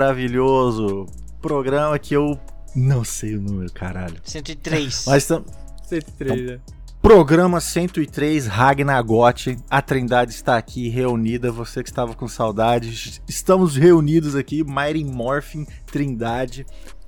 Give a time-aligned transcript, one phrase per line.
[0.00, 1.04] Maravilhoso.
[1.42, 2.40] Programa que eu
[2.74, 4.16] não sei o número, caralho.
[4.24, 5.04] 103.
[5.06, 5.44] Mas tam...
[5.86, 6.60] 103, né?
[7.02, 9.58] Programa 103, Ragnagote.
[9.68, 11.52] A Trindade está aqui reunida.
[11.52, 13.20] Você que estava com saudade.
[13.28, 14.64] Estamos reunidos aqui.
[14.64, 16.64] Mighty Morphin, Trindade.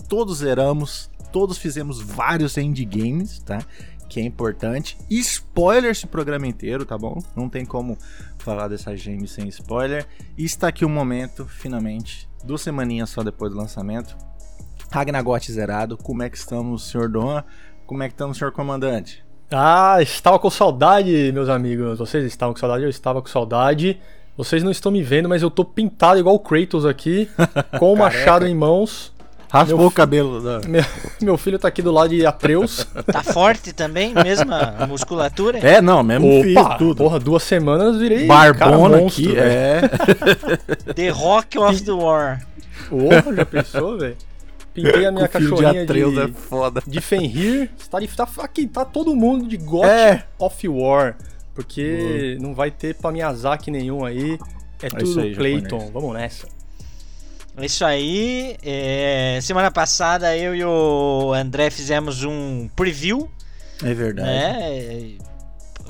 [0.06, 1.10] Todos zeramos.
[1.32, 3.64] Todos fizemos vários endgames, tá?
[4.06, 4.98] Que é importante.
[5.08, 7.22] Spoiler esse programa inteiro, tá bom?
[7.34, 7.96] Não tem como
[8.42, 10.06] falar dessa game sem spoiler.
[10.36, 14.16] E está aqui o momento, finalmente, duas semaninhas só depois do lançamento.
[14.90, 15.96] Ragnagote zerado.
[15.96, 17.44] Como é que estamos, senhor Doan?
[17.86, 19.24] Como é que estamos, senhor comandante?
[19.50, 21.98] Ah, estava com saudade, meus amigos.
[21.98, 24.00] Vocês estavam com saudade, eu estava com saudade.
[24.36, 27.28] Vocês não estão me vendo, mas eu tô pintado igual o Kratos aqui,
[27.78, 29.12] com o machado em mãos.
[29.52, 30.40] Raspou Meu o cabelo.
[30.40, 30.60] Da...
[30.66, 30.82] Meu,
[31.20, 32.86] meu filho tá aqui do lado de Atreus.
[33.04, 34.14] Tá forte também?
[34.14, 35.58] Mesma musculatura?
[35.58, 36.96] É, não, mesmo Opa, tudo.
[36.96, 39.82] porra, duas semanas virei Barbona monstro, aqui, é.
[40.96, 42.40] The Rock of the War.
[42.88, 44.16] Porra, já pensou, velho?
[44.72, 46.82] Pintei a minha fio de cachorrinha Atreus é de, foda.
[46.86, 47.70] de Fenrir.
[47.90, 50.24] Tá, de, tá, aqui tá todo mundo de God É.
[50.38, 51.14] of War.
[51.54, 54.38] Porque não vai ter pra Miyazaki nenhum aí.
[54.82, 55.76] É isso tudo aí, Clayton.
[55.76, 55.92] japonês.
[55.92, 56.61] Vamos nessa.
[57.60, 58.56] Isso aí.
[58.64, 63.28] é, Semana passada eu e o André fizemos um preview,
[63.82, 64.28] É verdade.
[64.28, 65.16] né?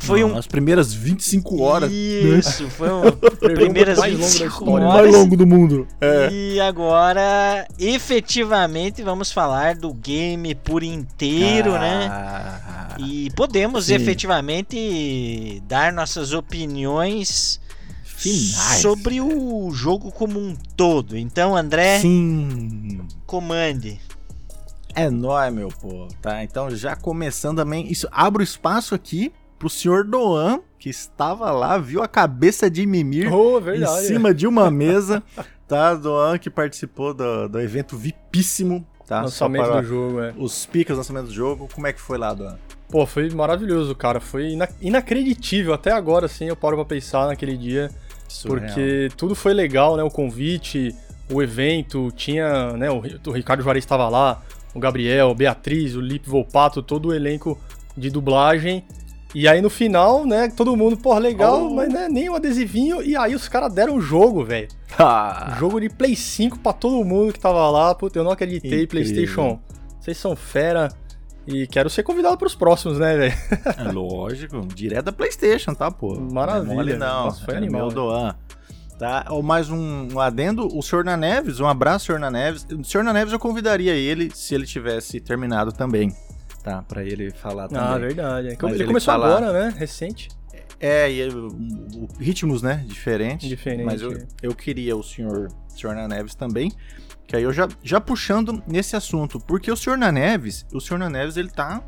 [0.00, 0.36] Foi Não, um.
[0.38, 1.92] As primeiras 25 horas.
[1.92, 3.02] Isso, foi um.
[3.54, 4.86] primeiras mais longo da 25 história.
[4.88, 5.02] horas.
[5.04, 5.86] mais longo do mundo.
[6.00, 6.28] É.
[6.32, 12.08] E agora, efetivamente, vamos falar do game por inteiro, né?
[12.10, 13.94] Ah, E podemos Sim.
[13.94, 17.60] efetivamente dar nossas opiniões
[18.22, 18.80] Finais.
[18.80, 21.16] sobre o jogo como um todo.
[21.16, 23.00] Então, André, Sim.
[23.26, 24.00] comande.
[24.94, 26.44] É nóis, meu povo, tá?
[26.44, 31.78] Então, já começando também, isso abre o espaço aqui pro senhor Doan, que estava lá,
[31.78, 34.06] viu a cabeça de Mimir Oh, em verdade.
[34.06, 35.22] cima de uma mesa,
[35.66, 35.94] tá?
[35.94, 39.18] Doan que participou do, do evento VIPíssimo, tá?
[39.28, 40.34] Só Lançamento para do jogo, é.
[40.36, 41.68] Os piques, lançamento do jogo.
[41.72, 42.58] Como é que foi lá, Doan?
[42.90, 44.20] Pô, foi maravilhoso, cara.
[44.20, 45.72] Foi ina- inacreditível.
[45.72, 47.90] Até agora, assim, eu paro pra pensar naquele dia.
[48.32, 48.66] Surreal.
[48.66, 50.02] Porque tudo foi legal, né?
[50.02, 50.94] O convite,
[51.32, 52.90] o evento, tinha, né?
[52.90, 54.42] O, o Ricardo Juarez estava lá,
[54.74, 57.58] o Gabriel, Beatriz, o Lipe Volpato, todo o elenco
[57.96, 58.84] de dublagem.
[59.34, 61.74] E aí no final, né, todo mundo, porra, legal, Oh.
[61.74, 63.02] mas né, nem um adesivinho.
[63.02, 64.68] E aí os caras deram o jogo, velho.
[64.98, 67.94] Ah, Jogo de Play 5 pra todo mundo que tava lá.
[67.94, 68.88] Puta, eu não acreditei, Incrível.
[68.88, 69.58] PlayStation.
[69.98, 70.90] Vocês são fera.
[71.46, 73.34] E quero ser convidado pros próximos, né, velho?
[73.78, 76.14] é lógico, direto da PlayStation, tá, pô?
[76.20, 77.24] Maravilha, Não é mole, não.
[77.24, 77.90] nossa, foi é animal, meu?
[77.94, 78.34] Doan.
[78.98, 79.26] Tá?
[79.30, 81.02] Ou mais um, um adendo, o Sr.
[81.04, 82.20] Naneves, um abraço, Sr.
[82.20, 82.64] Naneves.
[82.70, 83.02] O Sr.
[83.02, 86.14] Naneves eu convidaria ele se ele tivesse terminado também,
[86.62, 86.82] tá?
[86.82, 87.82] Pra ele falar também.
[87.84, 88.48] Ah, verdade.
[88.50, 89.26] é Mas Ele ele começou lá.
[89.26, 89.74] agora, né?
[89.76, 90.28] Recente.
[90.78, 93.48] É, e o, o- ritmos, né, diferentes.
[93.48, 94.26] Diferente, Mas eu, é.
[94.42, 95.48] eu queria o Sr.
[95.68, 95.94] Sr.
[95.94, 96.70] Naneves também,
[97.26, 99.96] que aí eu já, já puxando nesse assunto, porque o Sr.
[99.96, 100.98] Naneves, o Sr.
[100.98, 101.82] Naneves, ele tá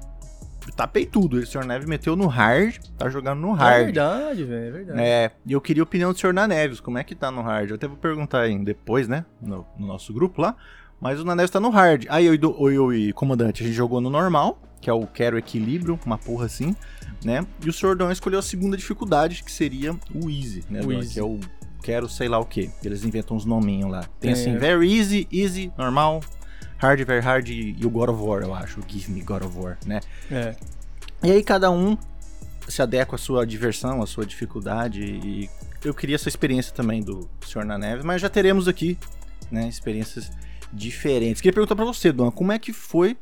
[0.76, 1.58] tá peitudo, o Sr.
[1.60, 3.84] Naneves meteu no hard, tá jogando no É hard.
[3.84, 4.66] verdade, velho.
[4.66, 5.00] É verdade.
[5.02, 6.32] É, e eu queria a opinião do Sr.
[6.32, 7.68] Naneves, como é que tá no hard?
[7.68, 10.56] Eu até vou perguntar aí depois, né, no, no nosso grupo lá,
[10.98, 12.06] mas o Naneves tá no hard.
[12.08, 14.92] Aí eu, e do- eu e o comandante, a gente jogou no normal, que é
[14.92, 16.74] o Quero Equilíbrio, uma porra assim,
[17.22, 17.94] né, e o Sr.
[17.94, 21.12] Dom escolheu a segunda dificuldade, que seria o Easy, né, O easy.
[21.12, 21.38] que é o
[21.84, 22.70] Quero sei lá o que.
[22.82, 24.04] Eles inventam uns nominhos lá.
[24.18, 24.32] Tem É.
[24.32, 26.20] assim, Very Easy, Easy, Normal,
[26.78, 29.76] Hard, Very Hard e o God of War, eu acho, Give Me God of War,
[29.84, 30.00] né.
[30.30, 30.56] É.
[31.22, 31.98] E aí cada um
[32.66, 35.50] se adequa à sua diversão, à sua dificuldade e
[35.84, 37.66] eu queria essa experiência também do Sr.
[37.66, 38.96] na Neves, mas já teremos aqui,
[39.50, 40.30] né, experiências
[40.72, 41.42] diferentes.
[41.42, 43.14] Queria perguntar pra você, Dona, como é que foi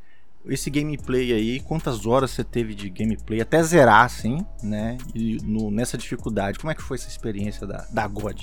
[0.46, 1.60] esse gameplay aí?
[1.60, 4.98] Quantas horas você teve de gameplay até zerar assim, né?
[5.14, 8.40] E no- nessa dificuldade, como é que foi essa experiência da, da God?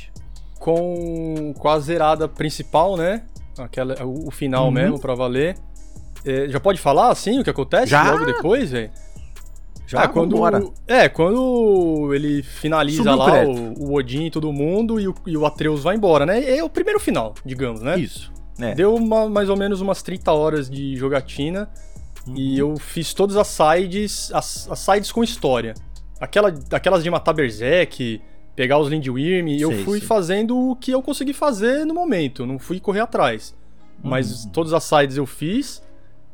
[0.60, 3.24] Com, com a zerada principal, né?
[3.58, 4.72] Aquela, o, o final Uhum.
[4.72, 5.58] mesmo, pra valer.
[6.26, 8.12] É, já pode falar, assim, o que acontece Já?
[8.12, 8.92] logo depois, velho?
[9.88, 10.62] Já Ah, quando, vambora.
[10.86, 15.36] É, quando ele finaliza Subiu lá o, o Odin e todo mundo e o, e
[15.36, 16.58] o Atreus vai embora, né?
[16.58, 17.98] É o primeiro final, digamos, né?
[17.98, 18.32] Isso.
[18.60, 18.76] É.
[18.76, 21.70] Deu uma- mais ou menos umas 30 horas de jogatina
[22.30, 22.36] Uhum.
[22.38, 25.74] e eu fiz todas as sides, as, as sides com história.
[26.20, 28.22] Aquela, aquelas de matar Berserk,
[28.56, 30.08] pegar os Lindwyrm, eu Sei, fui sei.
[30.08, 33.56] fazendo o que eu consegui fazer no momento, não fui correr atrás.
[34.04, 34.52] Mas Uhum.
[34.52, 35.82] todas as sides eu fiz,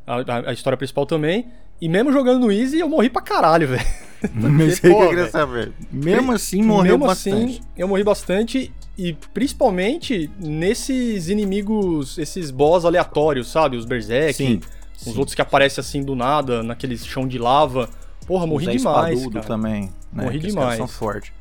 [0.06, 1.48] a, a- história principal também,
[1.82, 3.86] e mesmo jogando no Easy eu morri pra caralho, velho.
[4.34, 5.72] Mas que eu queria saber.
[5.92, 7.60] Mesmo assim, morreu Mesmo bastante.
[7.60, 8.74] assim, eu morri bastante.
[8.98, 13.78] E principalmente nesses inimigos, esses boss aleatórios, sabe?
[13.78, 14.62] Os Berserk, Sim.
[14.98, 15.18] Os sim.
[15.18, 17.90] outros que aparecem assim do nada, naqueles chão de lava.
[18.26, 19.46] Porra, morri demais, cara.
[19.46, 19.84] também.
[20.12, 20.24] Né?
[20.24, 20.78] Morri que demais.
[20.78, 21.32] são fortes.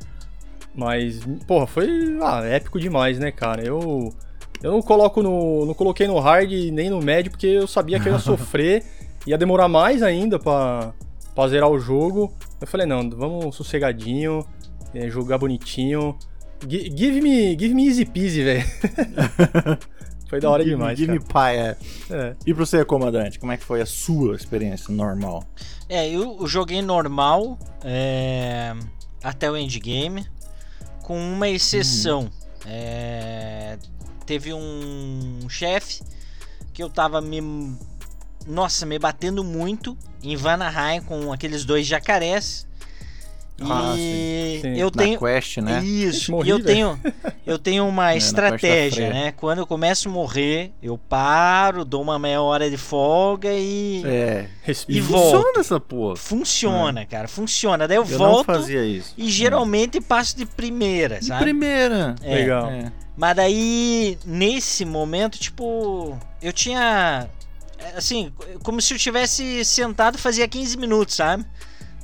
[0.74, 1.88] Mas, porra, foi
[2.22, 3.62] ah, épico demais, né, cara?
[3.64, 4.12] Eu.
[4.62, 5.66] Eu não coloco no.
[5.66, 8.82] não coloquei no hard nem no médio, porque eu sabia que eu ia sofrer,
[9.26, 10.92] ia demorar mais ainda pra,
[11.34, 12.32] pra zerar o jogo.
[12.60, 14.44] Eu falei, não, vamos sossegadinho,
[14.94, 16.16] é, jogar bonitinho.
[16.66, 18.64] Gi- Give me, give me easy peasy, velho.
[20.28, 21.50] foi da hora Give me- demais, Give me cara.
[21.52, 21.76] pie, é.
[22.16, 22.36] É.
[22.46, 25.44] E pra você, comandante, como é que foi a sua experiência normal?
[25.88, 28.74] É, eu joguei normal é,
[29.22, 30.26] até o endgame,
[31.02, 32.30] com uma exceção.
[32.66, 33.76] É,
[34.26, 36.02] teve um chefe
[36.72, 37.76] que eu tava me.
[38.46, 42.66] Nossa, me batendo muito em Vanaheim com aqueles dois jacarés.
[43.60, 44.80] Ah, e sim, sim.
[44.80, 45.18] eu Na tenho.
[45.20, 45.84] quest, né?
[45.84, 47.00] Isso, morri, e eu tenho,
[47.46, 49.32] eu tenho uma na estratégia, né?
[49.36, 54.48] Quando eu começo a morrer, eu paro, dou uma meia hora de folga e É.
[54.62, 54.98] Respira.
[54.98, 55.36] E volta.
[55.38, 56.16] Funciona essa porra.
[56.16, 57.86] funciona, cara, funciona.
[57.86, 59.14] Daí eu, Eu não volto fazia isso.
[59.16, 61.44] e geralmente passo de primeira, De sabe?
[61.44, 62.16] primeira.
[62.22, 62.34] É.
[62.34, 62.68] Legal.
[62.70, 62.90] É.
[63.16, 67.28] Mas daí, nesse momento, tipo, eu tinha.
[67.96, 68.32] Assim,
[68.64, 71.44] como se eu tivesse sentado fazia 15 minutos, sabe?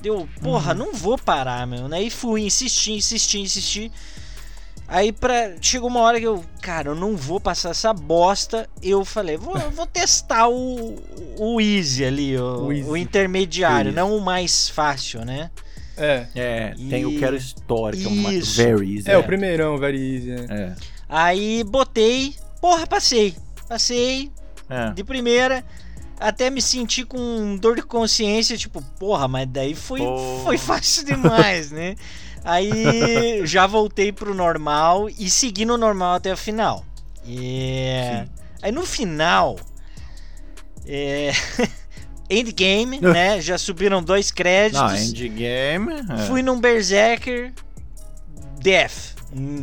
[0.03, 1.89] Deu, porra, não vou parar, meu.
[1.89, 2.03] Né?
[2.03, 3.93] E fui, insisti, insisti, insisti.
[4.89, 8.69] Aí pra, chegou uma hora que eu, cara, eu não vou passar essa bosta.
[8.83, 10.97] Eu falei, vou, eu vou testar o,
[11.39, 12.89] o easy ali, o, O easy.
[12.91, 15.51] o intermediário, não o mais fácil, né?
[15.97, 16.27] É.
[16.35, 19.11] É, tem o E- Quero Story, que é very easy.
[19.11, 19.27] É, o né?
[19.27, 20.47] primeirão, very easy, né?
[20.51, 20.73] É.
[21.09, 23.35] Aí botei, porra, passei.
[23.69, 24.31] Passei,
[24.69, 24.91] É.
[24.93, 25.63] de primeira.
[26.21, 30.01] Até me senti com dor de consciência, tipo, porra, mas daí foi,
[30.45, 31.97] foi fácil demais, né?
[32.45, 36.85] Aí já voltei pro normal e segui no normal até o final.
[37.25, 37.89] E
[38.63, 39.59] aí no final,
[40.87, 41.33] é...
[42.31, 43.41] endgame, né?
[43.41, 44.81] Já subiram dois créditos.
[44.81, 45.93] Não, endgame.
[46.09, 46.27] é.
[46.27, 47.53] Fui num Berserker
[48.61, 49.17] Death,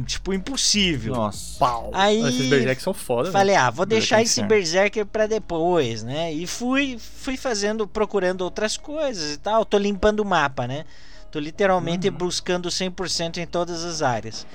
[0.06, 1.14] tipo impossível.
[1.16, 1.60] Nossa.
[1.60, 1.92] Pau.
[1.94, 3.34] Aí- Esses Berserk são foda, velho.
[3.34, 4.44] Falei, ah, vou deixar Berserker.
[4.44, 6.32] esse Berserker pra depois, né?
[6.34, 9.66] E fui, fui fazendo, procurando outras coisas e tal.
[9.66, 10.86] Tô limpando o mapa, né?
[11.32, 14.48] Tô literalmente buscando 100% em todas as áreas.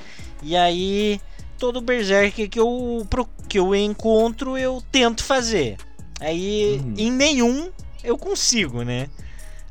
[0.43, 1.21] E aí,
[1.59, 5.77] todo Berserker que eu, pro- que eu encontro, eu tento fazer.
[6.19, 6.95] Aí, Uhum.
[6.97, 7.71] em nenhum,
[8.03, 9.09] eu consigo, né?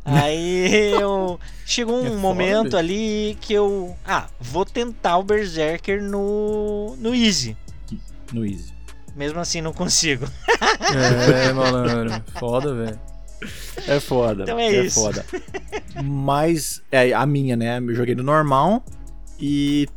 [0.04, 1.40] Aí eu.
[1.66, 2.78] Chegou um É foda, momento bicho.
[2.78, 3.96] ali que eu.
[4.06, 7.56] Ah, vou tentar o Berserker no, no Easy.
[8.34, 8.74] No easy.
[9.16, 10.26] Mesmo assim, não consigo.
[11.38, 12.24] É, malandro.
[12.40, 13.00] Foda, velho.
[13.88, 14.44] É foda.
[14.44, 15.02] Então é isso.
[15.02, 15.26] foda.
[16.04, 17.80] Mas, é, a minha, né?
[17.80, 18.84] Eu joguei no normal.
[19.40, 19.88] E,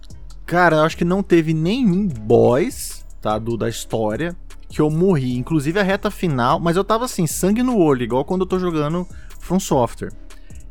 [0.46, 3.38] cara, eu acho que não teve nenhum boss, tá?
[3.38, 4.34] Do, da história.
[4.68, 5.36] Que eu morri.
[5.36, 6.58] Inclusive a reta final.
[6.58, 9.06] Mas eu tava assim, sangue no olho, igual quando eu tô jogando
[9.44, 10.12] From Software.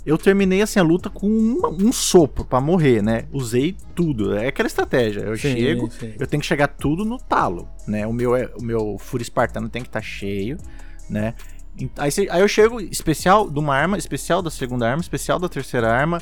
[0.05, 3.23] Eu terminei assim a luta com uma- um sopro pra morrer, né?
[3.31, 4.35] Usei tudo.
[4.35, 5.21] É aquela estratégia.
[5.21, 6.13] Eu Sim, chego, sim.
[6.19, 8.05] eu tenho que chegar tudo no talo, né?
[8.05, 10.57] O meu, é- o meu Fúria Espartano tem que estar cheio,
[11.09, 11.33] né?
[11.97, 15.89] Aí, aí eu chego, especial de uma arma, especial da segunda arma, especial da terceira
[15.89, 16.21] arma,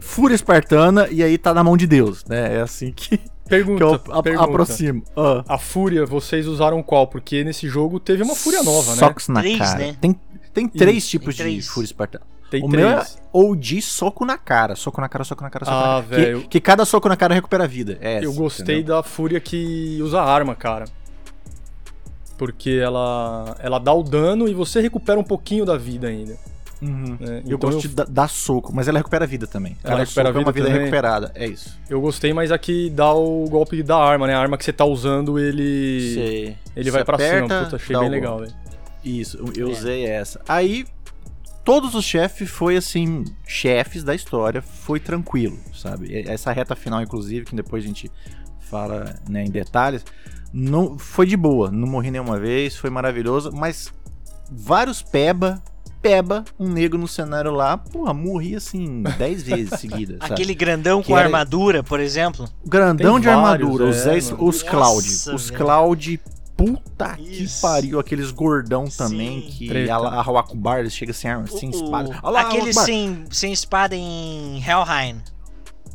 [0.00, 2.56] Fúria Espartana, e aí tá na mão de Deus, né?
[2.56, 4.44] É assim que, que Pergunta, eu a- pergunta.
[4.48, 5.02] aproximo.
[5.16, 7.06] Ah, A Fúria, vocês usaram qual?
[7.06, 8.98] Porque nesse jogo teve uma Fúria nova, né?
[8.98, 9.78] Socos na Três, cara.
[9.78, 9.96] né?
[10.00, 10.18] Tem,
[10.52, 11.66] tem três Isso, tipos tem de três.
[11.68, 12.24] Fúria Espartana.
[12.50, 12.84] Tem o três.
[12.86, 14.74] meu é OG soco na cara.
[14.74, 16.02] Soco na cara, soco na cara, soco Ah, na cara.
[16.02, 16.48] Que- velho.
[16.48, 17.96] Que, cada soco na cara recupera a vida.
[18.00, 18.96] É Eu essa, gostei entendeu?
[18.96, 20.86] da Fúria que usa arma, cara.
[22.36, 26.36] Porque ela, ela dá o dano e você recupera um pouquinho da vida ainda.
[26.82, 27.18] Uhum.
[27.20, 27.42] né?
[27.46, 29.76] Eu Então gosto de da- dar soco, mas ela recupera a vida também.
[29.84, 30.80] Ela recupera a é uma vida vida também?
[30.80, 31.30] recuperada.
[31.34, 31.78] É isso.
[31.90, 34.34] Eu gostei, mas aqui dá o golpe da arma, né?
[34.34, 36.14] A arma que você tá usando, ele.
[36.14, 37.64] Você- Ele você vai pra aperta, cima.
[37.64, 38.54] Puta, achei bem legal, velho.
[39.04, 39.70] Isso, eu- É.
[39.70, 40.40] usei essa.
[40.48, 40.86] Aí,
[41.64, 46.22] todos os chefes foi assim, chefes da história, foi tranquilo, sabe?
[46.28, 48.10] Essa reta final, inclusive, que depois a gente
[48.60, 50.04] fala né, em detalhes,
[50.52, 53.92] não foi de boa, não morri nenhuma vez, foi maravilhoso, mas
[54.50, 55.62] vários peba,
[56.02, 60.32] peba, um negro no cenário lá, porra, morri assim 10 vezes seguidas, sabe?
[60.34, 62.48] Aquele grandão Que com era- armadura, por exemplo.
[62.64, 64.44] Grandão Tem de vários, armadura, os, é, mano.
[64.44, 65.06] os Cloud.
[65.08, 65.50] Nossa, Os.
[65.50, 66.20] Cloud,
[66.64, 67.62] puta que Isso.
[67.62, 67.98] pariu.
[67.98, 69.48] Aqueles gordão também, Sim.
[69.50, 69.94] que Treta.
[69.94, 72.18] a, a Hawakubar, eles chegam sem arma, sem espada.
[72.22, 72.84] Olha lá, aquele Hawakubar.
[72.84, 75.22] sem, sem espada em Helheim.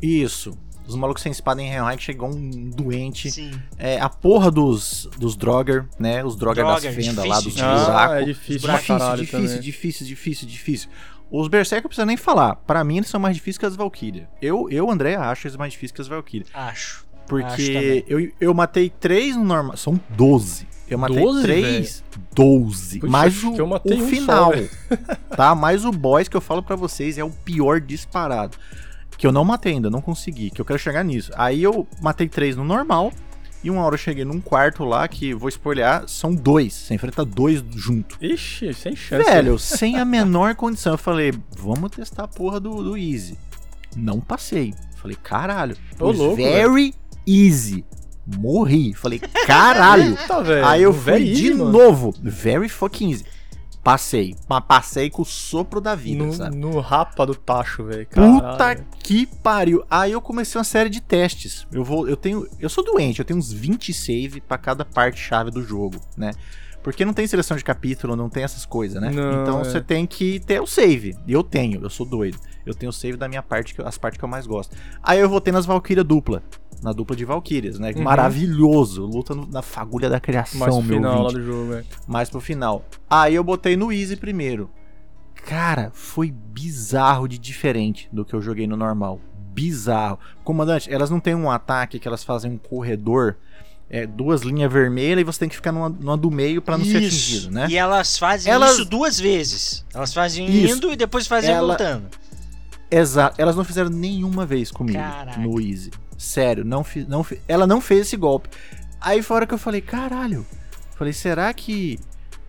[0.02, 0.56] Isso.
[0.86, 3.30] Os malucos sem espada em Helheim que chegou um doente.
[3.30, 3.50] Sim.
[3.76, 6.24] É, a porra dos, dos Drogger, né?
[6.24, 8.16] Os Drogger das fendas lá, difícil dos de- Ah, buracos.
[8.16, 9.60] é difícil Difícil, difícil, também.
[9.60, 10.88] difícil, difícil, difícil.
[11.28, 12.54] Os Berserker não precisa nem falar.
[12.54, 14.28] Pra mim, eles são mais difíceis que as Valkyria.
[14.40, 16.46] Eu, eu André, acho eles mais difíceis que as Valkyria.
[16.54, 17.04] Acho.
[17.26, 19.76] Porque eu, eu matei três no normal.
[19.76, 20.66] São 12.
[20.88, 22.04] Eu matei 12, três.
[22.32, 23.00] 12.
[23.00, 24.50] Puxa, mais o, o um só, final.
[24.50, 24.70] velho.
[25.36, 25.54] tá?
[25.54, 28.56] Mais o boss que eu falo pra vocês é o pior disparado.
[29.18, 31.32] Que eu não matei ainda, não consegui, que eu quero chegar nisso.
[31.36, 33.10] Aí eu matei três no normal,
[33.64, 36.72] e uma hora eu cheguei num quarto lá, que vou spoilear, são dois.
[36.72, 38.16] Você enfrenta dois junto.
[38.22, 39.24] Ixi, sem chance.
[39.24, 40.92] Velho, sem a menor condição.
[40.92, 43.36] Eu falei, vamos testar a porra do, do Easy.
[43.96, 44.74] Não passei.
[44.96, 45.76] Falei, caralho.
[45.98, 46.94] Ô, louco, very
[47.26, 47.84] easy.
[48.26, 48.92] Morri.
[48.94, 50.10] Falei, caralho.
[50.18, 50.66] Eita, velho.
[50.66, 51.70] Aí eu Very fui de easy, mano.
[51.72, 52.14] novo.
[52.22, 53.24] Very fucking easy.
[53.84, 54.34] Passei.
[54.48, 56.56] Mas passei com o sopro da vida, No, sabe?
[56.56, 58.04] no rapa do tacho, velho.
[58.08, 59.84] Puta que pariu.
[59.88, 61.66] Aí eu comecei uma série de testes.
[61.70, 65.20] Eu vou, eu tenho, eu sou doente, eu tenho uns 20 save pra cada parte
[65.20, 66.32] chave do jogo, né?
[66.82, 69.10] Porque não tem seleção de capítulo, não tem essas coisas, né?
[69.10, 69.64] Não, então é.
[69.64, 71.16] você tem que ter o save.
[71.24, 72.38] E eu tenho, eu sou doido.
[72.64, 74.76] Eu tenho o save da minha parte, as partes que eu mais gosto.
[75.00, 76.42] Aí eu voltei nas Valkyria dupla.
[76.82, 77.92] Na dupla de Valkyrias, né?
[77.96, 78.02] Uhum.
[78.02, 79.04] Maravilhoso.
[79.06, 81.86] Luta no- na fagulha da criação, Mais no meu final lá do jogo, velho.
[82.06, 82.84] mais pro final.
[83.08, 84.70] Aí eu botei no Easy primeiro.
[85.46, 89.20] Cara, foi bizarro de diferente do que eu joguei no normal.
[89.54, 90.18] Bizarro.
[90.44, 93.36] Comandante, elas não têm um ataque que elas fazem um corredor,
[93.88, 96.84] é, duas linhas vermelhas e você tem que ficar numa, numa do meio pra não
[96.84, 97.68] ser atingido, né?
[97.70, 99.84] E elas fazem Elas- isso duas vezes.
[99.94, 100.76] Elas fazem Isso.
[100.76, 102.06] indo e depois fazem Ela- voltando.
[102.90, 103.40] Exato.
[103.40, 105.40] Elas não fizeram nenhuma vez comigo Caraca.
[105.40, 105.90] no Easy.
[106.18, 108.48] Sério, não fi, não fi- ela não fez esse golpe.
[109.00, 110.46] Aí fora que eu falei, caralho.
[110.96, 111.98] Falei, será que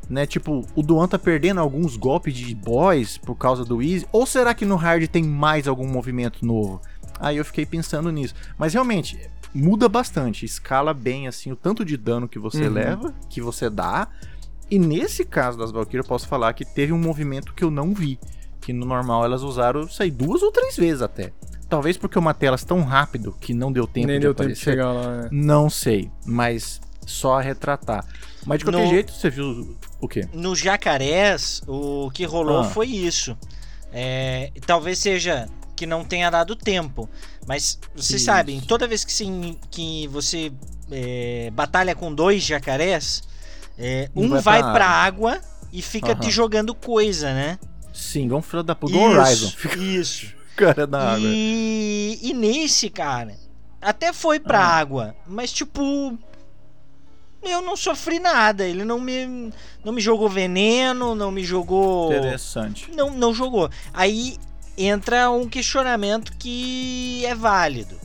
[0.10, 4.08] né, tipo, o Duan tá perdendo alguns golpes de boys por causa do Easy?
[4.12, 6.82] Ou será que no hard tem mais algum movimento novo?
[7.20, 8.34] Aí eu fiquei pensando nisso.
[8.58, 9.20] Mas realmente,
[9.54, 12.74] muda bastante, escala bem assim o tanto de dano que você Uhum.
[12.74, 14.08] leva, que você dá.
[14.72, 17.94] E nesse caso das Valkyrias, eu posso falar que teve um movimento que eu não
[17.94, 18.18] vi.
[18.62, 21.34] Que no normal elas usaram, sei, duas ou três vezes até.
[21.70, 24.48] Talvez porque eu matei elas tão rápido que não deu tempo Nem de deu tempo
[24.50, 24.72] de aparecer.
[24.72, 25.30] chegar lá, né?
[25.32, 28.06] Não sei, mas só a retratar.
[28.46, 30.28] Mas de qualquer No- jeito, você viu o quê?
[30.34, 32.64] No Jacarés, o que rolou Ah.
[32.64, 33.38] foi isso.
[33.92, 37.10] É, talvez seja que não tenha dado tempo.
[37.46, 38.26] Mas vocês Isso.
[38.26, 40.52] sabem, toda vez que, se- que você
[40.90, 43.22] é, batalha com dois jacarés,
[43.78, 45.42] é, Um vai vai pra pra água
[45.74, 47.60] e fica te jogando coisa, né?
[47.94, 48.94] Sim, igual um filho da puta.
[48.94, 49.52] Igual Horizon.
[49.80, 50.37] Isso.
[50.58, 51.20] Cara da água.
[51.24, 53.36] E, e nesse, cara,
[53.82, 54.78] até foi pra Ah.
[54.78, 56.18] água, mas tipo.
[57.44, 58.66] Eu não sofri nada.
[58.68, 59.54] Ele não me,
[59.86, 62.12] não me jogou veneno, não me jogou.
[62.12, 62.92] Interessante.
[62.92, 63.70] Não, não jogou.
[63.94, 64.36] Aí
[64.78, 67.96] entra um questionamento que é válido.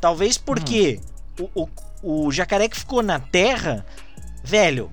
[0.00, 1.00] Talvez porque
[1.40, 1.48] Hum.
[1.54, 1.68] o,
[2.02, 3.84] o, o jacaré que ficou na terra,
[4.44, 4.90] velho.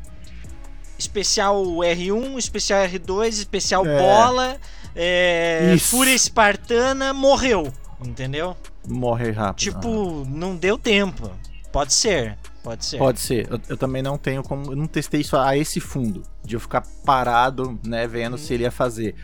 [0.97, 3.97] Especial R1, especial R2, especial É.
[3.99, 4.57] bola,
[4.95, 5.95] é, Isso.
[5.95, 7.71] fúria espartana, morreu.
[8.03, 8.55] Entendeu?
[8.87, 9.59] Morre rápido.
[9.63, 11.29] Tipo, não deu tempo.
[11.71, 12.97] Pode ser, pode ser.
[12.97, 13.47] Pode ser.
[13.51, 14.71] Eu, eu também não tenho como.
[14.71, 16.23] Eu não testei isso a esse fundo.
[16.43, 19.15] De eu ficar parado, né, vendo se ele ia fazer.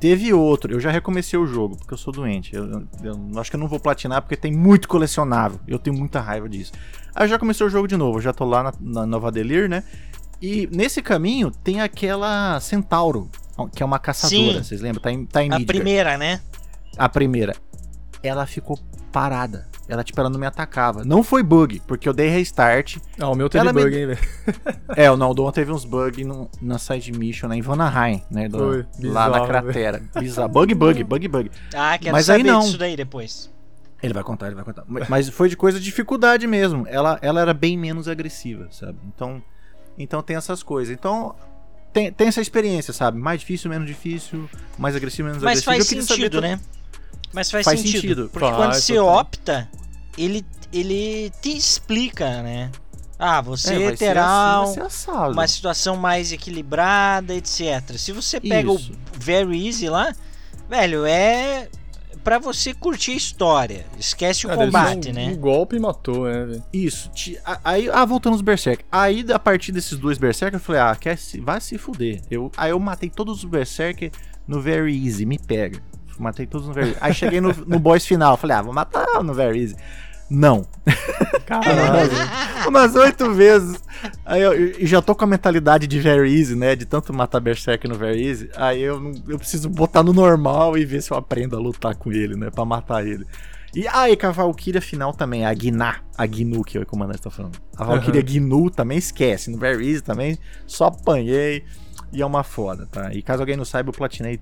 [0.00, 2.54] Teve outro, eu já recomecei o jogo, porque eu sou doente.
[2.54, 5.58] Eu, eu- eu acho que eu não vou platinar porque tem muito colecionável.
[5.68, 6.72] Eu tenho muita raiva disso.
[7.14, 9.30] Aí eu já comecei o jogo de novo, eu já tô lá na, na Nova
[9.32, 9.82] Delir, né?
[10.40, 13.28] E nesse caminho tem aquela Centauro,
[13.66, 14.62] que é uma caçadora, Sim.
[14.62, 15.02] vocês lembram?
[15.02, 15.66] Tá em, tá em A Midgard.
[15.66, 16.40] primeira, né?
[16.96, 17.54] A primeira.
[18.22, 18.78] Ela ficou
[19.10, 19.66] parada.
[19.88, 21.02] Ela, tipo, ela não me atacava.
[21.02, 22.98] Não foi bug, porque eu dei restart.
[23.18, 24.18] Ah, o meu teve Ela me- bug, hein, velho.
[24.94, 28.48] É, o Naldon teve uns bugs no, na side mission, né, em Vanaheim, né?
[28.48, 30.02] do- Foi, lá na bizarro, cratera.
[30.20, 30.48] Bizarro.
[30.50, 31.50] Bug, bug, bug, bug.
[31.74, 32.60] Ah, quero Mas aí saber não.
[32.60, 33.50] disso daí depois.
[34.02, 34.84] Ele vai contar, ele vai contar.
[35.08, 36.86] Mas foi de coisa de dificuldade mesmo.
[36.86, 38.98] Ela, ela era bem menos agressiva, sabe?
[39.08, 39.42] Então,
[39.98, 40.92] então tem essas coisas.
[40.94, 41.34] Então,
[41.92, 43.18] tem, tem essa experiência, sabe?
[43.18, 45.76] Mais difícil, menos difícil, mais agressivo, menos Mas agressivo.
[45.76, 46.60] faz queria saber sentido, né?
[47.32, 48.00] Mas faz, Faz sentido.
[48.00, 48.30] sentido.
[48.32, 49.16] Porque Faz, quando você total.
[49.16, 49.68] opta,
[50.16, 52.70] ele, ele te explica, né?
[53.18, 57.96] Ah, você É, terá assim, uma situação mais equilibrada, etc.
[57.98, 58.92] Se você pega Isso.
[58.92, 60.14] o Very Easy lá,
[60.68, 61.68] velho, é
[62.28, 63.86] pra você curtir a história.
[63.98, 65.26] Esquece o deve combate, um, né?
[65.32, 66.62] Um golpe matou, né, velho.
[66.72, 67.10] Isso.
[67.44, 68.84] a- Aí, ah, voltando aos Berserk.
[68.92, 72.20] Aí, a partir desses dois Berserk, eu falei, ah, quer se, vai se fuder.
[72.30, 74.12] Eu, aí eu matei todos os Berserk
[74.46, 75.80] no Very Easy, me pega.
[76.18, 76.98] Matei todos no Very Easy.
[77.00, 79.76] Aí cheguei no, no boss final, falei, ah, vou matar no Very Easy.
[80.30, 80.66] Não.
[81.46, 82.10] Caralho.
[82.68, 83.80] Umas oito vezes.
[84.26, 86.76] Aí eu, eu já tô com a mentalidade de Very Easy, né?
[86.76, 88.50] De tanto matar Berserk no Very Easy.
[88.56, 91.94] Aí eu, não- eu preciso botar no normal e ver se eu aprendo a lutar
[91.94, 92.50] com ele, né?
[92.50, 93.24] Pra matar ele.
[93.74, 97.30] E aí, com a Valkyria final também, a Gná, a Gnu que o comandante tá
[97.30, 97.58] falando.
[97.76, 99.50] A Valkyria Gnu também esquece.
[99.50, 101.64] No Very Easy também, só apanhei.
[102.12, 103.12] E é uma foda, tá?
[103.12, 104.40] E caso alguém não saiba, eu platinei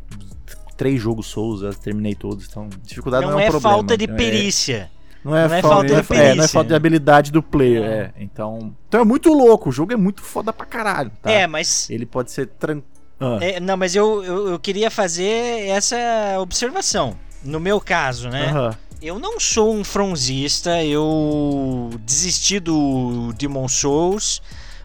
[0.76, 2.46] três jogos Souls, eu terminei todos.
[2.48, 3.76] Então, dificuldade não, Não é um é problema.
[3.76, 4.90] falta de É- perícia.
[5.26, 7.82] Não é, Não é falta, falta de, é, não é falta de habilidade do player,
[7.82, 7.88] É.
[7.88, 8.12] é.
[8.18, 11.30] Então, então é muito louco, o jogo é muito foda pra caralho, tá?
[11.30, 11.90] É, mas.
[11.90, 12.80] Ele pode ser tran...
[13.18, 15.96] Ah, é, não, mas eu, eu, eu queria fazer essa
[16.38, 17.16] observação.
[17.42, 18.46] No meu caso, né?
[18.50, 18.76] aham.
[19.02, 24.40] eu não sou um fronzista, eu desisti do Demon Souls,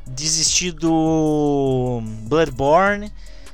[0.08, 3.12] desisti do Bloodborne,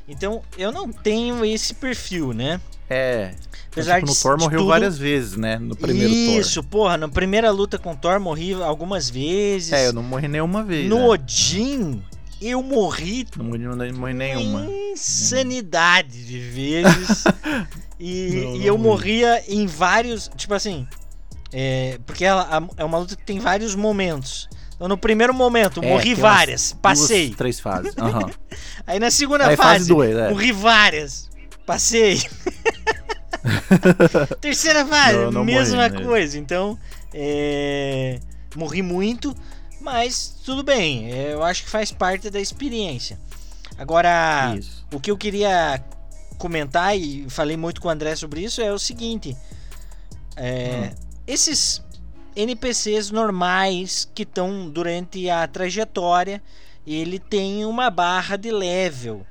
[0.08, 2.62] então eu não tenho esse perfil, né?
[2.90, 3.34] É.
[3.82, 5.58] Apesar tipo, no de- Thor morreu tudo- várias vezes, né?
[5.60, 9.70] No primeiro Isso, porra, na primeira luta com Thor morri algumas vezes.
[9.70, 9.80] Thor.
[9.80, 10.90] É, eu não morri nenhuma vez.
[10.90, 11.06] no né?
[11.08, 12.04] Odin,
[12.42, 14.68] eu morri Não morri, não morri nenhuma.
[14.94, 17.24] insanidade de vezes.
[18.00, 18.90] e, Não, e não eu morri.
[19.22, 20.30] morria em vários.
[20.36, 20.88] Tipo assim.
[21.54, 24.50] É, porque ela- a- é uma luta que tem vários momentos.
[24.76, 27.28] Então, no primeiro momento, É, morri várias, passei.
[27.28, 27.94] Duas, três fases.
[27.98, 28.30] Aham.
[28.86, 30.30] Aí na segunda Aí fase fase, dois, é.
[30.30, 31.28] morri várias,
[31.66, 32.22] passei.
[34.42, 36.06] Terceira fase, Não, não mesma morri, né?
[36.06, 36.38] coisa.
[36.40, 36.78] Então,
[37.14, 38.20] é,
[38.56, 39.36] morri muito,
[39.82, 41.12] mas tudo bem.
[41.12, 43.20] é, Eu acho que faz parte da experiência.
[43.78, 44.86] Agora, Isso.
[44.94, 45.84] o que eu queria
[46.38, 49.36] comentar e falei muito com o André sobre isso é o seguinte:
[50.36, 50.92] é,
[51.26, 51.84] esses
[52.36, 56.42] NPCs normais que estão durante a trajetória,
[56.86, 59.26] ele tem uma barra de level,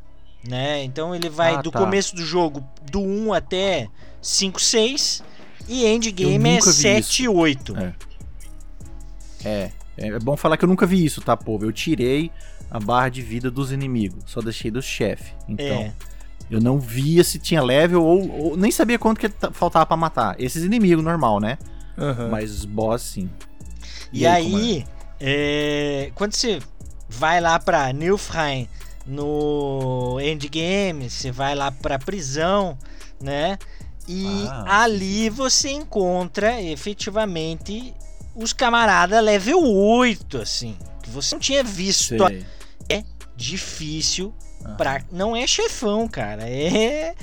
[0.46, 0.82] né?
[0.85, 1.78] Então ele vai Ah, do tá.
[1.80, 3.88] começo do jogo do 1 até
[4.20, 5.23] 5, 6
[5.68, 7.76] e endgame é nunca vi 7 e 8.
[7.76, 7.92] É.
[9.44, 9.70] É.
[9.99, 11.64] É bom falar que eu nunca vi isso, tá, povo?
[11.64, 12.30] Eu tirei
[12.70, 15.32] a barra de vida dos inimigos, só deixei do chefe.
[15.49, 15.92] Então, É.
[16.50, 19.96] eu não via se tinha level ou, ou nem sabia quanto que ta- faltava pra
[19.96, 20.37] matar.
[20.38, 21.57] Esses inimigos, normal, né?
[21.96, 22.29] Aham.
[22.29, 23.31] Mas os boss, sim.
[24.12, 24.85] E, como aí,
[25.18, 26.59] é, quando você
[27.09, 28.68] vai lá pra Nilfheim
[29.07, 32.76] no endgame, você vai lá pra prisão,
[33.18, 33.57] né?
[34.09, 37.92] E Ah, ali você encontra efetivamente
[38.35, 42.16] os camaradas level 8, assim, que você não tinha visto.
[42.19, 42.45] Sei.
[43.37, 44.33] Difícil
[44.64, 44.77] Aham.
[44.77, 45.03] pra.
[45.12, 46.49] Não é chefão, cara.
[46.49, 47.14] É.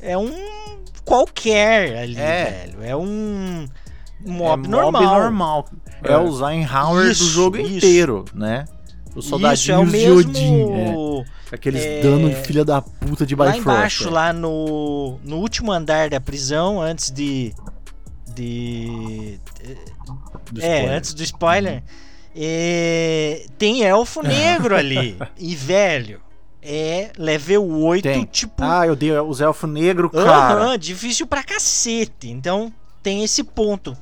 [0.00, 0.32] É um
[1.04, 2.44] qualquer ali, É.
[2.66, 2.82] velho.
[2.82, 3.68] É um
[4.24, 5.02] É mob normal.
[5.02, 5.68] normal.
[6.02, 6.16] É, É.
[6.18, 7.76] o Zeinhauer Isso, do jogo isso.
[7.76, 8.64] inteiro, né?
[9.14, 10.16] Os Isso, é o soldadinhos de mesmo.
[10.18, 10.72] Odin.
[10.72, 11.54] é.
[11.54, 13.60] Aqueles é, dano filha da puta de lá Bifrost.
[13.68, 14.10] embaixo, é.
[14.10, 17.52] lá no, no último andar da prisão, antes de.
[18.34, 19.38] De.
[20.50, 21.82] Do é, antes do spoiler.
[22.34, 25.16] é, tem elfo negro ali.
[25.38, 26.20] e velho.
[26.64, 28.24] É level 8, Tem.
[28.24, 28.62] tipo.
[28.62, 30.64] Ah, eu dei os elfos negros, cara.
[30.64, 32.30] aham, difícil pra cacete.
[32.30, 32.72] Então
[33.02, 33.96] tem esse ponto.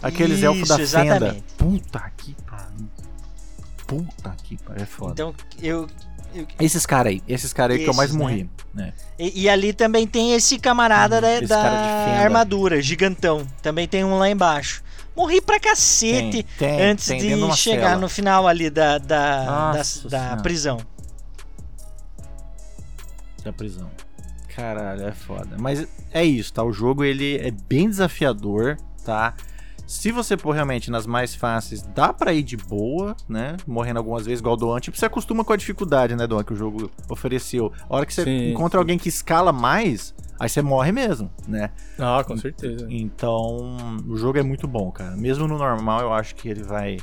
[0.00, 1.16] Aqueles elfos da Isso, fenda.
[1.16, 1.44] exatamente.
[1.58, 2.36] Puta que.
[3.86, 4.82] Puta que pariu.
[4.82, 5.12] É foda.
[5.12, 5.88] Então eu.
[6.34, 8.24] eu- Esses caras aí, esses caras aí que eu mais Esses, né?
[8.24, 8.50] morri.
[8.72, 8.92] né?
[9.18, 13.46] E, e ali também tem esse camarada Hum, da, da armadura, gigantão.
[13.62, 14.82] Também tem um lá embaixo.
[15.16, 18.00] Morri pra Tem, cacete tem, antes tem de chegar cela.
[18.00, 19.44] no final ali da, da,
[19.76, 20.80] Nossa da, da prisão.
[23.44, 23.90] da prisão.
[24.56, 25.56] Caralho, é foda.
[25.58, 26.62] Mas é isso, tá?
[26.64, 29.34] O jogo ele é bem desafiador, tá?
[29.86, 33.56] Se você for realmente nas mais fáceis, dá pra ir de boa, né?
[33.66, 34.80] Morrendo algumas vezes, igual o Doan.
[34.80, 37.72] Tipo, você acostuma com a dificuldade, né, Doan, que o jogo ofereceu.
[37.88, 41.70] A hora que você Sim, encontra alguém que escala mais, aí você morre mesmo, né?
[41.98, 42.86] Ah, com certeza.
[42.88, 43.76] Então,
[44.08, 45.16] o jogo é muito bom, cara.
[45.16, 46.98] Mesmo no normal, eu acho que ele vai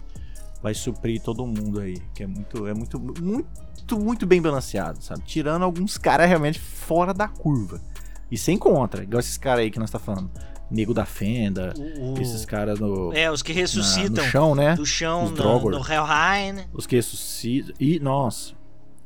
[0.61, 5.21] vai suprir todo mundo aí, que é muito é muito muito muito bem balanceado, sabe?
[5.25, 7.81] Tirando alguns caras realmente fora da curva.
[8.29, 10.29] E sem contra, igual esses caras aí que nós tá falando.
[10.71, 14.55] Nego da Fenda, O- o- esses caras no, É, os que na- ressuscitam no chão,
[14.55, 14.75] né?
[14.75, 16.63] do chão Os no, no Helheim.
[16.73, 17.75] Os que ressuscitam.
[17.79, 18.53] E, nossa.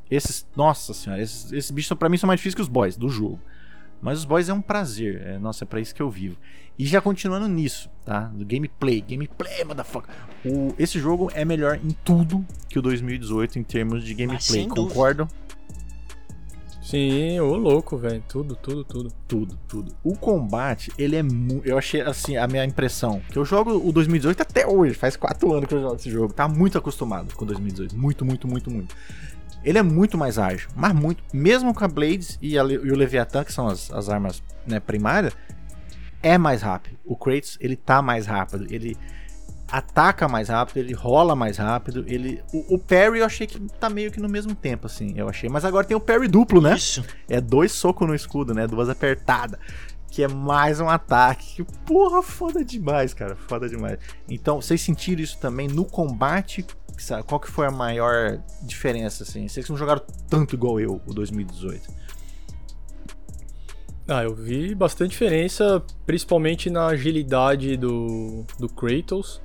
[0.10, 0.46] Esses.
[0.56, 3.40] Nossa senhora, esses, esses bichos pra mim são mais difíceis que os boys do jogo.
[4.02, 5.22] Mas os boys é um prazer.
[5.26, 6.38] É, nossa, é pra isso que eu vivo.
[6.78, 8.26] E já continuando nisso, tá?
[8.26, 9.02] Do gameplay.
[9.02, 10.14] Gameplay, motherfucker.
[10.46, 14.40] O, esse jogo é melhor em tudo que o 2018 em termos de gameplay.
[14.42, 15.28] sem dúvida.
[16.86, 18.24] Sim, ô louco, velho.
[18.28, 19.12] Tudo, tudo, tudo.
[19.28, 19.96] Tudo, tudo.
[20.04, 21.68] O combate, ele é muito.
[21.68, 23.20] Eu achei assim, a minha impressão.
[23.28, 24.94] Que eu jogo o 2018 até hoje.
[24.94, 26.32] Faz quatro anos que eu jogo esse jogo.
[26.32, 27.98] Tá muito acostumado com o 2018.
[27.98, 28.96] Muito, muito, muito, muito.
[29.64, 30.70] Ele é muito mais ágil.
[30.76, 31.24] Mas muito.
[31.34, 34.80] Mesmo com a Blades e, a e o Leviathan, que são as, as armas né,
[34.80, 35.36] primárias,
[36.22, 37.00] é mais rápido.
[37.04, 38.68] O Kratos, ele tá mais rápido.
[38.70, 38.96] Ele
[39.72, 42.04] ataca mais rápido, ele rola mais rápido.
[42.08, 45.14] Ele, o, o parry eu achei que tá meio que no mesmo tempo, assim.
[45.16, 45.50] Eu achei.
[45.50, 46.76] Mas agora tem o parry duplo, né?
[46.76, 47.04] Isso.
[47.28, 48.68] É dois socos no escudo, né?
[48.68, 49.60] Duas apertadas.
[50.10, 51.56] Que é mais um ataque.
[51.56, 53.36] Que, porra, foda demais, cara.
[53.36, 53.98] Foda demais.
[54.30, 56.66] Então, vocês sentiram isso também no combate?
[56.98, 59.48] Sabe, Qual que foi a maior diferença, assim?
[59.48, 62.06] Vocês não jogaram tanto igual eu, o 2018.
[64.08, 69.42] Ah, eu vi bastante diferença, principalmente na agilidade do, do Kratos.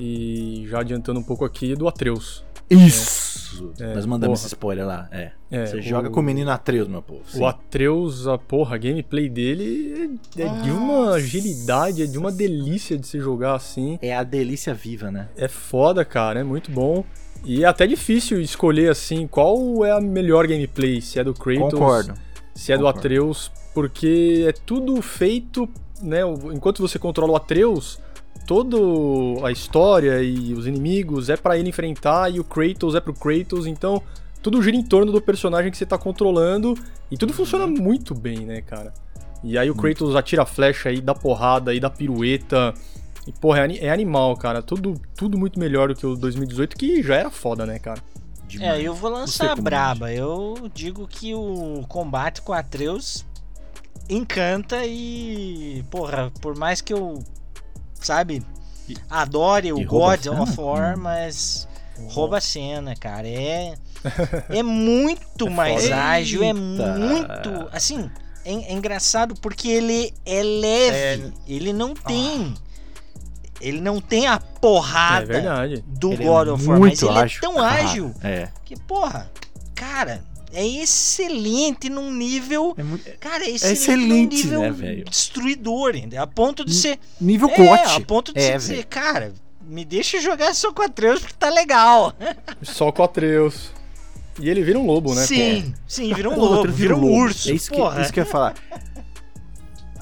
[0.00, 2.44] E já adiantando um pouco aqui, do Atreus.
[2.70, 3.72] Isso!
[3.78, 4.46] É, Nós mandamos porra.
[4.46, 5.08] esse spoiler lá.
[5.12, 5.32] É.
[5.50, 7.20] É, Você o- joga com o menino Atreus, meu povo.
[7.26, 7.40] Sim.
[7.40, 11.16] O Atreus, a porra, a gameplay dele é, é de uma Nossa.
[11.16, 13.98] agilidade, é de uma delícia de se jogar assim.
[14.00, 15.28] É a delícia viva, né?
[15.36, 17.04] É foda, cara, é muito bom.
[17.44, 21.72] E é até difícil escolher assim qual é a melhor gameplay, se é do Kratos,
[21.72, 22.14] Concordo.
[22.54, 22.98] se é do concordo.
[23.00, 25.68] Atreus, porque é tudo feito,
[26.00, 26.20] né?
[26.54, 28.00] Enquanto você controla o Atreus,
[28.46, 28.76] toda
[29.46, 33.66] a história e os inimigos é pra ele enfrentar e o Kratos é pro Kratos,
[33.66, 34.02] então
[34.42, 36.74] tudo gira em torno do personagem que você tá controlando
[37.10, 38.92] e tudo funciona muito bem, né, cara?
[39.44, 42.74] E aí o Kratos atira a flecha aí, dá porrada aí, dá pirueta.
[43.26, 44.62] E, porra, é, é animal, cara.
[44.62, 48.02] Tudo, tudo muito melhor do que o 2018, que já era foda, né, cara?
[48.46, 48.80] Demais.
[48.80, 50.12] É, eu vou lançar como braba.
[50.12, 53.24] Eu digo que o combate com Atreus
[54.08, 57.18] encanta e, porra, por mais que eu,
[58.06, 58.42] sabe,
[59.10, 60.62] adore o God of cena?
[60.66, 61.02] War, Hum.
[61.02, 61.68] mas
[62.08, 63.28] rouba a cena, cara.
[63.28, 63.74] É
[64.50, 65.96] é muito mais foda.
[66.04, 68.10] ágil, é muito, assim,
[68.44, 72.54] é, é engraçado porque ele é leve, ele não tem
[73.60, 75.84] ele não tem a É porrada verdade.
[75.86, 77.38] do Ele é God of War, mas ele ágil.
[77.38, 78.48] é tão Ah, ágil É.
[78.64, 79.30] que, porra,
[79.72, 82.74] cara, é excelente num nível.
[82.76, 85.04] É muito- Cara, é excelente, excelente, num nível né, velho?
[85.04, 86.22] destruidor, entendeu?
[86.22, 86.98] A ponto de ser.
[87.20, 87.96] Nível É, gote.
[87.96, 88.86] a ponto de É, velho.
[88.88, 89.32] cara,
[89.66, 92.14] me deixa jogar só com a Atreus porque tá legal.
[92.62, 93.70] Só com o Atreus.
[94.40, 95.26] E ele vira um lobo, né?
[95.26, 97.12] sim, sim, vira um lobo, vira um lobo.
[97.14, 97.50] urso.
[97.50, 98.54] É isso que, isso que eu ia falar.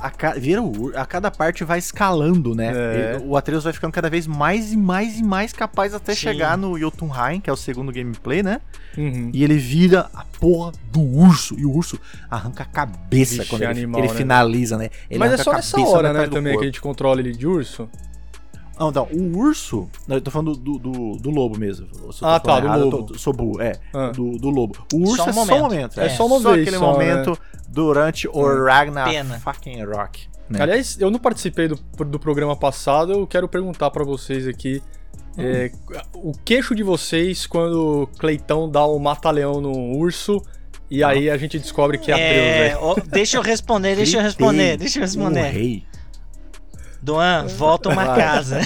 [0.00, 2.72] A, ca- vira o ur- a cada parte vai escalando, né?
[2.74, 3.14] É.
[3.16, 6.20] Ele- O Atreus vai ficando cada vez mais e mais e mais capaz até Sim.
[6.20, 8.60] chegar no Jotunheim, que é o segundo gameplay, né?
[8.96, 9.30] Uhum.
[9.32, 11.54] E ele vira a porra do urso.
[11.58, 11.98] E o urso
[12.30, 14.14] arranca a cabeça Vixe, quando ele, animal, ele né?
[14.14, 14.88] finaliza, né?
[15.10, 16.64] Ele Mas é só nessa hora, né, também, que a corpo.
[16.64, 17.88] gente controla ele de urso.
[18.80, 19.88] Não, não, o urso.
[20.08, 21.86] não, Eu tô falando do, do, do lobo mesmo.
[22.22, 23.18] Ah, tá, do errado, eu lobo.
[23.18, 23.72] sou burro, é.
[23.92, 24.08] Ah.
[24.10, 24.84] Do, do lobo.
[24.94, 25.60] O urso Só um é só um momento.
[25.62, 26.00] momento.
[26.00, 27.38] É só uma vez aquele só, momento
[27.68, 28.64] durante o Hum.
[28.64, 29.38] Ragnar Pena.
[29.38, 30.22] fucking Rock.
[30.48, 30.62] né?
[30.62, 34.82] Aliás, eu não participei do, do programa passado, eu quero perguntar pra vocês aqui.
[35.38, 35.70] é,
[36.14, 40.42] o queixo de vocês quando Cleitão dá o mata-leão no urso
[40.90, 44.76] e aí a gente descobre que é É, ó, deixa eu responder, deixa eu responder,
[44.76, 45.50] deixa eu O responder.
[45.50, 45.84] rei.
[47.02, 48.18] Doan, volta uma Vai.
[48.20, 48.60] casa.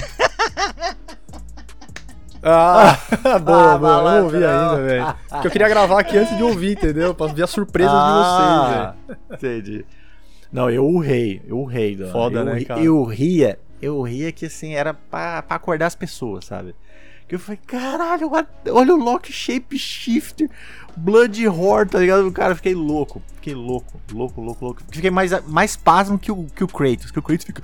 [2.43, 2.97] Ah,
[3.39, 3.91] boa, Ah, boa.
[3.97, 5.15] Eu não ouvi ainda, velho.
[5.29, 7.15] Porque eu queria gravar aqui antes de ouvir, entendeu?
[7.15, 8.93] Pra ver as surpresas de vocês, velho.
[9.29, 9.85] Ah, Entendi.
[10.51, 11.95] Não, eu urrei, eu urrei.
[11.95, 12.11] Dona.
[12.11, 12.79] Foda, eu, né, cara?
[12.81, 16.75] Eu ria, eu ria que assim, era pra, pra acordar as pessoas, sabe?
[17.27, 20.47] Que eu falei, caralho, olha- olha o Lock Shape Shifter,
[20.95, 22.31] Blood Horror, tá ligado?
[22.31, 24.81] Cara, eu fiquei louco, fiquei louco, louco, louco, louco.
[24.89, 27.61] Fiquei mais, mais pasmo que o, que o Kratos, que o Kratos fica,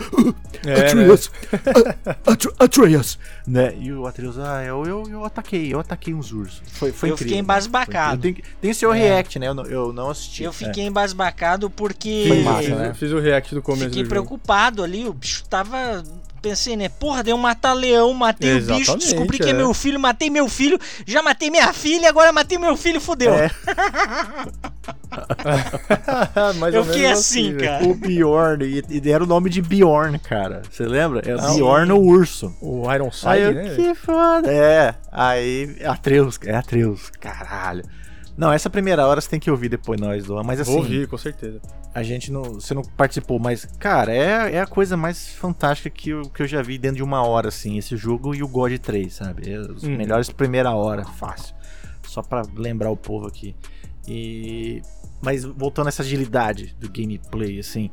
[0.65, 0.88] É, né?
[0.88, 1.32] Atreus,
[2.26, 3.74] Atre- Atreus, né?
[3.80, 6.62] E o Atreus, ah, eu, eu, eu ataquei, eu ataquei uns ursos.
[6.74, 7.17] Foi, foi Eu incrível.
[7.17, 7.39] fiquei né?
[7.39, 8.28] embasbacado.
[8.28, 8.98] Eu tem o seu É.
[9.00, 9.48] react, né?
[9.48, 10.44] Eu não, eu não assisti.
[10.44, 10.54] Eu é.
[10.54, 12.94] fiquei embasbacado porque Foi Fiz, massa, fiz- né?
[12.94, 14.10] fiz o react do começo fiquei do jogo.
[14.10, 16.04] preocupado ali, o bicho tava.
[16.41, 16.89] Pensei, né?
[16.89, 19.54] Porra, deu um mata-leão, matei o bicho, Exatamente, descobri que é é.
[19.54, 23.34] meu filho, matei meu filho, já matei minha filha, agora matei meu filho, fudeu.
[23.36, 23.52] É.
[26.58, 27.66] Mais Eu fiquei menos assim, velho.
[27.66, 27.86] cara.
[27.88, 30.62] O Bjorn, e, e deram o nome de Bjorn, cara.
[30.70, 31.22] Você lembra?
[31.26, 32.54] É Ah, Bjorn o urso.
[32.62, 33.76] O Iron Aí eu, né?
[33.76, 34.52] que foda.
[34.52, 37.84] É, aí, Atreus, é Atreus, caralho.
[38.38, 40.44] Não, essa primeira hora você tem que ouvir depois nós, Doa.
[40.44, 41.60] Mas assim, Vou ouvir, com certeza.
[41.94, 42.44] a gente não.
[42.44, 46.48] Você não participou, mas, cara, é, é a coisa mais fantástica que eu, que eu
[46.48, 49.52] já vi dentro de uma hora, assim, esse jogo e o God 3, sabe?
[49.54, 49.98] É os Hum.
[49.98, 51.54] melhores primeira hora, fácil.
[52.12, 53.56] Só pra lembrar o povo aqui.
[54.06, 54.82] E.
[55.21, 57.89] Mas voltando a essa agilidade do gameplay, assim.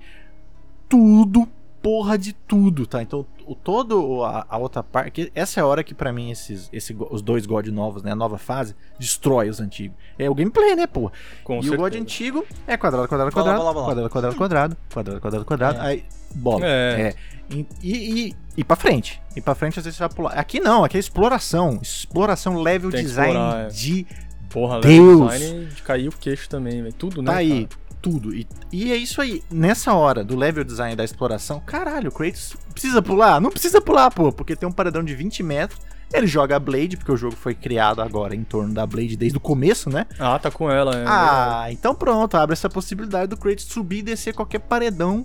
[0.88, 1.46] Tudo,
[1.80, 3.00] porra de tudo, tá?
[3.00, 5.30] Então, o todo a, a outra parte.
[5.36, 8.10] Essa é a hora que, pra mim, esses, esse, os dois God novos, né?
[8.10, 9.96] A nova fase, destrói os antigos.
[10.18, 11.12] É o gameplay, né, porra?
[11.44, 11.74] Com e certeza.
[11.74, 13.86] o God antigo é quadrado, quadrado, Bola, quadrado, bola, bola.
[13.86, 15.86] quadrado, quadrado, quadrado, quadrado, quadrado, quadrado, É.
[15.86, 16.04] aí
[16.34, 16.66] bola.
[16.66, 17.00] É.
[17.00, 17.14] É.
[17.54, 19.22] E, e, e, e pra frente.
[19.36, 20.32] E pra frente às vezes você vai pular.
[20.32, 21.78] Aqui não, aqui é exploração.
[21.80, 23.68] Exploração level Tem design explorar, é.
[23.68, 24.06] de
[24.50, 25.20] Porra, Deus.
[25.20, 26.92] level design de cair o queixo também, velho.
[26.92, 27.30] Tudo, né?
[27.30, 27.68] tá aí.
[27.68, 27.82] cara?
[28.02, 28.34] Tudo.
[28.34, 29.44] E, e é isso aí.
[29.48, 33.40] Nessa hora do level design da exploração, caralho, o Kratos precisa pular?
[33.40, 35.80] Não precisa pular, pô, porque tem um paredão de 20 metros.
[36.12, 39.38] Ele joga a Blade, porque o jogo foi criado agora em torno da Blade desde
[39.38, 40.04] o começo, né?
[40.18, 41.04] Ah, tá com ela, é.
[41.06, 45.24] Ah, então pronto, abre essa possibilidade do Kratos subir e descer qualquer paredão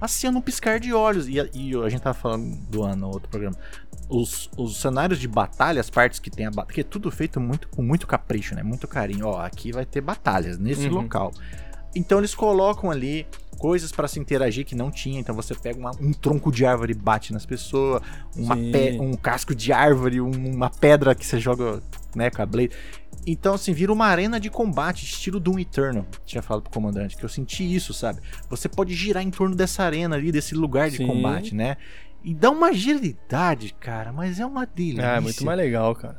[0.00, 1.28] assim num piscar de olhos.
[1.28, 3.56] E, a- e a gente tava falando do ano no outro programa.
[4.08, 7.40] Os, os cenários de batalha, as partes que tem a batalha, que é tudo feito
[7.40, 8.62] muito com muito capricho, né?
[8.62, 9.26] Muito carinho.
[9.26, 10.94] Ó, aqui vai ter batalhas nesse Uhum.
[10.94, 11.32] local.
[11.94, 13.26] Então eles colocam ali
[13.58, 15.20] coisas para se interagir que não tinha.
[15.20, 18.02] Então você pega uma- um tronco de árvore e bate nas pessoas,
[18.36, 21.82] uma pe- um casco de árvore, um- uma pedra que você joga
[22.14, 22.70] né, com a Blade.
[23.26, 26.06] Então, assim, vira uma arena de combate, estilo Doom Eternal.
[26.24, 28.20] Tinha falado pro comandante, que eu senti isso, sabe?
[28.48, 31.06] Você pode girar em torno dessa arena ali, desse lugar de Sim.
[31.06, 31.76] combate, né?
[32.24, 35.02] E dá uma agilidade, cara, mas é uma delícia.
[35.02, 36.18] É, muito mais legal, cara.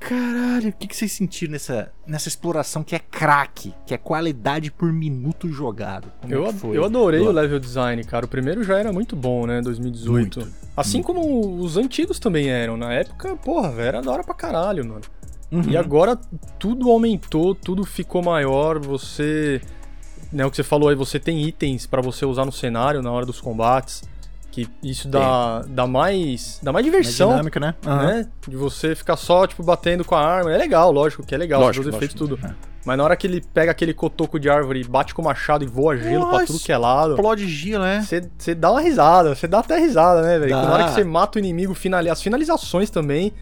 [0.00, 4.70] Caralho, o que, que vocês sentiram nessa, nessa exploração que é craque, que é qualidade
[4.70, 6.10] por minuto jogado?
[6.22, 8.24] Como Eu, é eu adorei o level design, cara.
[8.24, 9.60] O primeiro já era muito bom, né?
[9.60, 10.10] 2018.
[10.10, 11.06] Muito, assim muito.
[11.06, 12.78] como os antigos também eram.
[12.78, 15.02] Na época, porra, velho, era da hora pra caralho, mano.
[15.52, 15.68] Uhum.
[15.68, 16.16] E agora
[16.58, 18.78] tudo aumentou, tudo ficou maior.
[18.78, 19.60] Você.
[20.32, 23.12] Né, o que você falou aí, você tem itens pra você usar no cenário na
[23.12, 24.02] hora dos combates.
[24.50, 26.58] Que isso dá, dá mais.
[26.62, 27.30] dá mais Mais diversão.
[27.30, 27.74] dinâmica, né?
[27.86, 28.06] Aham.
[28.06, 28.26] Né?
[28.48, 30.52] De você ficar só, tipo, batendo com a arma.
[30.52, 32.38] É legal, lógico que é legal, Lógico, os efeitos tudo.
[32.42, 32.52] É.
[32.84, 35.66] Mas na hora que ele pega aquele cotoco de árvore, bate com o machado e
[35.66, 37.12] voa gelo pra Nossa, tudo que é lado.
[37.14, 38.02] Explode gelo, né?
[38.38, 40.52] Você dá uma risada, você dá até risada, né, velho?
[40.52, 42.08] Na hora que você mata o inimigo, finali...
[42.08, 43.32] as finalizações também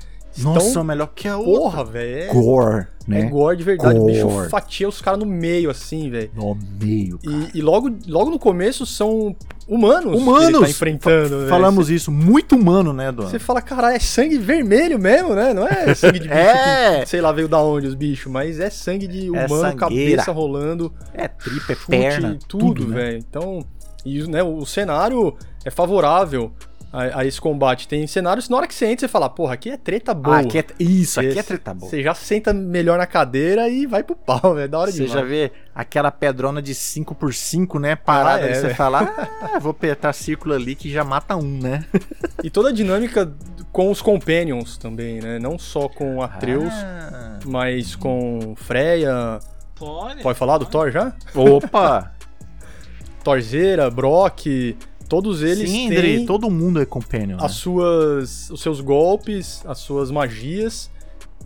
[0.42, 0.84] Nossa, estão.
[0.84, 1.52] melhor que a outra.
[1.60, 2.18] Porra, velho.
[2.30, 3.20] É, Gore, né?
[3.20, 3.98] é gore de verdade.
[3.98, 4.48] O bicho Gore.
[4.48, 6.30] fatia os caras no meio, assim, velho.
[6.34, 7.36] No meio, cara.
[7.54, 9.34] E, e logo, logo no começo são
[9.66, 10.60] humanos, que ele Humanos!
[10.60, 11.38] tá enfrentando.
[11.38, 11.48] velho.
[11.48, 13.28] Falamos isso, muito humano, né, Dona?
[13.28, 15.52] Você fala, caralho, é sangue vermelho mesmo, né?
[15.52, 17.00] Não é sangue de bicho É.
[17.00, 19.76] que, sei lá, veio da onde os bichos, mas é sangue de É humano, sangueira.
[19.76, 22.94] cabeça rolando, É tripa, é chute, perna, tudo, né?
[22.94, 23.18] velho.
[23.28, 23.64] Então,
[24.06, 26.52] e, né, o cenário é favorável
[26.92, 27.86] a, a esse combate.
[27.88, 30.36] Tem cenários, na hora que você entra, você fala, porra, aqui é treta boa.
[30.36, 31.90] Ah, aqui é, isso, aqui é treta boa.
[31.90, 34.68] Você já senta melhor na cadeira e vai pro pau, velho.
[34.70, 35.12] Da hora Você demais.
[35.12, 37.96] já vê aquela pedrona de 5x5, né?
[37.96, 38.74] Parada, Ah, é, aí você velho.
[38.74, 39.00] fala,
[39.54, 41.84] ah, vou apertar círculo ali que já mata um, né?
[42.42, 43.32] E toda a dinâmica
[43.72, 45.38] com os Companions também, né?
[45.38, 47.38] Não só com Atreus, Ah.
[47.44, 49.38] mas com Freya.
[49.74, 50.22] Pode.
[50.22, 51.12] Pode falar do Thor já?
[51.34, 52.12] Opa!
[53.22, 54.76] Torzeira, Brock,
[55.08, 57.36] todos eles Sim, têm Andrei, todo mundo é companion.
[57.38, 57.44] né?
[57.44, 60.90] as suas, os seus golpes, as suas magias.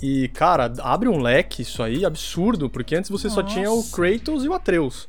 [0.00, 3.94] E, cara, abre um leque isso aí absurdo, porque antes você só tinha o Nossa.
[3.94, 5.08] Kratos e o Atreus.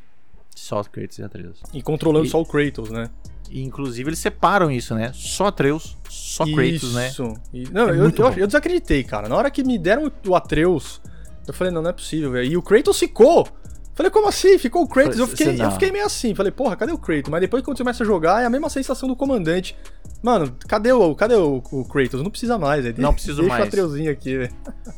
[0.56, 1.60] Só Kratos e Atreus.
[1.74, 3.10] E controlando E- só o Kratos, né?
[3.50, 5.12] E, inclusive eles separam isso, né?
[5.14, 7.08] Só Atreus, só Kratos, né?
[7.08, 7.34] Isso.
[7.72, 9.28] Não, É eu, eu, eu desacreditei, cara.
[9.28, 11.02] Na hora que me deram o Atreus,
[11.48, 12.52] eu falei, não, não é possível, velho.
[12.52, 13.48] E o Kratos ficou.
[13.96, 14.58] Falei, como assim?
[14.58, 15.20] Ficou o Kratos?
[15.20, 16.34] Eu fiquei, eu fiquei meio assim.
[16.34, 17.30] Falei, porra, cadê o Kratos?
[17.30, 19.76] Mas depois quando você começa a jogar, é a mesma sensação do comandante.
[20.22, 22.24] Mano, cadê o, cadê o, o Kratos?
[22.24, 22.96] Não precisa mais, velho.
[22.98, 23.66] Não preciso Deixa mais.
[23.66, 24.54] o Atreuzinho aqui, velho.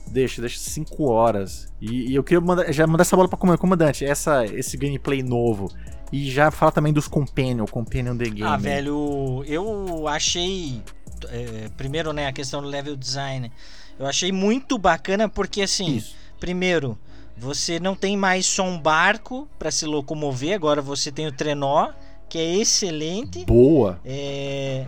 [0.07, 1.67] Deixa, deixa 5 horas.
[1.81, 3.59] E, e eu queria mandar, já mandar essa bola pra comandante.
[3.61, 5.69] Comandante, essa, esse gameplay novo.
[6.11, 8.43] E já fala também dos Companion, Companion The Game.
[8.43, 10.81] Ah, velho, eu achei.
[11.29, 13.51] é, primeiro, né, a questão do level design.
[13.99, 16.15] Eu achei muito bacana porque, assim, Isso.
[16.39, 16.97] primeiro,
[17.37, 21.89] você não tem mais só um barco para se locomover, agora você tem o trenó,
[22.29, 23.45] que é excelente.
[23.45, 23.99] Boa.
[24.05, 24.85] É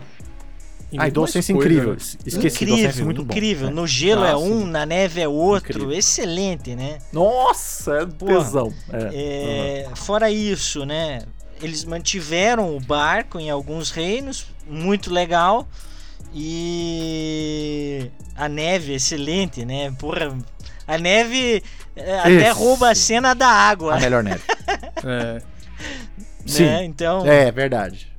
[0.96, 1.10] Ah, e
[1.52, 1.90] incrível.
[1.92, 1.96] né?
[2.24, 3.32] Esqueci, incrível, DualSense muito bom.
[3.34, 3.68] incrível.
[3.68, 3.70] É.
[3.70, 4.52] No gelo Ah, é sim.
[4.52, 5.92] um, na neve é outro, Incrível.
[5.92, 6.98] excelente, né?
[7.12, 8.72] Nossa, é tesão.
[8.90, 9.84] É.
[9.90, 11.22] É, Fora isso, né?
[11.60, 15.68] Eles mantiveram o barco em alguns reinos, muito legal.
[16.34, 19.90] E a neve, excelente, né?
[19.98, 20.36] Porra,
[20.86, 21.62] a neve
[21.96, 24.42] é, até rouba a cena da água, A melhor neve.
[25.04, 25.34] É.
[25.34, 25.42] né?
[26.44, 26.84] Sim.
[26.84, 28.10] Então, É, verdade.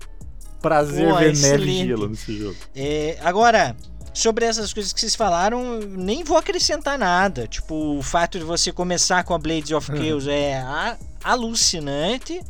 [0.62, 1.60] Prazer Pô, ver excelente.
[1.66, 2.56] neve e gelo nesse jogo.
[2.76, 3.76] É, agora,
[4.14, 7.48] sobre essas coisas que vocês falaram, nem vou acrescentar nada.
[7.48, 12.42] Tipo, o fato de você começar com a Blades of Chaos é a- alucinante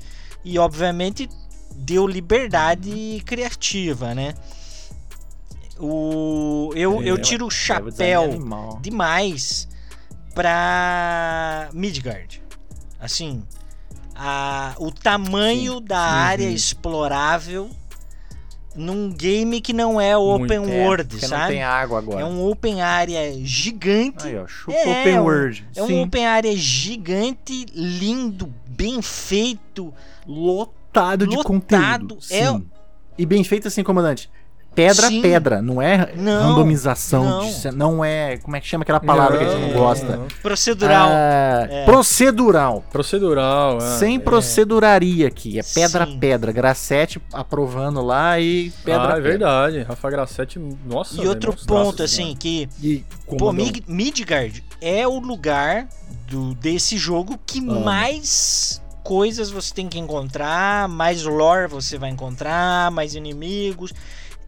[0.45, 1.27] e, obviamente,
[1.75, 4.33] deu liberdade criativa, né?
[5.79, 8.39] O, eu, É, eu tiro o é chapéu
[8.81, 9.67] demais
[10.35, 12.41] pra Midgard.
[12.99, 13.43] Assim,
[14.15, 16.53] a, o tamanho da área Uhum.
[16.53, 17.69] explorável
[18.75, 21.53] num game que não é open Muito, É, world, não sabe?
[21.53, 22.21] tem água agora.
[22.21, 24.27] É um open area gigante.
[24.27, 25.67] Aí, ó, É, open um- world.
[25.75, 26.03] É um Sim.
[26.03, 29.93] open area gigante, lindo, bem feito.
[30.27, 31.47] lotado de Lotado.
[32.15, 32.17] conteúdo.
[32.29, 32.65] É- Sim.
[33.17, 34.29] E bem feito assim, comandante.
[34.75, 35.21] Pedra a Sim.
[35.21, 37.39] pedra, não é Não, randomização, não.
[37.51, 40.15] de não é, como é que chama aquela palavra que a gente não gosta?
[40.15, 40.27] não.
[40.41, 41.09] Procedural.
[41.11, 41.85] Ah, É.
[41.85, 42.83] Procedural.
[42.91, 43.97] Procedural, é.
[43.97, 46.15] Sem proceduraria aqui, é pedra Sim.
[46.15, 46.51] a pedra.
[46.51, 49.21] Gracete aprovando lá e pedra ah, é pedra.
[49.29, 49.81] verdade.
[49.83, 51.13] Rafa Grassetti, nossa.
[51.15, 53.03] e velho, outro ponto, assim, que E
[53.37, 53.51] Pô.
[53.51, 55.87] Mig- Midgard é o lugar
[56.27, 57.83] do, desse jogo que Amo.
[57.83, 63.91] mais coisas você tem que encontrar, mais lore você vai encontrar, mais inimigos.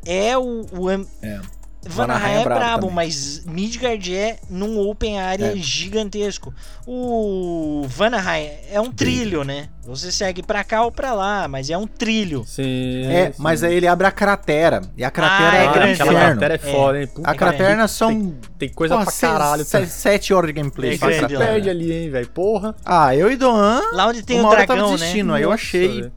[0.05, 0.89] É o, o
[1.21, 1.39] É.
[1.83, 2.95] Vanaheim é é brabo também.
[2.95, 5.55] mas Midgard é num open area É.
[5.55, 6.53] gigantesco.
[6.85, 9.67] O Vanaheim é um trilho, né?
[9.83, 12.43] Você segue pra cá ou pra lá, mas é um trilho.
[12.45, 13.05] Sim.
[13.07, 13.33] É, sim.
[13.39, 14.81] mas aí ele abre a cratera.
[14.95, 17.07] E a cratera Ah, é, é grande, Aquela cratera é foda, hein?
[17.07, 19.65] Puta, A cratera são tem coisa porra, pra seis- caralho.
[19.65, 20.93] se- sete horas de gameplay.
[20.93, 22.29] É grande perde ali, hein, velho?
[22.29, 22.75] Porra.
[22.85, 23.81] Ah, eu e Doan.
[23.93, 25.33] Lá onde tem uma o hora eu tava dragão, né?
[25.35, 26.11] aí eu achei.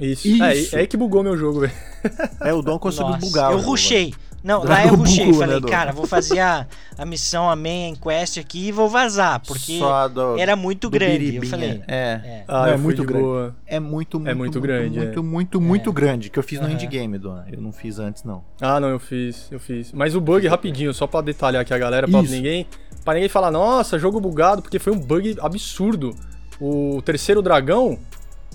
[0.00, 0.26] Isso.
[0.26, 0.42] Isso.
[0.42, 1.72] É, é aí que bugou meu jogo, velho.
[2.40, 3.52] É, o Dom conseguiu Nossa, bugar.
[3.52, 4.14] Eu rushei.
[4.42, 8.38] Não, lá eu bugou, Falei, né, cara, vou fazer a, a missão, a main quest
[8.38, 9.38] aqui e vou vazar.
[9.46, 9.78] Porque
[10.14, 11.36] do- era muito grande.
[11.36, 11.94] Eu falei, É.
[12.24, 12.44] é.
[12.48, 13.24] Ah, Não, eu é fui muito de grande.
[13.24, 13.56] boa.
[13.66, 15.22] É muito, muito, muito grande, Muito, é.
[15.22, 16.30] muito, muito grande.
[16.30, 17.38] Que eu fiz no endgame, Dom.
[17.52, 18.42] Eu não fiz antes, não.
[18.62, 19.92] Ah, não, eu fiz, eu fiz.
[19.92, 22.32] Mas o bug, rapidinho, só pra detalhar aqui a galera, pra Isso.
[22.32, 22.66] ninguém.
[23.04, 26.14] Pra ninguém falar, nossa, jogo bugado, porque foi um bug absurdo.
[26.58, 27.98] O terceiro dragão,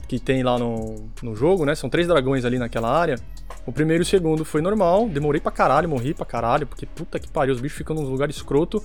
[0.08, 1.74] que tem lá no, no jogo, né?
[1.76, 3.18] São três dragões ali naquela área.
[3.66, 7.20] O primeiro e o segundo foi normal, demorei pra caralho, morri pra caralho, porque puta
[7.20, 8.84] que pariu, os bichos ficam num lugar escroto.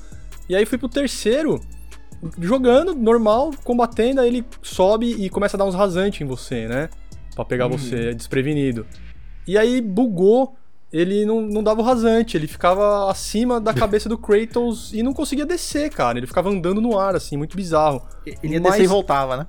[0.48, 1.60] E aí fui pro terceiro,
[2.38, 6.88] jogando, normal, combatendo, aí ele sobe e começa a dar uns rasantes em você, né?
[7.34, 7.76] Pra pegar Uhum.
[7.78, 8.86] você desprevenido.
[9.46, 10.54] E aí bugou,
[10.92, 15.12] ele não, não dava o rasante, ele ficava acima da cabeça do Kratos e não
[15.12, 16.18] conseguia descer, cara.
[16.18, 18.02] Ele ficava andando no ar, assim, muito bizarro.
[18.26, 19.46] Ele ia Mas- descer e voltava, né?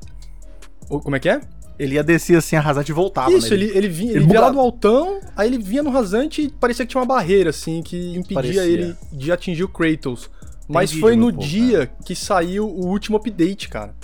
[0.88, 1.40] Como é que é?
[1.82, 3.32] Ele ia descer assim, arrasante e voltava.
[3.32, 3.56] Isso, né?
[3.56, 6.50] ele, ele, vinha, ele ele, via lá no altão, aí ele vinha no rasante e
[6.52, 8.64] parecia que tinha uma barreira, assim, que impedia Parecia.
[8.66, 10.30] ele de atingir o Kratos.
[10.70, 13.96] Mas vídeo foi no pouco, dia que saiu o último update, cara.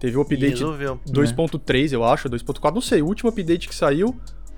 [0.00, 1.00] Teve o update resolveu, né?
[1.08, 3.00] 2.3, eu acho, 2.4, não sei.
[3.00, 4.14] O último update que saiu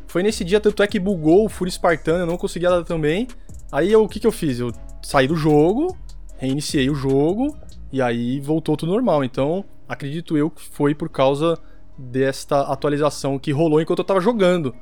[0.06, 3.28] foi nesse dia, tanto é que bugou o Fúria Espartana, eu não conseguia dar também.
[3.70, 4.58] Aí eu- o que, que eu fiz?
[4.58, 5.94] Eu saí do jogo,
[6.38, 7.54] reiniciei o jogo
[7.92, 9.22] e aí voltou tudo normal.
[9.22, 11.58] Então, acredito eu que foi por causa
[11.98, 14.74] desta atualização que rolou enquanto eu tava jogando.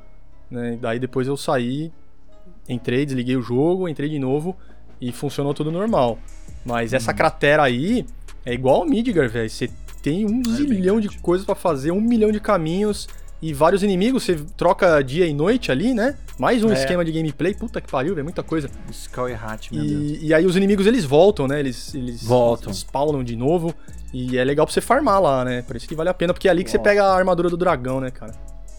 [0.49, 0.77] Né?
[0.79, 1.91] Daí depois eu saí,
[2.69, 4.55] entrei, desliguei o jogo, entrei de novo
[5.01, 6.19] e funcionou tudo normal.
[6.63, 8.05] Mas essa cratera aí
[8.45, 9.49] é igual ao Midgar, velho.
[9.49, 9.69] Você
[10.01, 13.07] tem um bem zilhão de coisas pra fazer, um milhão de caminhos
[13.41, 14.23] e vários inimigos.
[14.23, 16.15] Você troca dia e noite ali, né?
[16.39, 16.73] Mais um É.
[16.73, 17.53] esquema de gameplay.
[17.53, 18.25] Puta que pariu, velho.
[18.25, 18.69] Muita coisa.
[18.91, 20.21] Skull e Hat, meu Deus.
[20.21, 21.59] E, e aí os inimigos eles voltam, né?
[21.59, 22.71] Eles, eles Voltam.
[22.73, 23.73] spawnam de novo.
[24.13, 25.61] E é legal pra você farmar lá, né?
[25.63, 26.89] Por isso que vale a pena, porque é ali que você Volta.
[26.89, 28.33] pega a armadura do dragão, né, cara?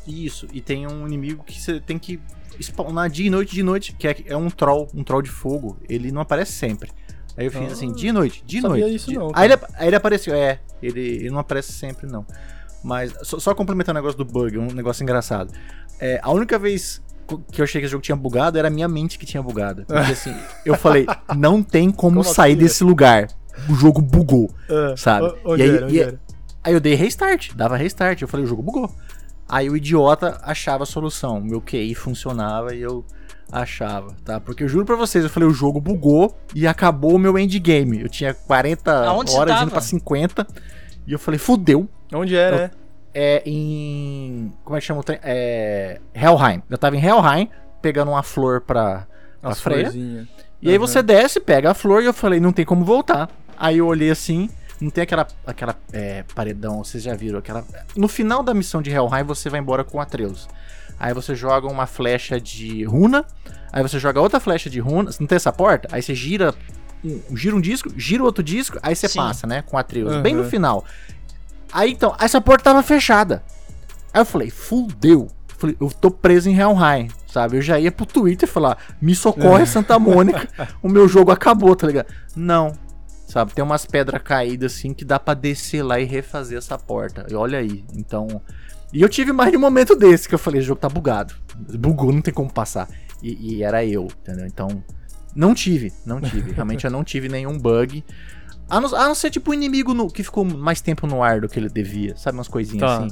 [0.07, 2.19] Isso, e tem um inimigo que você tem que
[2.61, 5.77] spawnar dia e noite, de noite, que é, é um troll, um troll de fogo.
[5.89, 6.91] Ele não aparece sempre.
[7.37, 8.97] Aí eu fiz Ah, assim, dia e noite, dia e sabia noite.
[8.97, 12.25] isso dia- não, Aí ele, aí ele apareceu, é, ele, ele não aparece sempre não.
[12.83, 15.53] Mas, só, só complementando o negócio do bug, um negócio engraçado.
[16.01, 17.03] É, a única vez
[17.53, 19.85] que eu achei que esse jogo tinha bugado era a minha mente que tinha bugado.
[19.87, 23.29] Porque assim, eu falei, não tem como, Como sair assim, desse lugar.
[23.69, 24.51] O jogo bugou.
[24.97, 25.27] Sabe?
[25.45, 25.85] O- Onde E aí- era?
[25.87, 26.21] Onde e- era?
[26.65, 28.21] Aí eu dei restart, dava restart.
[28.23, 28.91] Eu falei, o jogo bugou.
[29.49, 31.41] Aí o idiota achava a solução.
[31.41, 33.05] Meu QI funcionava e eu
[33.51, 34.39] achava, tá?
[34.39, 38.01] Porque eu juro pra vocês, eu falei, o jogo bugou e acabou o meu endgame.
[38.03, 40.47] Eu tinha 40 Aonde horas indo pra 50.
[41.07, 41.89] E eu falei, fudeu.
[42.13, 42.71] Onde era, Eu- é?
[43.15, 44.53] É em.
[44.65, 45.19] Como é que chama o trem?
[45.23, 45.99] É.
[46.15, 46.63] Helheim.
[46.69, 47.49] Eu tava em Helheim,
[47.83, 49.07] pegando uma flor pra,
[49.41, 49.83] pra As Freya.
[49.91, 50.29] florzinhas.
[50.61, 50.87] E aí Uhum.
[50.87, 53.29] você desce, pega a flor e eu falei, não tem como voltar.
[53.57, 57.65] Aí eu olhei assim, não tem aquela, aquela é, paredão, vocês já viram, aquela...
[57.97, 60.49] No final da missão de Helheim, você vai embora com Atreus.
[60.99, 63.25] Aí você joga uma flecha de runa,
[63.73, 65.89] aí você joga outra flecha de runa, não tem essa porta?
[65.93, 66.53] Aí você gira
[67.05, 69.19] um, gira um disco, gira outro disco, aí você Sim.
[69.19, 70.23] passa, né, com Atreus, Uhum.
[70.23, 70.85] bem no final.
[71.73, 73.43] Aí então, essa porta tava fechada.
[74.13, 75.29] Aí eu falei, fudeu.
[75.57, 77.57] Falei, eu tô preso em Helheim, sabe?
[77.57, 80.49] Eu já ia pro Twitter falar, me socorre Santa Mônica,
[80.81, 82.07] o meu jogo acabou, tá ligado?
[82.37, 82.73] Não,
[83.27, 83.53] sabe?
[83.53, 87.27] Tem umas pedras caídas assim que dá pra descer lá e refazer essa porta.
[87.29, 88.41] E olha aí, então...
[88.93, 91.35] E eu tive mais de um momento desse que eu falei, o jogo tá bugado.
[91.57, 92.89] Bugou, não tem como passar.
[93.23, 94.47] E, e era eu, entendeu?
[94.47, 94.83] Então,
[95.35, 96.53] não tive, não tive.
[96.53, 98.05] Realmente eu não tive nenhum bug.
[98.69, 101.41] A não, a não ser tipo um inimigo no- que ficou mais tempo no ar
[101.41, 102.37] do que ele devia, sabe?
[102.37, 102.99] Umas coisinhas Tá.
[103.05, 103.09] assim.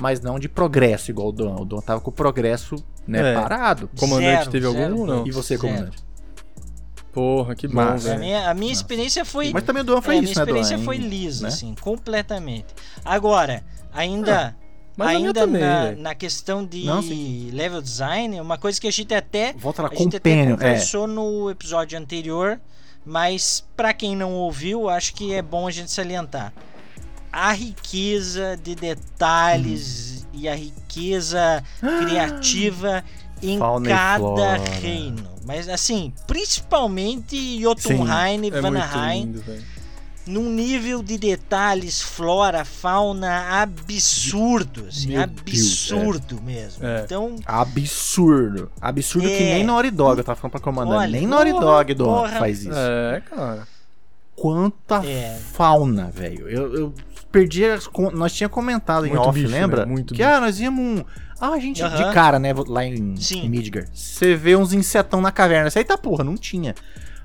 [0.00, 1.54] Mas não de progresso igual o Don.
[1.60, 2.76] O Don tava com o progresso,
[3.06, 3.34] né, É.
[3.34, 3.88] parado.
[3.98, 4.84] Comandante Zero, teve zero.
[4.92, 5.26] algum ou não?
[5.26, 5.68] E você, Zero.
[5.68, 5.98] comandante?
[7.12, 8.08] Porra, que bom, Massa.
[8.08, 8.20] A velho.
[8.20, 9.50] minha, a minha experiência foi.
[9.52, 10.58] Mas também o Don foi é, a isso, minha né, Don?
[10.58, 10.84] experiência Hein?
[10.84, 11.48] foi lisa, né?
[11.48, 12.66] assim, completamente.
[13.04, 14.54] Agora, ainda.
[14.98, 16.02] Mas a minha ainda também, na, velho.
[16.02, 17.00] na questão de Não,
[17.52, 20.30] level design, uma coisa que a gente até Volta lá, a gente até.
[20.42, 20.50] É.
[20.50, 22.58] conversou no episódio anterior,
[23.06, 26.52] mas pra quem não ouviu, acho que é bom a gente salientar.
[27.32, 31.62] A riqueza de detalhes e a riqueza
[32.00, 33.04] criativa
[33.42, 35.28] em Fauna cada reino.
[35.44, 39.20] Mas assim, principalmente Jotunheim e É muito Vanaheim.
[39.26, 39.64] lindo, velho.
[40.26, 46.84] Num nível de detalhes, flora, fauna absurdo, assim, Meu absurdo mesmo.
[46.84, 47.02] É.
[47.04, 48.70] Então, Absurdo.
[48.80, 49.54] Absurdo que É.
[49.54, 50.98] nem Naughty Dog, eu tava falando pra comandante.
[50.98, 52.38] Olha, nem Naughty Dog porra.
[52.38, 52.70] faz isso.
[52.74, 53.68] É, cara.
[54.34, 55.38] Quanta É.
[55.52, 56.48] fauna, velho.
[56.48, 56.94] Eu, eu
[57.32, 57.86] perdi as.
[57.86, 59.86] con- Nós tinha comentado em Muito off, bicho, lembra?
[59.86, 59.90] né?
[59.92, 61.00] Muito que ah, nós íamos.
[61.00, 61.04] um-
[61.40, 61.82] Ah, a gente.
[61.82, 62.52] De cara, né?
[62.66, 63.86] Lá em, em Midgar.
[63.94, 65.68] Você vê uns insetão na caverna.
[65.68, 66.74] Isso aí tá porra, não tinha.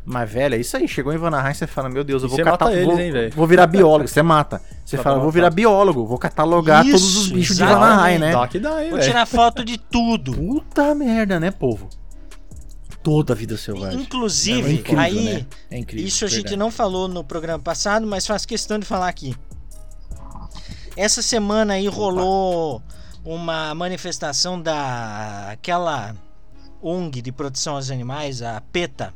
[0.04, 0.88] Mas, velho, é isso aí.
[0.88, 2.52] Chegou em Vanaheim, você fala, meu Deus, eu vou catar.
[2.52, 4.08] mata eles, vou, hein, vou virar biólogo.
[4.08, 4.62] Você mata.
[4.84, 7.64] Você fala, vou virar biólogo, vou catalogar Isso, todos os bichos de.
[7.64, 8.32] Vanaheim, né?
[8.32, 10.34] Dá que dá, hein, vou tirar foto de tudo.
[10.34, 11.88] Puta merda, né, povo?
[13.04, 14.00] Toda a vida selvagem.
[14.00, 15.46] É Inclusive, incrível, aí, né?
[15.72, 16.08] É incrível.
[16.08, 16.58] isso a gente verdade.
[16.58, 19.36] não falou no programa passado, mas faz questão de falar aqui.
[20.96, 22.82] Essa semana aí rolou
[23.24, 26.16] uma manifestação da aquela
[26.82, 29.14] ONG de proteção aos animais, a PETA,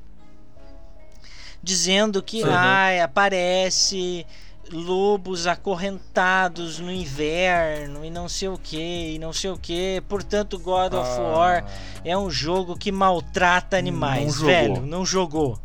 [1.65, 2.49] dizendo que Uhum.
[2.53, 4.25] ai, aparece
[4.71, 10.01] lobos acorrentados no inverno e não sei o que, e não sei o que.
[10.07, 11.21] Portanto, God of Ah.
[11.21, 11.65] War
[12.03, 14.47] é um jogo que maltrata animais, Não jogou.
[14.47, 14.81] velho.
[14.85, 15.59] Não jogou.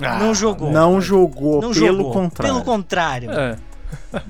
[0.00, 0.70] Ah, não jogou.
[0.70, 2.12] Não jogou, Não pelo jogou.
[2.12, 2.54] contrário.
[2.54, 3.30] Pelo contrário.
[3.30, 3.56] É.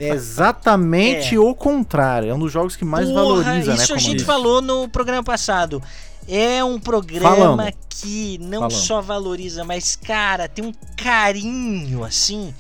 [0.01, 1.39] É exatamente É.
[1.39, 2.31] o contrário.
[2.31, 3.83] É um dos jogos que mais Porra, valoriza, né?
[3.83, 5.81] Isso a gente falou no programa passado.
[6.29, 7.75] É um programa Falamos.
[7.89, 8.75] que não Falamos.
[8.75, 12.55] só valoriza, mas, cara, tem um carinho, assim,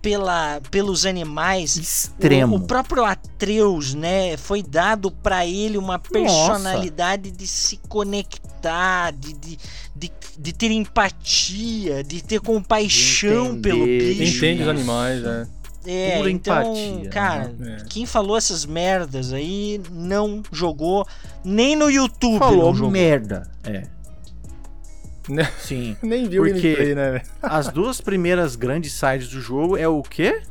[0.00, 1.76] pela, pelos animais.
[1.76, 2.56] Extremo.
[2.56, 4.36] O, o próprio Atreus, né?
[4.36, 9.58] Foi dado pra ele uma personalidade de se conectar, de, de,
[9.96, 14.36] de, de ter empatia, de ter compaixão entender, pelo Bicho.
[14.36, 14.70] Entende os nossa.
[14.78, 15.46] animais, é.
[15.86, 17.78] É, Pura então, empatia, cara, né?
[17.80, 17.84] É.
[17.88, 21.06] quem falou essas merdas aí não jogou
[21.44, 22.90] nem no YouTube Falou não jogou.
[22.90, 23.50] merda.
[23.64, 23.82] É.
[25.28, 25.50] Né?
[25.60, 25.96] Sim.
[26.02, 27.22] Nem viu o Porque- gameplay, né?
[27.42, 30.42] As duas primeiras grandes sides do jogo é o quê?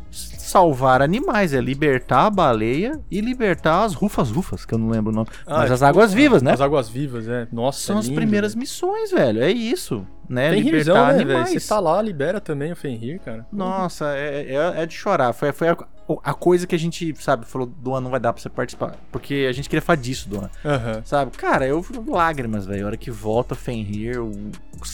[0.54, 5.16] Salvar animais, é libertar a baleia e libertar as rufas-rufas, que eu não lembro o
[5.16, 5.28] nome.
[5.48, 6.54] Ah, Mas é as tipo, águas vivas, né?
[6.54, 7.48] As águas vivas, é.
[7.52, 8.60] Nossa, São as lindo, primeiras velho.
[8.60, 9.42] missões, velho.
[9.42, 10.52] É isso, né?
[10.52, 11.50] Libertar né, animais.
[11.50, 13.48] Você tá lá, libera também o Fenrir, cara.
[13.52, 15.34] Nossa, é, é, é de chorar.
[15.34, 15.78] Foi, foi a,
[16.24, 18.96] a coisa que a gente, sabe, falou, Duan, não vai dar pra você participar.
[19.12, 20.52] Porque a gente queria falar disso, Duan.
[20.64, 21.02] Aham.
[21.04, 21.32] Sabe?
[21.32, 22.84] Cara, eu lágrimas, velho.
[22.84, 24.18] A hora que volta Fenrir.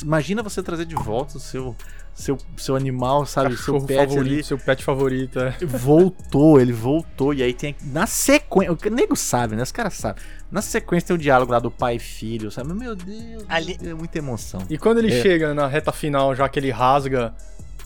[0.01, 1.75] Imagina você trazer de volta o seu,
[2.21, 3.55] seu, seu animal, sabe?
[3.55, 4.43] Cachorro seu pet favorito, ali.
[4.43, 5.51] seu pet favorito, é.
[5.65, 7.33] Voltou, ele voltou.
[7.33, 7.75] E aí tem.
[7.93, 8.71] Na sequência.
[8.73, 9.63] O nego sabe, né?
[9.63, 10.21] Os caras sabem.
[10.51, 12.73] Na sequência tem o diálogo lá do pai e filho, sabe?
[12.73, 14.61] Meu Deus, Ali- é muita emoção.
[14.69, 15.21] E quando ele É.
[15.21, 17.33] chega na reta final, já que ele rasga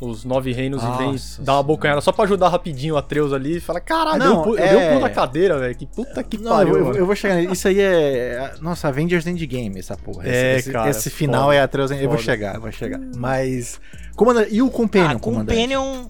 [0.01, 1.63] os nove reinos e vem Nossa dar uma senhora.
[1.63, 4.63] bocanhada só pra ajudar rapidinho o Atreus ali e fala: Caralho, Não, eu, pu- eu
[4.63, 5.75] é- dei um pulo na cadeira, velho.
[5.75, 6.77] Que puta que Não, pariu.
[6.77, 7.53] eu, eu- vou chegar nisso.
[7.53, 8.53] Isso aí é.
[8.61, 10.23] Nossa, Avengers Endgame, essa porra.
[10.27, 11.91] É, esse, cara, Esse final foda, é Atreus.
[11.91, 12.99] Eu vou chegar, eu vou chegar.
[13.15, 13.79] Mas.
[14.15, 15.19] Comandante, e o Companion, Ah?
[15.19, 16.05] Companion,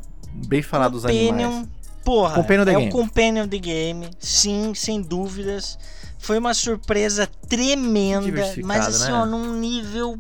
[0.48, 1.68] Bem falar dos animais.
[2.04, 2.88] porra, Companion é game.
[2.88, 5.78] o Companion the Game, sim, sem dúvidas.
[6.20, 9.18] Foi uma surpresa tremenda, mas assim, né?
[9.18, 10.18] ó, num nível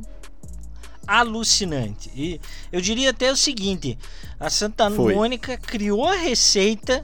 [1.07, 2.09] alucinante.
[2.15, 2.39] E
[2.71, 3.97] eu diria até o seguinte,
[4.39, 5.13] a Santa Foi.
[5.15, 7.01] Mônica criou a receita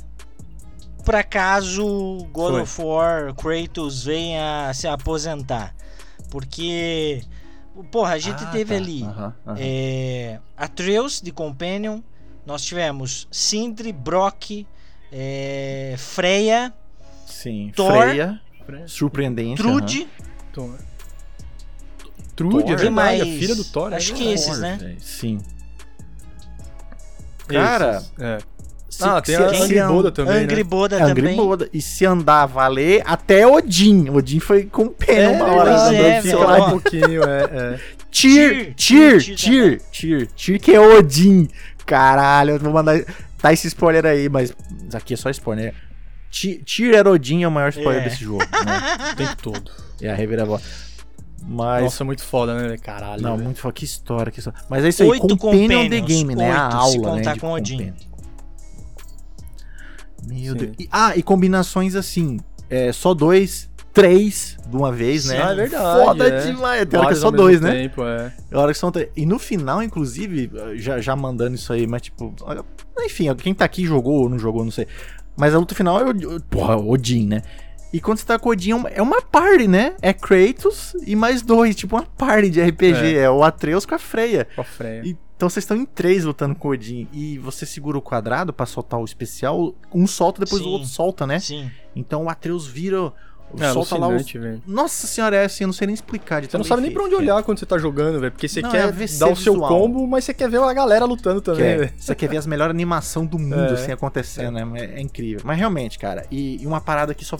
[1.05, 2.61] para caso God Foi.
[2.61, 5.73] of War Kratos venha se aposentar.
[6.29, 7.23] Porque
[7.91, 8.81] porra, a gente Ah, teve tá.
[8.81, 9.05] ali
[9.57, 12.01] é, Atreus de Companion,
[12.45, 14.65] nós tivemos Sindri, Brock,
[15.11, 16.73] é, Freya,
[17.25, 17.71] Sim.
[17.75, 18.39] Thor, Freya.
[18.85, 19.61] Surpreendente.
[19.61, 20.07] Trude.
[22.39, 22.63] Trude, Thor.
[22.63, 23.21] é verdade, mais?
[23.21, 23.93] a filha do Thor.
[23.93, 24.95] Acho é que esses, né?
[24.99, 25.39] Sim.
[27.47, 28.37] Cara, Esses, é.
[28.89, 30.63] Se, Ah, tem se- a Angry an- Boda também, Angry né?
[30.63, 31.35] Boda É, Angry também.
[31.37, 31.69] Boda.
[31.71, 34.09] E se andar a valer, até Odin.
[34.09, 35.95] Odin foi com pena uma hora.
[35.95, 37.43] é, fica lá um pouquinho, é,
[37.75, 37.79] é.
[38.11, 41.47] Tyr, Tyr, Tyr, Tyr Tyr, Tyr, que é Odin.
[41.85, 42.99] Caralho, eu vou mandar.
[43.41, 44.53] Tá esse spoiler aí, mas
[44.93, 45.73] aqui é só spoiler.
[46.31, 48.09] Ty- Tyr era Odin é o maior spoiler É.
[48.09, 48.43] desse jogo, né?
[49.13, 49.71] O tempo todo.
[50.01, 50.63] É a reviravolta.
[51.49, 51.83] Mas.
[51.83, 52.77] Nossa, é muito foda, né?
[52.77, 53.23] Caralho.
[53.23, 53.43] não, velho.
[53.45, 53.73] muito foda.
[53.73, 54.59] Que história, que história.
[54.69, 56.51] Mas é isso aí, Oito Companion the Game, né?
[56.51, 57.33] A oito, aula, né?
[57.33, 57.93] de com Odin.
[60.27, 60.57] Meu Sim.
[60.57, 60.75] Deus.
[60.77, 62.39] E- ah, e combinações assim.
[62.69, 65.41] É, só dois, três de uma vez, né?
[65.41, 66.05] Ah, é verdade.
[66.05, 66.45] Foda é.
[66.45, 66.85] demais.
[66.85, 67.71] Tem hora que é só dois, né?
[67.71, 68.31] Tempo, é.
[68.51, 69.09] É hora que são três.
[69.15, 72.31] E no final, inclusive, já, já mandando isso aí, mas tipo.
[72.99, 74.87] Enfim, quem tá aqui jogou ou não jogou, não sei.
[75.35, 76.39] Mas a luta final é o.
[76.41, 77.41] Porra, Odin, né?
[77.91, 79.95] E quando você tá com Odin, é uma, é uma party, né?
[80.01, 83.15] É Kratos e mais dois, tipo uma party de RPG.
[83.15, 84.47] É, o Atreus com a Freya.
[84.55, 85.01] Com a freia.
[85.05, 87.07] E- Então vocês estão em três lutando com o Odin.
[87.13, 89.73] E você segura o quadrado pra soltar o especial.
[89.93, 90.67] Um solta, depois Sim.
[90.67, 91.39] o outro solta, né?
[91.39, 91.71] Sim.
[91.95, 93.11] Então o Atreus vira
[93.57, 94.23] É, solta lá os...
[94.67, 96.41] Nossa senhora, é assim, eu não sei nem explicar.
[96.41, 97.17] de Você não sabe nem feito pra onde é.
[97.17, 98.31] olhar quando você tá jogando, velho.
[98.31, 99.69] Porque você Não, é quer AVC dar o seu visual.
[99.69, 101.93] combo, mas você quer ver a galera lutando também, Quer.
[101.97, 103.73] Você quer ver as melhores animação do mundo É.
[103.73, 104.67] assim acontecendo, né?
[104.75, 105.41] É, é incrível.
[105.43, 107.37] Mas realmente, cara, e, e uma parada que só.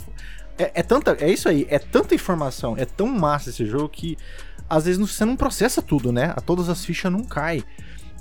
[0.58, 1.16] É, é tanta.
[1.20, 4.18] É isso aí, é tanta informação, é tão massa esse jogo que
[4.70, 6.34] às vezes você não processa tudo, né?
[6.36, 7.64] A todas as fichas não caem.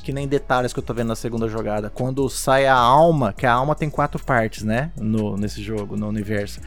[0.03, 1.91] Que nem detalhes que eu tô vendo na segunda jogada.
[1.91, 4.91] Quando sai a alma, que a alma tem quatro partes, né?
[4.97, 6.61] No, nesse jogo, no universo.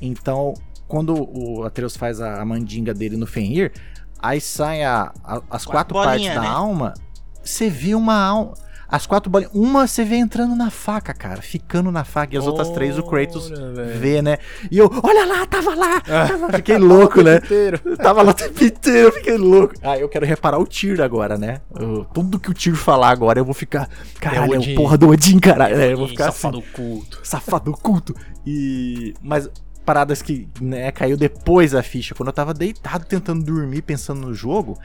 [0.00, 0.54] Então,
[0.88, 3.72] quando o Atreus faz a, a mandinga dele no Fenrir,
[4.20, 6.46] aí sai a, a- as Quatro quatro partes bolinha, da né?
[6.48, 6.94] alma.
[7.42, 8.54] Você vê uma alma.
[8.88, 9.52] As quatro bolinhas.
[9.52, 11.42] Uma você vê entrando na faca, cara.
[11.42, 12.32] Ficando na faca.
[12.32, 13.98] E as outras três o Kratos velho.
[13.98, 14.38] vê, né?
[14.70, 15.96] E eu, olha lá, tava lá!
[16.08, 16.28] Ah.
[16.28, 17.40] Tava- Fiquei louco, né?
[18.00, 19.74] Tava lá o tempo inteiro, fiquei louco.
[19.82, 21.60] Ah, eu quero reparar o Tyr agora, né?
[21.76, 23.88] Eu- tudo que o Tyr falar agora, eu vou ficar.
[24.20, 25.74] Caralho, é, o porra do Odin, caralho.
[25.80, 27.20] É, eu vou ficar assim, safado culto.
[27.24, 28.14] safado culto.
[28.46, 29.14] E.
[29.20, 29.50] Mas
[29.86, 32.14] paradas que, né, caiu depois a ficha.
[32.14, 34.76] Quando eu tava deitado tentando dormir, pensando no jogo.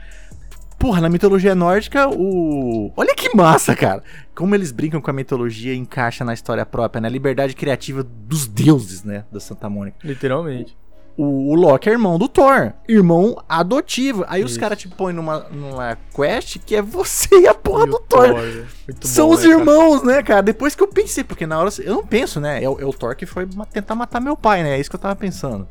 [0.78, 2.92] Porra, na mitologia nórdica, o.
[2.96, 4.02] Olha que massa, cara!
[4.34, 7.08] Como eles brincam com a mitologia e encaixa na história própria, né?
[7.08, 9.24] Liberdade criativa dos deuses, né?
[9.30, 9.98] Da Santa Mônica.
[10.02, 10.76] Literalmente.
[11.16, 14.24] O, o Loki é irmão do Thor, irmão adotivo.
[14.28, 14.60] Aí os Isso.
[14.60, 18.34] caras te põem numa, numa quest que é você e a porra E do Thor.
[18.34, 18.66] velho.
[18.88, 19.60] Muito São bom, os né, cara?
[19.60, 20.42] irmãos, né, cara?
[20.42, 22.64] Depois que eu pensei, porque na hora eu não penso, né?
[22.64, 24.76] É, o- é o Thor que foi tentar matar meu pai, né?
[24.76, 25.68] É isso que eu tava pensando.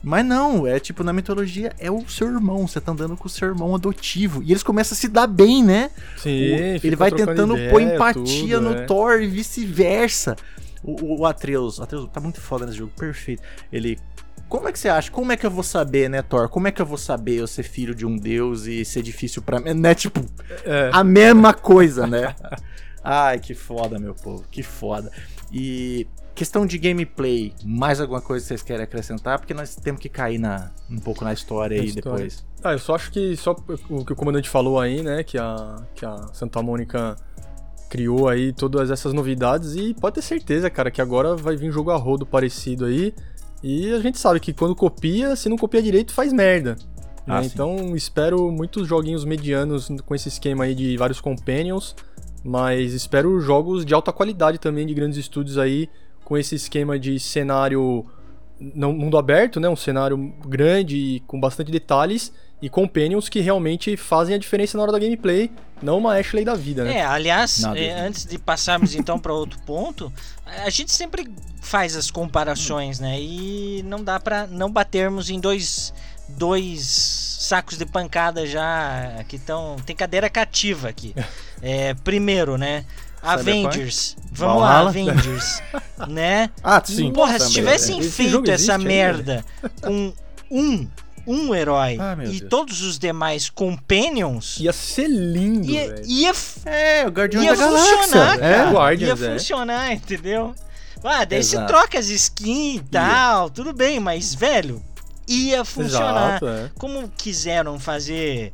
[0.00, 3.28] Mas não, é tipo, na mitologia é o seu irmão, você tá andando com o
[3.30, 4.40] seu irmão adotivo.
[4.44, 5.90] E eles começam a se dar bem, né?
[6.18, 8.84] Sim, O- ele vai tentando ideia, pôr empatia tudo, no é.
[8.86, 10.36] Thor e vice-versa.
[10.84, 13.42] O, o, o Atreus, o Atreus tá muito foda nesse jogo, perfeito.
[13.72, 13.98] Ele.
[14.48, 15.10] Como é que você acha?
[15.10, 16.48] Como é que eu vou saber, né, Thor?
[16.48, 19.42] Como é que eu vou saber eu ser filho de um deus e ser difícil
[19.42, 19.74] pra mim?
[19.74, 20.20] Né, tipo,
[20.64, 20.90] É.
[20.92, 22.34] a mesma coisa, né?
[23.04, 25.10] Ai, que foda, meu povo, que foda.
[25.52, 29.38] E questão de gameplay, mais alguma coisa que vocês querem acrescentar?
[29.38, 32.12] Porque nós temos que cair na, um pouco na história Na aí história.
[32.24, 32.44] depois.
[32.62, 33.56] Ah, eu só acho que só
[33.90, 37.16] o que o comandante falou aí, né, que a, que a Santa Mônica
[37.88, 41.90] criou aí todas essas novidades e pode ter certeza, cara, que agora vai vir jogo
[41.90, 43.14] a rodo parecido aí.
[43.62, 46.76] E a gente sabe que quando copia, se não copia direito, faz merda.
[47.26, 47.36] né?
[47.36, 47.50] Ah, sim.
[47.52, 51.94] então espero muitos joguinhos medianos com esse esquema aí de vários companions,
[52.44, 55.88] mas espero jogos de alta qualidade também de grandes estúdios aí
[56.24, 58.06] com esse esquema de cenário
[58.60, 63.96] não mundo aberto, né, um cenário grande e com bastante detalhes e companions que realmente
[63.96, 65.50] fazem a diferença na hora da gameplay,
[65.80, 66.98] não uma Ashley da vida, né?
[66.98, 70.12] É, aliás, Nada, é, antes de passarmos então para outro ponto,
[70.44, 71.30] a gente sempre
[71.60, 73.20] faz as comparações, né?
[73.20, 75.92] E não dá pra não batermos em dois,
[76.28, 79.76] dois sacos de pancada já que estão.
[79.86, 81.14] Tem cadeira cativa aqui.
[81.60, 82.84] É, primeiro, né?
[83.20, 83.66] Cyberpunk?
[83.66, 84.16] Avengers.
[84.30, 84.84] Vamos Valhalla?
[84.84, 85.62] lá, Avengers.
[86.06, 86.50] né?
[86.62, 87.12] Ah, sim.
[87.12, 88.02] Porra, se tivessem é.
[88.04, 89.44] Feito essa merda
[89.82, 90.12] com
[90.48, 90.88] um,
[91.28, 92.48] um herói Ah, e Deus.
[92.50, 96.06] todos os demais companions, Ia ser lindo, ia, velho.
[96.06, 96.32] ia
[96.64, 97.96] É, o Guardião ia da Galáxia.
[97.98, 98.38] funcionar, é.
[98.38, 98.70] cara.
[98.70, 99.32] Guardians, ia é.
[99.32, 100.54] funcionar, entendeu?
[101.04, 101.68] Ah, daí você Exato.
[101.68, 104.82] troca as skins e tal, tudo bem, mas, velho,
[105.28, 106.38] ia funcionar.
[106.42, 106.70] Exato, é.
[106.78, 108.52] Como quiseram fazer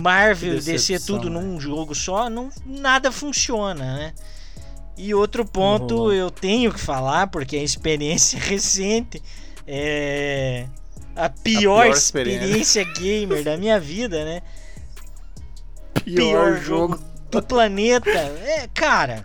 [0.00, 1.40] Marvel e DC decepção, tudo né?
[1.40, 4.12] num jogo só, não, nada funciona, né?
[4.96, 9.22] E outro ponto eu tenho que falar, porque é experiência recente,
[9.64, 10.66] é
[11.18, 12.82] a pior, pior experiência.
[12.82, 12.84] experiência.
[12.94, 14.42] gamer da minha vida, né?
[16.04, 18.08] Pior, pior jogo do planeta.
[18.08, 19.24] É, cara,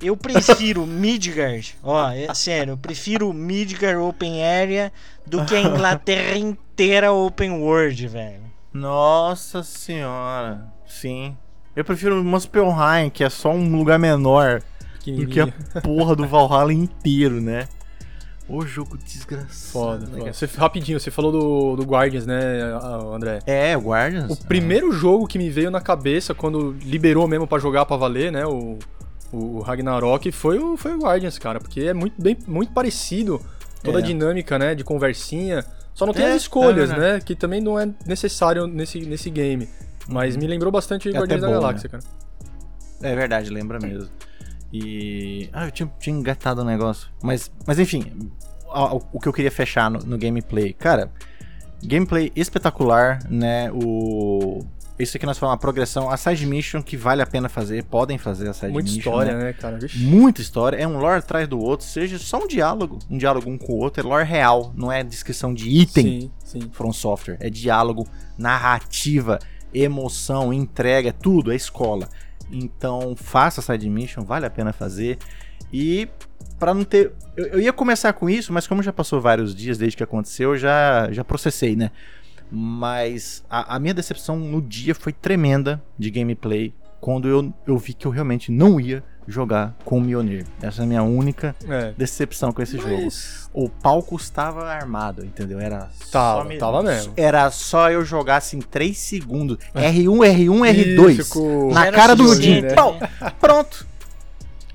[0.00, 1.76] eu prefiro Midgard.
[1.82, 4.92] Ó, é sério, eu prefiro Midgard Open Area
[5.26, 8.42] do que a Inglaterra inteira Open World, velho.
[8.72, 10.72] Nossa senhora.
[10.86, 11.36] Sim.
[11.74, 14.62] Eu prefiro Muspelheim, que é só um lugar menor
[15.04, 15.46] do que a
[15.82, 17.66] porra do Valhalla inteiro, né?
[18.48, 19.52] O jogo desgraçado.
[19.72, 20.32] Foda, né, foda.
[20.32, 22.60] Você, rapidinho, você falou do, do Guardians, né,
[23.14, 23.38] André?
[23.46, 24.30] É, o Guardians.
[24.30, 28.32] O primeiro jogo que me veio na cabeça quando liberou mesmo pra jogar pra valer,
[28.32, 28.78] né, o,
[29.32, 33.40] o Ragnarok, foi o, foi o Guardians, cara, porque é muito, bem, muito parecido
[33.82, 34.02] toda É.
[34.02, 35.64] a dinâmica, né, de conversinha.
[35.94, 39.30] Só não tem É, as escolhas, é né, que também não é necessário nesse, nesse
[39.30, 39.68] game.
[40.08, 42.02] Mas me lembrou bastante É Guardiões da bom, Galáxia, cara.
[43.00, 44.08] É verdade, lembra mesmo.
[44.72, 45.48] E.
[45.52, 47.08] Ah, eu tinha, tinha engatado um negócio.
[47.22, 48.30] Mas, mas enfim,
[48.70, 50.72] a- o, o que eu queria fechar no, no gameplay.
[50.72, 51.10] Cara,
[51.82, 53.70] gameplay espetacular, né?
[53.72, 54.64] O.
[54.98, 58.18] Isso aqui nós falamos, a progressão, a side mission que vale a pena fazer, podem
[58.18, 58.98] fazer a side Muita mission.
[59.10, 59.44] história, né?
[59.46, 59.78] né, cara?
[59.78, 59.98] Vixe.
[59.98, 63.58] Muita história, é um lore atrás do outro, seja só um diálogo, um diálogo um
[63.58, 66.70] com o outro, é lore real, não é descrição de item Sim, sim.
[66.72, 68.06] From Software, é diálogo,
[68.38, 69.38] narrativa,
[69.74, 72.08] emoção, entrega, é tudo, é escola.
[72.52, 75.18] Então faça side mission, vale a pena fazer.
[75.72, 76.08] E
[76.58, 77.12] para não ter.
[77.36, 80.50] Eu, eu, ia começar com isso, mas como já passou vários dias desde que aconteceu,
[80.50, 81.90] eu já, já processei, né?
[82.50, 87.94] Mas a, a minha decepção no dia foi tremenda de gameplay quando eu, eu vi
[87.94, 90.46] que eu realmente não ia jogar com o Mjolnir.
[90.60, 91.92] Essa é a minha única é.
[91.96, 92.84] decepção com esse Mas...
[92.84, 93.66] jogo.
[93.66, 95.60] O palco estava armado, entendeu?
[95.60, 96.58] Era tava, me...
[96.58, 97.12] tava mesmo.
[97.16, 99.58] Era só eu jogar assim 3 segundos.
[99.74, 101.18] R1, R1, R2.
[101.18, 102.62] Isso, na cara do Odin.
[102.62, 102.74] Né?
[103.40, 103.86] Pronto.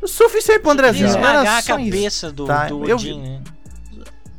[0.02, 1.08] O suficiente pro Andrezinho.
[1.08, 2.68] Esmagar a cabeça do, tá?
[2.68, 3.41] do Odin, eu, né?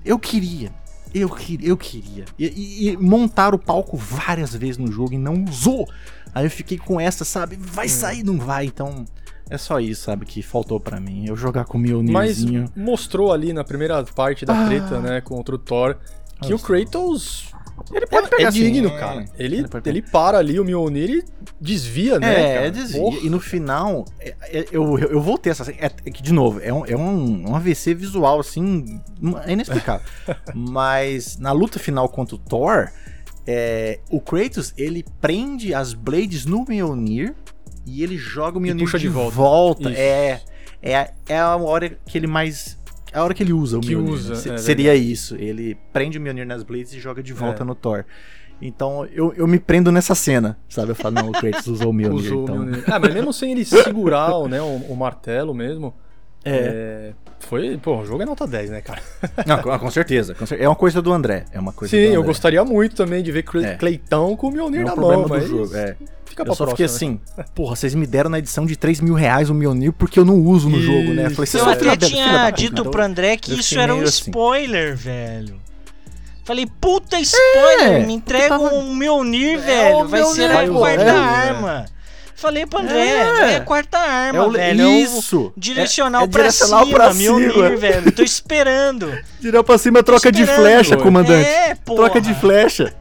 [0.04, 0.70] Eu queria.
[1.14, 1.30] Eu,
[1.62, 2.24] eu queria.
[2.38, 5.88] E, e, e montar o palco várias vezes no jogo e não usou.
[6.34, 7.56] Aí eu fiquei com essa, sabe?
[7.56, 7.90] Vai hum.
[7.90, 8.66] sair, não vai.
[8.66, 9.04] Então,
[9.50, 11.26] é só isso, sabe, que faltou para mim.
[11.26, 12.62] Eu jogar com o Mjolnirzinho.
[12.62, 14.66] Mas mostrou ali na primeira parte da ah.
[14.66, 15.96] treta, né, contra o Thor,
[16.40, 16.54] que Nossa.
[16.54, 17.52] o Kratos
[17.92, 19.20] ele pode é, pegar é digno, assim, cara.
[19.20, 21.24] É, ele, ele, ele, para ali o Mjolnir e
[21.60, 22.40] desvia, né?
[22.40, 22.70] É, cara?
[22.70, 23.00] desvia.
[23.00, 23.18] Porra.
[23.22, 25.70] E no final, é, é, eu, eu voltei essa.
[25.70, 29.00] É, que, de novo, é um, é um, um AVC visual, assim.
[29.46, 30.06] É inexplicável.
[30.54, 32.90] Mas na luta final contra o Thor,
[33.46, 37.34] é, o Kratos ele prende as Blades no Mjolnir
[37.88, 39.36] e ele joga o Mjolnir de, de volta.
[39.36, 39.90] volta.
[39.90, 40.42] É,
[40.82, 42.78] é, é a hora que ele mais.
[43.12, 44.12] É a hora que ele usa o que Mjolnir.
[44.12, 45.12] Usa, Se, é seria verdade.
[45.12, 45.34] isso.
[45.36, 47.66] Ele prende o Mjolnir nas Blades e joga de volta é.
[47.66, 48.04] no Thor.
[48.60, 50.90] Então eu, eu me prendo nessa cena, sabe?
[50.90, 52.20] Eu falo, não, o Kratos usou o Mjolnir.
[52.20, 52.56] Usou então.
[52.56, 52.84] o Mjolnir.
[52.86, 55.94] Ah, mas mesmo sem ele segurar né, o, o martelo mesmo.
[56.44, 57.14] É.
[57.14, 57.14] é.
[57.40, 59.00] Foi, pô, o jogo é nota 10, né, cara?
[59.46, 60.36] Não, com certeza.
[60.58, 61.44] É uma coisa do André.
[61.52, 63.74] É uma coisa Sim, eu gostaria muito também de ver é.
[63.76, 65.44] Cleitão com o Mjolnir é um na mão, mas...
[65.44, 65.96] do jogo, é.
[66.26, 67.44] Fica eu só próxima, fiquei assim, né?
[67.54, 70.36] porra, vocês me deram na edição de 3 mil reais o Mjolnir porque eu não
[70.36, 71.26] uso no jogo, né?
[71.26, 74.30] Eu, falei, eu até tinha dito pro André que isso era um assim.
[74.30, 75.56] spoiler, velho.
[76.44, 78.74] Falei, puta spoiler, é, me entrega tava...
[78.74, 80.08] um Mjolnir, velho.
[80.08, 81.86] vai ser a quarta arma.
[82.38, 84.88] Falei pro André, é, é a quarta arma, é o, velho.
[84.90, 85.52] Isso!
[85.56, 87.36] É direcional, é, é pra direcional cima, pra cima.
[87.40, 88.12] Mjolnir, velho.
[88.12, 89.06] Tô esperando.
[89.40, 91.48] Direcional pra cima, troca de flecha, comandante.
[91.48, 92.02] É, porra.
[92.02, 92.94] Troca de flecha.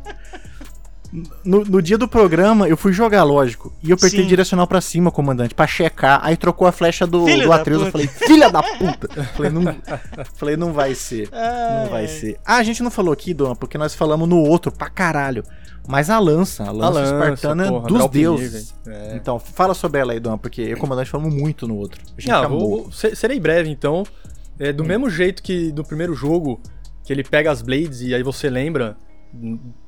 [1.43, 3.73] No, no, dia do programa, eu fui jogar, lógico.
[3.81, 4.27] E eu apertei Sim.
[4.27, 6.19] direcional pra cima, comandante, pra checar.
[6.21, 7.83] Aí trocou a flecha do, do Atreus.
[7.85, 9.23] Eu falei, filha da puta!
[9.35, 9.75] falei, não,
[10.35, 11.29] falei, não vai ser.
[11.31, 11.83] Ai.
[11.83, 12.39] Não vai ser.
[12.45, 15.43] Ah, a gente não falou aqui, Dona, porque nós falamos no outro pra caralho.
[15.87, 18.75] Mas a lança, a lança, a lança espartana porra, dos deuses.
[18.85, 19.15] É.
[19.15, 22.01] Então, fala sobre ela aí, Dom, porque eu e o comandante falamos muito no outro.
[22.27, 24.03] Não, vou, serei breve, então.
[24.59, 24.87] É, do hum.
[24.87, 26.59] mesmo jeito que do primeiro jogo,
[27.05, 28.97] que ele pega as Blades e aí você lembra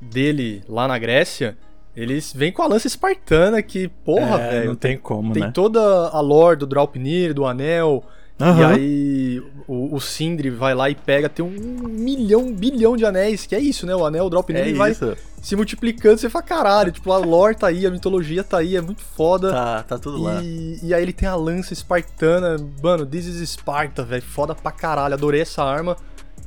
[0.00, 1.56] dele lá na Grécia,
[1.94, 4.66] eles vêm com a lança espartana que, porra, é, velho.
[4.68, 5.48] Não tem, tem como, tem né?
[5.48, 8.04] Tem toda a lore do Draupnir, do anel,
[8.40, 8.58] Uhum.
[8.58, 11.50] E aí o, o, Sindri vai lá e pega, tem um
[11.86, 13.94] milhão, um bilhão de anéis, que é isso, né?
[13.94, 17.54] O anel, o drop nele é vai se multiplicando, você fala, caralho, tipo, a lore
[17.54, 19.52] tá aí, a mitologia tá aí, é muito foda.
[19.52, 20.42] Tá, tá tudo e, lá.
[20.42, 25.14] E aí ele tem a lança espartana, mano, this is Sparta, velho, foda pra caralho,
[25.14, 25.96] adorei essa arma.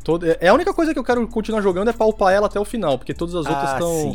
[0.04, 2.66] Todo, é a única coisa que eu quero continuar jogando é palpar ela até o
[2.66, 4.12] final, porque todas as outras estão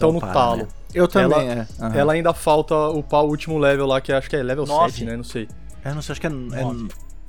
[0.00, 0.56] ah, no talo.
[0.58, 0.68] Né?
[0.94, 1.82] Eu também, ela, é.
[1.82, 1.94] Uhum.
[1.94, 4.92] ela ainda falta upar o último level lá, que acho que é level 9.
[4.92, 5.16] 7, né?
[5.16, 5.48] Não sei.
[5.84, 6.64] É, não sei, acho que é, é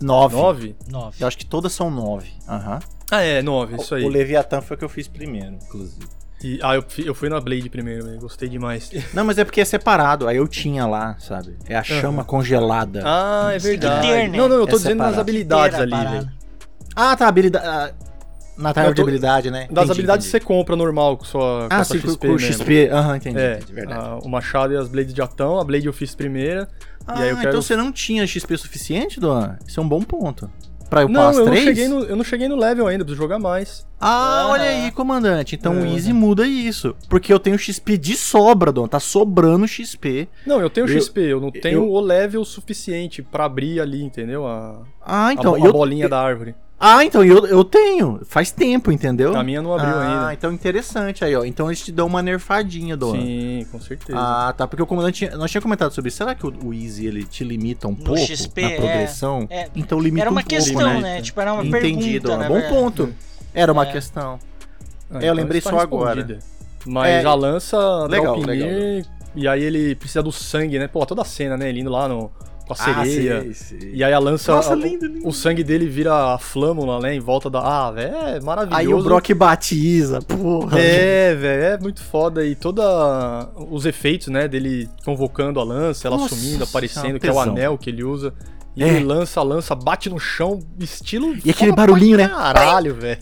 [0.03, 0.35] Nove.
[0.35, 0.75] Nove?
[0.89, 1.17] Nove.
[1.19, 2.29] Eu acho que todas são nove.
[2.47, 2.73] Aham.
[2.73, 2.79] Uhum.
[3.09, 4.03] Ah, é, nove, isso aí.
[4.03, 6.05] O Leviathan foi o que eu fiz primeiro, inclusive.
[6.43, 8.91] E, ah, eu, eu fui na Blade primeiro, eu gostei demais.
[9.13, 11.55] Não, mas é porque é separado, aí eu tinha lá, sabe?
[11.65, 12.27] É a chama uhum.
[12.27, 13.01] congelada.
[13.05, 14.27] Ah, é verdade.
[14.29, 15.11] Não, não, eu tô é dizendo separado.
[15.11, 16.31] nas habilidades ali, velho.
[16.95, 17.65] Ah, tá, habilidade.
[17.65, 17.93] Ah,
[18.57, 19.61] na tabela de habilidade, né?
[19.61, 20.43] Das entendi, habilidades entendi.
[20.43, 22.27] você compra normal com sua ah, sim, XP.
[22.27, 23.99] Com o XP, aham, uhum, entendi, é, entendi, verdade.
[23.99, 26.67] A, o machado e as blades de atão, a blade eu fiz primeira.
[27.05, 27.49] Ah, eu quero...
[27.49, 29.57] então você não tinha XP suficiente, Doan?
[29.67, 30.49] Isso é um bom ponto.
[30.93, 31.65] Pra upar não, as eu três?
[31.65, 33.87] Não cheguei no, eu não cheguei no level ainda, preciso jogar mais.
[33.99, 34.47] Ah, ah.
[34.49, 35.55] olha aí, comandante.
[35.55, 36.95] Então o Easy muda isso.
[37.09, 38.87] Porque eu tenho XP de sobra, Dom.
[38.87, 40.27] Tá sobrando XP.
[40.45, 41.89] Não, eu tenho eu, XP, eu não tenho eu...
[41.89, 44.45] o level suficiente para abrir ali, entendeu?
[44.45, 45.55] A, ah, então.
[45.55, 46.53] A, a bolinha da árvore.
[46.85, 48.19] Ah, então eu, eu tenho.
[48.25, 49.33] Faz tempo, entendeu?
[49.37, 50.27] A minha não abriu ah, ainda.
[50.27, 51.45] Ah, então interessante aí, ó.
[51.45, 53.21] Então eles te dão uma nerfadinha, Dona.
[53.21, 54.19] Sim, com certeza.
[54.19, 54.67] Ah, tá.
[54.67, 55.29] Porque o comandante.
[55.29, 56.17] Nós tínhamos comentado sobre isso.
[56.17, 58.75] Será que o, o Easy ele te limita um no pouco XP, na é.
[58.75, 59.47] progressão?
[59.49, 61.01] É, é, então limita Era uma um questão, pouco, né?
[61.01, 61.21] né?
[61.21, 62.49] Tipo, era uma Entendido, pergunta.
[62.49, 63.13] Né, bom ponto.
[63.53, 63.91] Era uma é.
[63.93, 64.37] questão.
[65.09, 66.37] Ah, é, eu então lembrei só agora.
[66.85, 68.69] Mas é, a lança legal, legal.
[69.33, 70.89] E aí ele precisa do sangue, né?
[70.89, 71.69] Pô, toda a cena, né?
[71.69, 72.29] Ele indo lá no
[72.65, 73.51] com a ah, sereia.
[73.91, 74.53] E aí a lança.
[74.53, 75.27] Nossa, lindo, lindo.
[75.27, 77.13] O sangue dele vira a flâmula, né?
[77.15, 77.59] Em volta da.
[77.59, 78.79] Ah, velho, é maravilhoso.
[78.79, 80.79] Aí o Brock batiza, porra.
[80.79, 82.45] É, velho, é muito foda.
[82.45, 83.49] E toda.
[83.69, 84.47] Os efeitos, né?
[84.47, 88.33] Dele convocando a lança, ela Nossa, sumindo, aparecendo, que é o anel que ele usa.
[88.75, 88.87] E é.
[88.87, 91.35] ele lança a lança, bate no chão, estilo.
[91.45, 92.27] E aquele barulhinho, né?
[92.27, 93.19] Caralho, velho.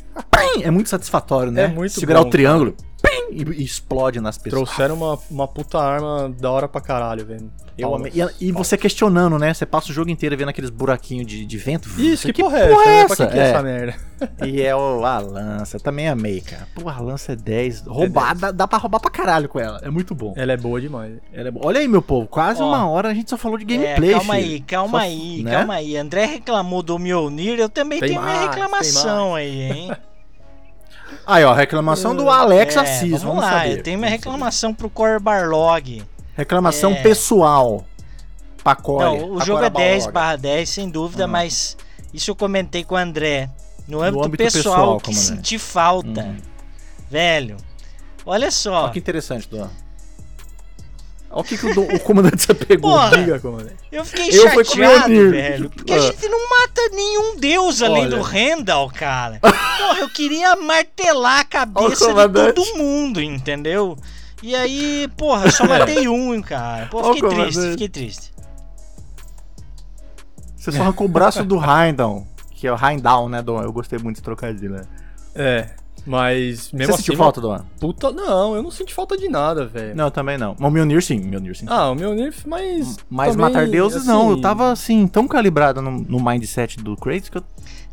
[0.61, 1.63] É muito satisfatório, né?
[1.63, 2.75] É muito Segurar bom, o triângulo.
[2.77, 2.90] e,
[3.31, 4.63] e explode nas pessoas.
[4.69, 7.51] Trouxeram uma, uma puta arma da hora pra caralho, velho.
[7.77, 8.11] Eu amei.
[8.39, 9.53] E, e você questionando, né?
[9.53, 11.89] Você passa o jogo inteiro vendo aqueles buraquinhos de, de vento.
[11.97, 12.83] Isso, que, que porra é essa?
[12.83, 12.99] é né?
[13.01, 13.15] essa?
[13.15, 13.49] Pra que, que é É.
[13.49, 13.95] essa merda?
[14.45, 15.79] E é o, a lança.
[15.79, 16.67] Também amei, cara.
[16.75, 17.87] Pô, a lança é 10.
[17.87, 19.79] Roubar, dá, dá pra roubar pra caralho com ela.
[19.81, 20.33] É muito bom.
[20.37, 21.13] Ela é boa demais.
[21.33, 22.27] Ela é bo- Olha aí, meu povo.
[22.27, 22.67] Quase Ó.
[22.67, 24.45] uma hora a gente só falou de gameplay, é, calma filho.
[24.47, 25.51] aí, calma Só- aí, né?
[25.51, 25.97] calma aí.
[25.97, 29.91] André reclamou do Mjolnir, eu também Tem tenho minha mais, reclamação aí, hein?
[31.31, 33.23] Aí, ó, reclamação do Alex É, Assis.
[33.23, 33.77] Vamos, lá, saber.
[33.77, 34.31] eu tenho minha Vamos saber.
[34.31, 36.03] reclamação pro Core Barlog.
[36.35, 37.01] Reclamação É.
[37.01, 37.85] pessoal.
[38.63, 39.03] Pacore.
[39.05, 41.27] Não, o jogo é 10 barra 10, sem dúvida, Ah.
[41.27, 41.77] mas
[42.13, 43.49] isso eu comentei com o André.
[43.87, 46.21] No âmbito, âmbito pessoal, pessoal, que senti falta.
[46.21, 46.37] Hum.
[47.09, 47.57] Velho,
[48.25, 48.83] olha só.
[48.83, 49.69] Olha que interessante, Duan.
[51.33, 52.91] Olha o que, que o, do- o comandante você pegou.
[52.91, 53.17] Porra.
[53.17, 53.75] Diga, comandante.
[53.91, 55.69] Eu fiquei Eu chateado, velho.
[55.69, 55.99] Porque a Ah.
[55.99, 58.17] gente não mata nenhum deus além Olha.
[58.17, 59.39] do Randall, cara.
[59.39, 63.97] Porra, eu queria martelar a cabeça de todo mundo, entendeu?
[64.43, 66.87] E aí, porra, eu só matei um, cara.
[66.87, 67.71] Pô, fiquei triste, comandante.
[67.71, 68.31] fiquei triste.
[70.57, 72.27] Você só arrancou o braço do Heimdall.
[72.51, 73.63] Que é o Heimdall, né, Duan?
[73.63, 74.83] Eu gostei muito desse trocadilho, né?
[75.33, 75.69] É,
[76.05, 76.97] mas mesmo Você assim.
[77.03, 77.65] sentiu falta, Duan?
[77.79, 79.95] Puta, não, eu não senti falta de nada, velho.
[79.95, 80.55] Não, eu também não.
[80.57, 81.65] Mas o Mjolnir sim, Mjolnir sim.
[81.69, 82.97] Ah, o meu nerf, mas.
[83.09, 86.95] Mas também, matar deuses assim, não, eu tava assim, tão calibrado no, no mindset do
[86.97, 87.43] Kratos que eu.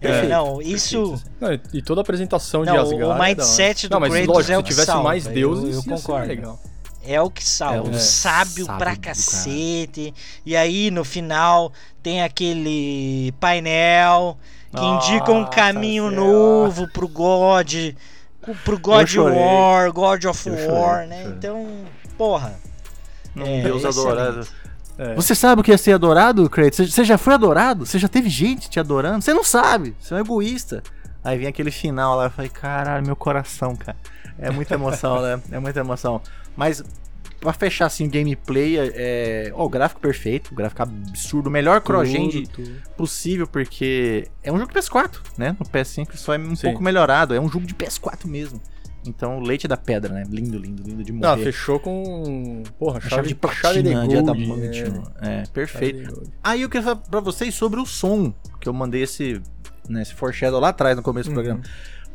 [0.01, 1.21] É, não, isso.
[1.41, 2.95] Não, e- toda a apresentação de Não, Asgard.
[2.95, 3.23] o é hora.
[3.25, 5.75] mindset do Não, mas Kratos lógico, é o se que tivesse salva, mais eu- deuses,
[5.77, 6.29] eu ser concordo.
[6.29, 6.61] legal.
[7.05, 7.77] É o que salva.
[7.77, 8.97] É o sábio sábio pra do cara.
[8.97, 10.13] cacete.
[10.45, 14.37] E aí, no final, tem aquele painel
[14.75, 16.17] que indica um Nossa caminho Senhora.
[16.27, 17.73] novo pro God.
[18.65, 19.15] Pro God.
[19.17, 21.23] War, God of Eu chorei, War, né?
[21.23, 21.37] chorei.
[21.37, 21.67] Então,
[22.17, 22.55] porra.
[23.37, 23.99] Um É, Deus excelente.
[24.21, 24.47] adorado.
[24.99, 25.15] É.
[25.15, 26.77] Você sabe o que é ser adorado, Kratos?
[26.79, 27.87] Você- Você já foi adorado?
[27.87, 29.23] Você já teve gente te adorando?
[29.23, 30.83] Você não sabe, você é um egoísta.
[31.23, 33.97] Aí vem aquele final lá, eu falei, caralho, meu coração, cara.
[34.39, 35.41] É muita emoção, né?
[35.53, 36.21] É muita emoção.
[36.57, 36.83] Mas,
[37.41, 38.93] pra fechar assim o gameplay, é.
[38.95, 42.47] é- Ó, o gráfico perfeito, o gráfico absurdo, o melhor crossgen
[42.97, 45.57] possível, porque é um jogo de PS4, né?
[45.59, 46.69] No PS5 só é um Sim.
[46.69, 48.61] pouco melhorado, é um jogo de PS4 mesmo.
[49.07, 50.25] Então, o leite da pedra, né?
[50.29, 51.45] Lindo, lindo, lindo de morrer.
[51.45, 52.63] fechou com.
[52.79, 54.85] Porra, chave, chave de chave platina, de gold, diamante.
[55.23, 55.35] é.
[55.41, 56.15] É, perfeito.
[56.15, 56.27] Chave.
[56.43, 59.41] Aí eu queria falar pra vocês sobre o som, que eu mandei esse,
[59.89, 61.43] né, esse foreshadow lá atrás no começo do Uhum.
[61.45, 61.63] programa.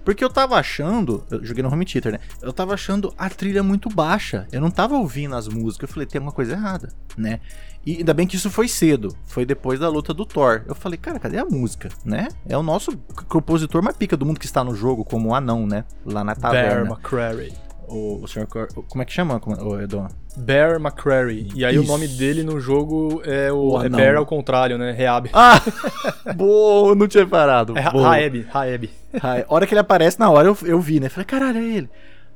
[0.03, 2.19] Porque eu tava achando, eu joguei no home theater, né?
[2.41, 4.47] Eu tava achando a trilha muito baixa.
[4.51, 5.89] Eu não tava ouvindo as músicas.
[5.89, 7.39] Eu falei, tem alguma coisa errada, né?
[7.85, 9.15] E ainda bem que isso foi cedo.
[9.25, 10.63] Foi depois da luta do Thor.
[10.65, 12.29] Eu falei, cara, cadê a música, né?
[12.47, 12.97] É o nosso
[13.27, 15.83] compositor mais pica do mundo que está no jogo, como o anão, né?
[16.05, 16.91] Lá na Bear taverna.
[16.91, 17.53] McCrary.
[17.93, 20.07] O, o senhor, como é que chama, o Edon?
[20.35, 21.49] Bear McCrary.
[21.53, 21.91] E aí o Isso.
[21.91, 23.73] nome dele no jogo é o.
[23.73, 23.89] O é.
[23.89, 24.91] Bear ao contrário, né?
[24.91, 25.29] Reab.
[25.31, 25.61] Ah!
[26.35, 27.77] Boa, não tinha parado.
[27.77, 28.07] É Ra- Boa.
[28.09, 28.89] Raeb, Raeb.
[29.21, 31.07] A hora que ele aparece na hora eu, eu vi, né?
[31.07, 31.89] Falei, caralho, é ele.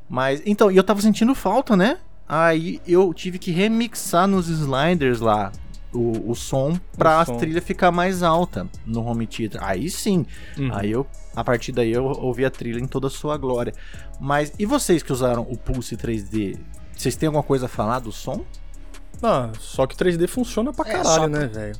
[0.07, 1.97] Mas, então, e eu tava sentindo falta, né?
[2.29, 5.51] Aí eu tive que remixar nos sliders lá
[5.93, 9.63] o, o som pra O a trilha ficar mais alta no home theater.
[9.63, 10.25] Aí sim.
[10.57, 10.69] Uhum.
[10.73, 13.73] Aí eu, a partir daí eu ouvi a trilha em toda a sua glória.
[14.19, 16.57] Mas, e vocês que usaram o Pulse 3D?
[16.95, 18.43] Vocês têm alguma coisa a falar do som?
[19.21, 21.75] Ah, só que 3D funciona pra É, caralho, só- né, velho?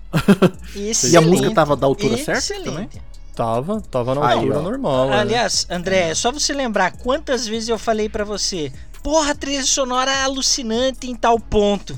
[0.76, 2.66] E a música tava da altura certa Excelente.
[2.66, 2.90] também?
[3.36, 4.62] Tava, tava na Aí, altura ó.
[4.64, 5.10] normal.
[5.12, 5.20] né?
[5.20, 8.72] Aliás, André, é só você lembrar quantas vezes eu falei pra você,
[9.04, 11.96] porra, a trilha sonora é alucinante em tal ponto.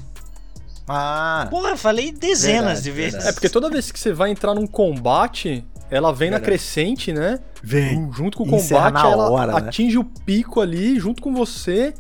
[0.92, 3.12] Ah, Porra, eu falei dezenas Verdade, de vezes.
[3.14, 3.30] verdade.
[3.30, 6.46] É porque toda vez que você vai entrar num combate, ela vem na Verdade.
[6.46, 7.40] crescente, né?
[7.62, 8.10] vem.
[8.14, 9.68] Junto com o combate, na ela hora, né?
[9.68, 11.94] atinge o pico ali junto com você.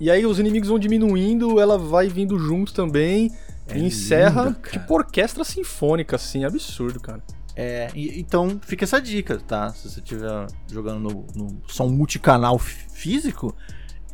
[0.00, 3.30] E aí os inimigos vão diminuindo, ela vai vindo junto também.
[3.68, 7.22] É e encerra lindo, tipo orquestra sinfônica, assim, absurdo, cara.
[7.54, 9.70] É, e- então fica essa dica, tá?
[9.70, 13.54] Se você estiver jogando no, no som multicanal físico,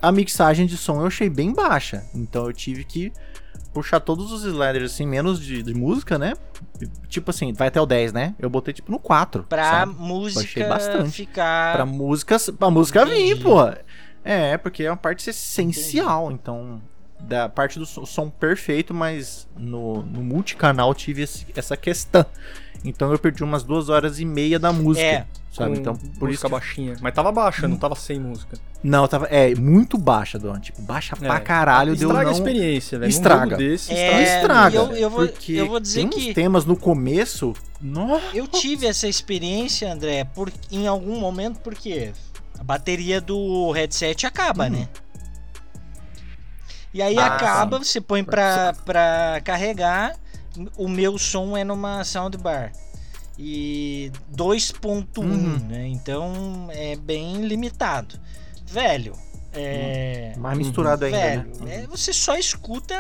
[0.03, 2.05] a mixagem de som eu achei bem baixa.
[2.15, 3.11] Então eu tive que
[3.73, 6.35] puxar todos os sliders assim, menos de, de música, né?
[7.09, 8.35] Tipo assim, vai até o 10, né?
[8.39, 9.45] Eu botei tipo no 4.
[9.45, 9.95] Pra sabe?
[9.99, 11.11] música bastante.
[11.11, 11.75] ficar.
[11.77, 13.43] Pra músicas, pra música vir, Entendi.
[13.43, 13.57] pô.
[14.25, 16.81] É, porque é uma parte essencial, então
[17.21, 22.25] da parte do som, som perfeito, mas no, no multicanal tive esse- essa questão.
[22.85, 25.75] Então eu perdi umas duas horas e meia da música, É, sabe?
[25.75, 26.97] Com Então por isso música que- baixinha.
[27.01, 28.57] Mas tava baixa, não tava sem música.
[28.83, 31.41] não tava é muito baixa, Don, tipo baixa pra É.
[31.41, 33.11] caralho, deu Estraga não a experiência, velho.
[33.11, 33.45] Estraga.
[33.51, 34.37] jogo desse, É, estraga.
[34.39, 34.77] estraga.
[34.77, 38.47] eu- eu vou- porque eu vou dizer tem que- uns temas no começo, nossa, Eu
[38.47, 42.13] tive essa experiência, André, por, em algum momento, porque
[42.59, 44.71] a bateria do headset acaba, Uhum.
[44.71, 44.89] né?
[46.93, 50.15] E aí Ah, acaba, você põe pra, pra carregar.
[50.77, 52.73] O meu som é numa soundbar.
[53.39, 55.59] E 2.1, Uhum.
[55.69, 55.87] né?
[55.89, 58.19] Então é bem limitado.
[58.67, 59.13] Velho,
[59.55, 60.35] É.
[60.37, 61.83] Mais misturado ainda, Velho, né?
[61.83, 62.95] é, você só escuta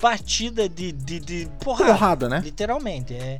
[0.00, 1.92] batida de, de, de porrada.
[1.92, 2.40] Porrada, né?
[2.44, 3.12] Literalmente.
[3.14, 3.38] É,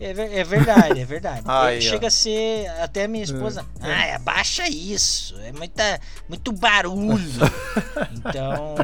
[0.00, 0.10] é,
[0.40, 1.42] é verdade, é verdade.
[1.46, 1.90] Aí, É, ó.
[1.90, 2.66] Chega a ser.
[2.80, 3.64] Até minha esposa.
[3.80, 5.38] Ah, abaixa isso.
[5.40, 7.18] É muita, muito barulho.
[8.12, 8.74] então.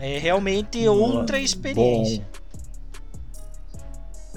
[0.00, 2.24] É realmente outra experiência.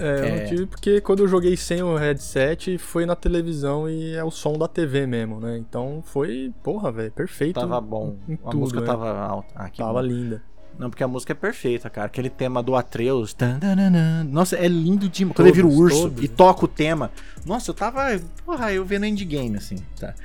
[0.01, 0.39] É, eu É.
[0.41, 4.31] não tive porque quando eu joguei sem o headset foi na televisão e é o
[4.31, 5.57] som da TV mesmo, né?
[5.57, 7.59] Então foi, porra, velho, perfeito.
[7.59, 8.15] Tava bom.
[8.27, 8.85] em a tudo, música né?
[8.87, 9.53] tava alta.
[9.55, 10.01] Ah, Tava bom.
[10.01, 10.41] linda.
[10.79, 12.07] Não, porque a música é perfeita, cara.
[12.07, 13.33] Aquele tema do Atreus.
[13.33, 14.23] tan, tan, tan, tan.
[14.23, 15.35] Nossa, é lindo demais.
[15.35, 16.23] Quando ele vira o urso todos.
[16.23, 17.11] e toca o tema.
[17.45, 18.19] Nossa, eu tava.
[18.45, 20.15] Porra, eu vendo endgame, assim, tá?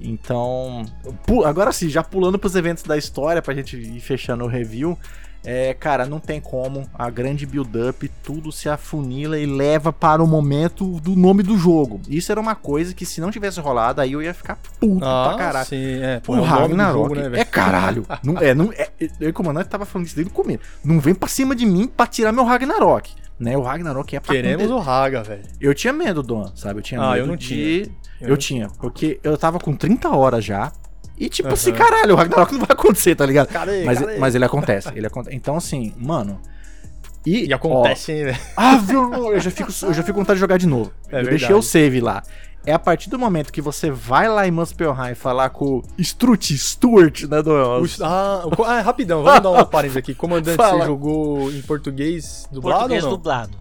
[0.00, 0.84] Então.
[1.44, 4.96] Agora sim, já pulando pros eventos da história pra gente ir fechando o review.
[5.44, 6.86] É, cara, não tem como.
[6.92, 12.00] A grande build-up, tudo se afunila e leva para o momento do nome do jogo.
[12.08, 15.34] Isso era uma coisa que, se não tivesse rolado, aí eu ia ficar puto pra
[15.38, 15.66] caralho.
[15.66, 16.20] sim, é.
[16.20, 18.04] Pô, O é o Ragnarok jogo, né, é caralho.
[18.22, 18.88] não, é, não, é,
[19.20, 20.60] eu e o comandante tava falando isso desde o começo.
[20.84, 23.12] Não vem pra cima de mim pra tirar meu Ragnarok.
[23.38, 23.56] Né?
[23.56, 25.44] O Ragnarok é pra Queremos o Raga, velho.
[25.60, 26.80] Eu tinha medo, Dom, sabe?
[26.80, 27.46] Eu tinha Ah, medo eu não de...
[27.46, 27.96] tinha.
[28.20, 30.72] Eu, tinha, porque eu tava com 30 horas já.
[31.18, 31.78] E tipo assim, Aham.
[31.78, 33.48] caralho, o Ragnarok não vai acontecer, tá ligado?
[33.48, 34.18] Cadê, Mas, cadê?
[34.18, 35.34] mas ele acontece, ele acontece.
[35.36, 36.40] Então assim, mano...
[37.26, 38.38] E, E acontece, hein, velho?
[38.56, 39.32] Ah, viu?
[39.32, 40.92] Eu já fico, eu já fico com vontade de jogar de novo.
[41.06, 41.30] É eu verdade.
[41.38, 42.22] deixei o save lá.
[42.64, 46.56] É a partir do momento que você vai lá em Muspelheim falar com o Strut,
[46.56, 47.50] Stuart, né, do...
[47.50, 50.14] O- ah, ah, rapidão, vamos dar uma parênteses aqui.
[50.14, 50.78] Comandante, Fala.
[50.80, 53.16] você jogou em português dublado Português ou não?
[53.16, 53.58] dublado.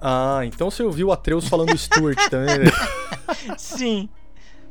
[0.00, 2.72] Ah, então você ouviu o Atreus falando Stuart também, velho.
[3.56, 4.08] Sim.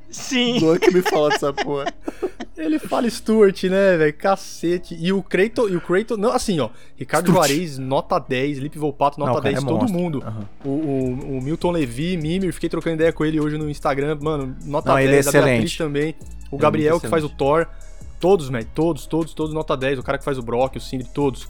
[0.10, 0.60] Sim.
[0.60, 1.86] Doa que me fala dessa porra.
[2.58, 4.14] Ele fala Stuart, né, velho?
[4.14, 4.96] Cacete.
[4.98, 7.50] E o Kratos, e o Kratos, não, assim, ó, Ricardo Stuart.
[7.50, 10.00] Juarez, nota 10, Lipe Volpato, nota Não, cara, 10, é todo monstro.
[10.00, 10.24] mundo.
[10.26, 10.50] Aham.
[10.64, 14.56] O, o, o Milton Levi, Mimir, fiquei trocando ideia com ele hoje no Instagram, mano,
[14.64, 15.78] nota Não, 10, ele é a Beatriz excelente.
[15.78, 16.16] também.
[16.50, 17.68] O é Gabriel, muito que faz o Thor,
[18.22, 20.00] todos, velho, todos, todos, todos nota 10.
[20.00, 21.50] O cara que faz o Brock, o Sindri, todos.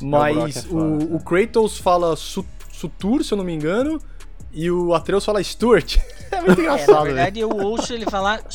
[0.00, 1.16] Mas é foda, o, cara.
[1.16, 4.00] o Kratos fala Su- Sutur, se eu não me engano,
[4.54, 5.98] e o Atreus fala Stuart.
[6.30, 8.42] é muito É, na engraçado, verdade, eu ouço ele falar.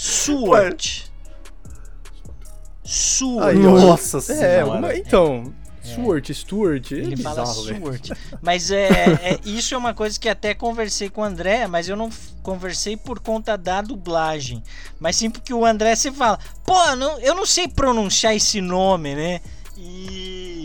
[3.41, 3.71] Aí, ó.
[3.79, 4.61] Nossa É, senhora.
[4.63, 7.79] alguma- então, Stuart, Stuart, é Ele fala bizarro, velho.
[7.85, 8.09] Suart.
[8.41, 11.95] Mas é, é- isso é uma coisa que até conversei com o André, mas eu
[11.95, 12.09] não
[12.41, 14.63] conversei por conta da dublagem.
[14.99, 19.15] Mas sim porque o André se fala, pô, não, eu não sei pronunciar esse nome,
[19.15, 19.41] né?
[19.77, 20.58] E.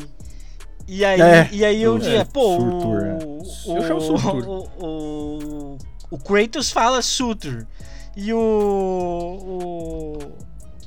[0.86, 1.48] E aí, É.
[1.52, 3.18] e aí eu É, dizia, pô, Surtur, é.
[3.24, 4.48] o, Eu chamo Surtur.
[4.48, 5.78] o, o,
[6.10, 7.66] o Kratos fala Sutur.
[8.16, 10.18] E o.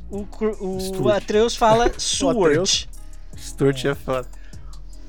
[0.09, 1.17] O, o, o Stuart.
[1.23, 1.91] Atreus fala.
[1.97, 2.85] Suart.
[3.35, 4.27] Stuart é foda.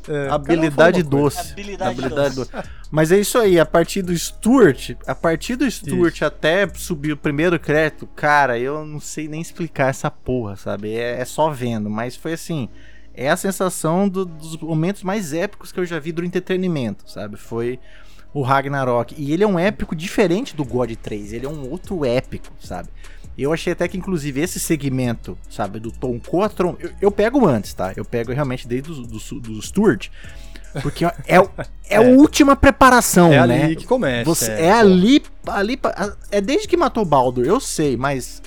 [0.08, 1.36] É, Habilidade uma coisa.
[1.42, 1.52] doce.
[1.52, 2.34] Habilidade doce.
[2.36, 2.50] doce.
[2.90, 7.16] Mas é isso aí, a partir do Stuart, a partir do Stuart até subir o
[7.16, 10.94] primeiro crédito, cara, eu não sei nem explicar essa porra, sabe?
[10.96, 12.70] É, é só vendo, mas foi assim,
[13.20, 17.36] é a sensação do- dos momentos mais épicos que eu já vi do entretenimento, sabe?
[17.36, 17.78] Foi
[18.32, 19.14] o Ragnarok.
[19.18, 22.88] E ele é um épico diferente do God 3, ele é um outro épico, sabe?
[23.36, 27.72] Eu achei até que, inclusive, esse segmento, sabe, do Tom Cotron, eu, eu pego antes,
[27.72, 27.92] tá?
[27.96, 30.08] Eu pego realmente desde do, do, do Stuart,
[30.82, 31.36] porque é, é,
[31.90, 33.64] é a última preparação, É né?
[33.64, 34.24] ali que começa.
[34.24, 35.78] Você, é, é, ali, ali,
[36.30, 38.42] é desde que matou o Baldur, eu sei, mas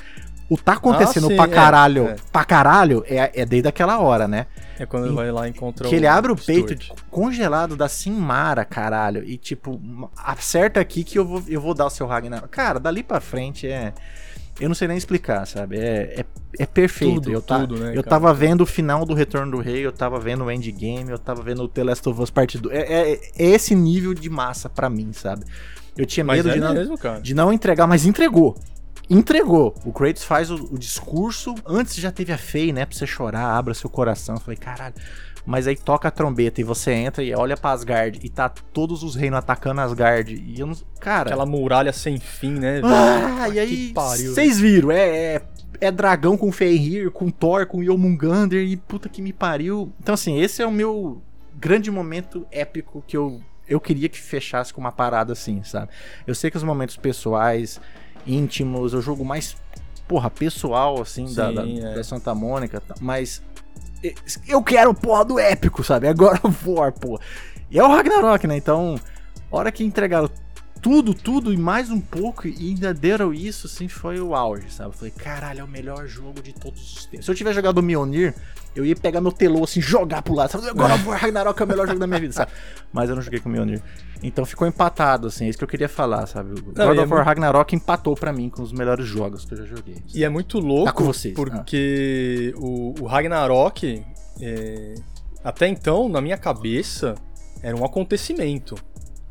[0.54, 2.16] o tá acontecendo Ah, sim, pra é, caralho, é.
[2.32, 4.48] pra caralho, é, é desde aquela hora, né?
[4.78, 6.68] É quando ele vai lá e encontra que ele abre o Stuart.
[6.68, 9.80] peito congelado da Sinmara, caralho, e tipo,
[10.18, 12.48] acerta aqui que eu vou, eu vou dar o seu Ragnar.
[12.50, 13.94] Cara, dali pra frente é.
[14.60, 15.78] Eu não sei nem explicar, sabe?
[15.80, 16.26] É, é,
[16.60, 17.16] é perfeito.
[17.22, 18.08] Tudo, eu, ta- tudo, né, eu cara?
[18.10, 21.42] tava vendo o final do Retorno do Rei, eu tava vendo o Endgame, eu tava
[21.42, 22.76] vendo o The Last of Us Part 2.
[22.76, 22.82] É,
[23.14, 25.46] é- é esse nível de massa pra mim, sabe?
[25.98, 27.22] Eu tinha medo é de não, mesmo, cara.
[27.22, 28.56] de não entregar, mas entregou.
[29.12, 29.76] Entregou.
[29.84, 31.54] O Kratos faz o, o discurso.
[31.66, 32.86] Antes já teve a Fei, né?
[32.86, 34.36] Pra você chorar, abra seu coração.
[34.36, 34.96] Eu falei, caralho.
[35.46, 39.04] Mas aí toca a trombeta e você entra e olha pra Asgard e tá todos
[39.04, 40.34] os reinos atacando Asgard.
[40.34, 40.76] E eu não.
[41.00, 41.30] Cara.
[41.30, 42.76] Aquela muralha sem fim, né?
[42.76, 42.88] velho?
[42.88, 43.94] Ah, e aí.
[43.94, 44.92] Vocês viram?
[44.92, 45.42] É, é,
[45.82, 49.92] é dragão com Fenrir, com Thor, com Yomungander e puta que me pariu.
[50.00, 51.22] Então, assim, esse é o meu
[51.54, 55.90] grande momento épico que eu, eu queria que fechasse com uma parada assim, sabe?
[56.26, 57.82] Eu sei que os momentos pessoais,
[58.26, 59.56] íntimos, eu jogo mais,
[60.08, 61.94] porra, pessoal, assim, da, da, Sim, é.
[61.96, 62.96] da Santa Mônica, tá?
[63.00, 63.42] mas
[64.48, 66.08] eu quero, porra, do épico, sabe?
[66.08, 67.22] Agora eu vou, porra.
[67.70, 68.58] E é o Ragnarok, né?
[68.58, 69.00] Então,
[69.50, 70.30] hora que entregaram
[70.82, 74.90] tudo, tudo e mais um pouco, e ainda deram isso, assim, foi o auge, sabe?
[74.90, 77.26] Eu falei, caralho, é o melhor jogo de todos os tempos.
[77.26, 78.34] Se eu tivesse jogado o Mjolnir,
[78.76, 80.68] eu ia pegar meu telô, assim, jogar pro lado, sabe?
[80.70, 82.52] Agora o Ragnarok é o melhor jogo da minha vida, sabe?
[82.92, 83.82] Mas eu não joguei com o Mjolnir.
[84.24, 86.60] Então ficou empatado, assim, é isso que eu queria falar, sabe?
[86.60, 89.54] O God e é of War Ragnarok empatou pra mim com os melhores jogos que
[89.54, 89.98] eu já joguei.
[90.14, 91.34] E é muito louco Tá com vocês.
[91.34, 94.04] porque o, o Ragnarok,
[94.42, 94.96] é,
[95.44, 97.16] até então, na minha cabeça,
[97.62, 98.76] era um acontecimento.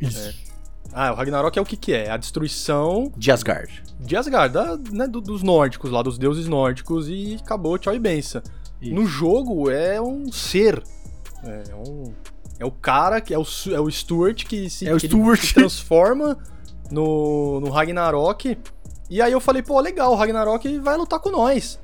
[0.01, 0.50] Isso.
[0.93, 2.11] Ah, o Ragnarok é o que que é?
[2.11, 3.83] A destruição De Asgard.
[4.01, 7.99] de Asgard, da- né, do- dos nórdicos lá, dos deuses nórdicos, e acabou, tchau e
[7.99, 8.43] benção.
[8.83, 8.95] Isso.
[8.95, 10.83] No jogo é um ser.
[11.45, 12.13] É um.
[12.59, 15.09] É o cara que é o, é o Stuart que se, É que
[15.47, 16.37] se transforma
[16.91, 18.59] no, no Ragnarok.
[19.09, 21.79] E aí eu falei, pô, legal, o Ragnarok vai lutar com nós.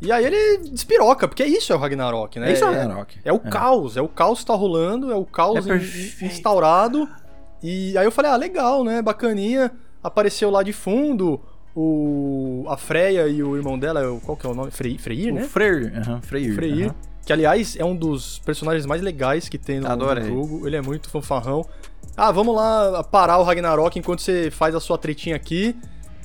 [0.00, 2.50] E aí ele despiroca, porque é isso é o Ragnarok, né?
[2.50, 3.18] É isso, é o Ragnarok.
[3.24, 7.08] É o caos, é o caos que tá rolando, é o caos É instaurado.
[7.62, 9.02] E aí eu falei, ah, legal, né?
[9.02, 9.70] Bacaninha.
[10.02, 11.40] Apareceu lá de fundo
[11.74, 14.70] o a Freya e o irmão dela, o- qual que é o nome?
[14.70, 15.42] Frey, Freyr, O né?
[15.44, 16.54] Freyr, aham, Freyr.
[16.54, 16.94] Freyr, aham.
[17.24, 20.66] que aliás é um dos personagens mais legais que tem no, no jogo.
[20.66, 21.64] Ele é muito fanfarrão.
[22.16, 25.76] Ah, vamos lá parar o Ragnarok enquanto você faz a sua tretinha aqui.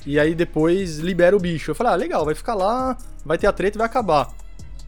[0.06, 1.70] E aí depois libera o bicho.
[1.70, 4.28] Eu falei, ah, legal, vai ficar lá, vai ter a treta e vai acabar.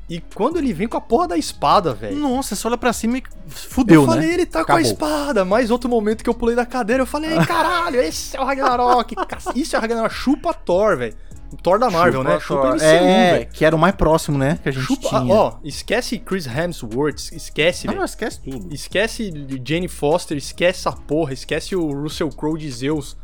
[0.08, 2.16] E quando ele vem com a porra da espada, velho.
[2.16, 4.34] Nossa, você olha pra cima e fudeu, eu falei, né?
[4.34, 4.78] ele tá com Acabou.
[4.78, 5.44] a espada.
[5.44, 9.16] Mais outro momento que eu pulei da cadeira, eu falei, caralho, esse é o Ragnarok.
[9.56, 10.14] Isso é o Ragnarok.
[10.14, 11.14] Chupa Thor, velho.
[11.62, 12.38] Thor da Marvel, né?
[12.40, 13.48] Chupa MCU, é, velho.
[13.52, 14.58] que era o mais próximo, né?
[14.62, 15.34] Que a gente Chupa, tinha.
[15.34, 18.04] ó, esquece Chris Hemsworth, esquece, não, velho.
[18.04, 18.74] esquece tudo.
[18.74, 19.32] Esquece
[19.64, 23.16] Jane Foster, esquece essa porra, esquece o Russell Crowe de Zeus.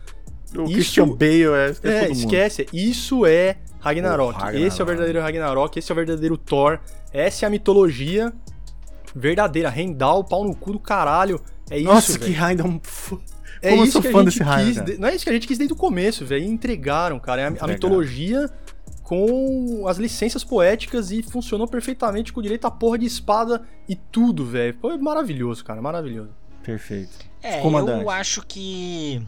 [0.57, 2.19] O Isso- Christian Bale, é, esquece É, todo mundo.
[2.19, 2.67] esquece.
[2.73, 4.33] Isso é Ragnarok.
[4.39, 4.63] Ragnarok.
[4.67, 6.79] Esse é o verdadeiro Ragnarok, esse é o verdadeiro Thor.
[7.13, 8.33] Essa é a mitologia
[9.15, 9.69] verdadeira.
[9.69, 11.41] Rendal, pau no cu do caralho.
[11.71, 12.57] É isso, Nossa, velho.
[12.57, 13.19] que um f-
[13.61, 14.65] É Como eu isso sou que fã a desse cara.
[14.65, 16.45] de- Não é isso que a gente quis desde o começo, velho.
[16.45, 17.43] E Entregaram, cara.
[17.43, 17.75] É a- a, Entregaram.
[17.75, 18.51] mitologia
[19.05, 24.45] com as licenças poéticas e funcionou perfeitamente com direito à porra de espada e tudo,
[24.45, 24.77] velho.
[24.81, 25.81] Foi maravilhoso, cara.
[25.83, 26.31] Maravilhoso.
[26.65, 27.11] Perfeito.
[27.43, 28.03] É, Comandante.
[28.03, 29.21] eu acho que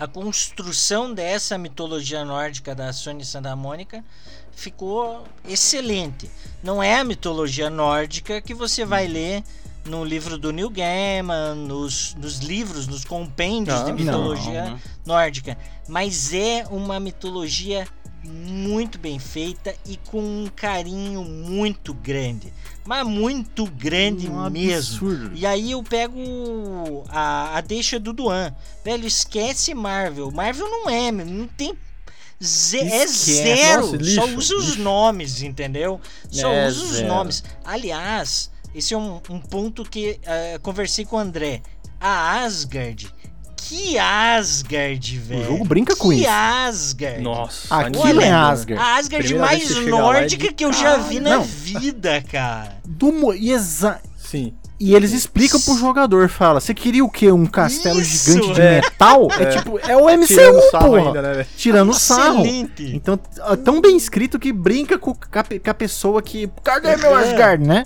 [0.00, 4.02] a construção dessa mitologia nórdica da Sony Santa Mônica
[4.50, 6.30] ficou excelente.
[6.62, 9.44] Não é a mitologia nórdica que você vai ler
[9.84, 13.96] no livro do Neil Gaiman, nos, nos livros, nos compêndios Ah, de não.
[13.98, 17.86] mitologia nórdica, mas é uma mitologia
[18.22, 22.52] muito bem feita e com um carinho muito grande,
[22.84, 25.08] mas muito grande Um mesmo.
[25.08, 25.30] absurdo.
[25.36, 28.54] E aí eu pego a, a deixa do Duan.
[28.84, 30.30] Velho, esquece Marvel.
[30.30, 31.74] Marvel não é, não tem.
[32.42, 33.82] ze- é zero.
[33.82, 34.82] Nossa, lixo, Só usa os lixo.
[34.82, 36.00] nomes, entendeu?
[36.30, 37.08] Só É usa os zero.
[37.08, 37.44] nomes.
[37.64, 41.62] Aliás, esse é um, um ponto que eh, conversei com o André.
[42.00, 43.12] A Asgard.
[43.68, 45.44] Que Asgard, velho.
[45.44, 46.28] jogo brinca com que isso.
[46.28, 47.20] Asgard.
[47.22, 47.74] Nossa.
[47.76, 48.30] Aquilo é?
[48.30, 48.82] Asgard.
[48.82, 51.42] A Asgard Primeira mais que é nórdica de que eu já vi na Não.
[51.42, 52.76] vida, cara.
[52.84, 54.54] Do mo- exa- Sim.
[54.78, 57.30] e eles explicam pro jogador, fala, você queria o quê?
[57.30, 58.80] Um castelo Isso, gigante de é.
[58.80, 59.28] metal?
[59.38, 59.46] É.
[59.46, 61.46] tipo, é o MCU, Tirando sarro ainda, né?
[61.56, 62.40] Tirando sarro.
[62.44, 62.90] Excelente.
[62.96, 63.18] Então,
[63.50, 65.38] é tão bem escrito que brinca com, com
[65.70, 66.50] a, pessoa que.
[66.64, 67.22] Cadê meu É.
[67.24, 67.84] Asgard, né?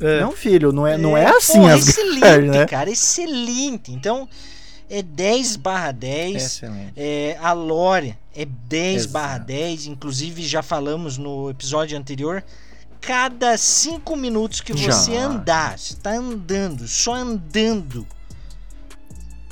[0.00, 0.20] É.
[0.20, 2.66] Não, filho, não é, não é, É, assim pô, Asgard, excelente, né?
[2.66, 3.90] cara, excelente.
[3.92, 4.28] Então,
[4.88, 6.36] é 10 barra 10.
[6.36, 6.92] Excelente.
[6.96, 9.12] É, a lore é 10 Exato.
[9.12, 9.86] barra 10.
[9.86, 12.44] Inclusive, já falamos no episódio anterior.
[13.00, 14.92] Cada 5 minutos que Já.
[14.92, 18.06] você andar, você tá andando, só andando.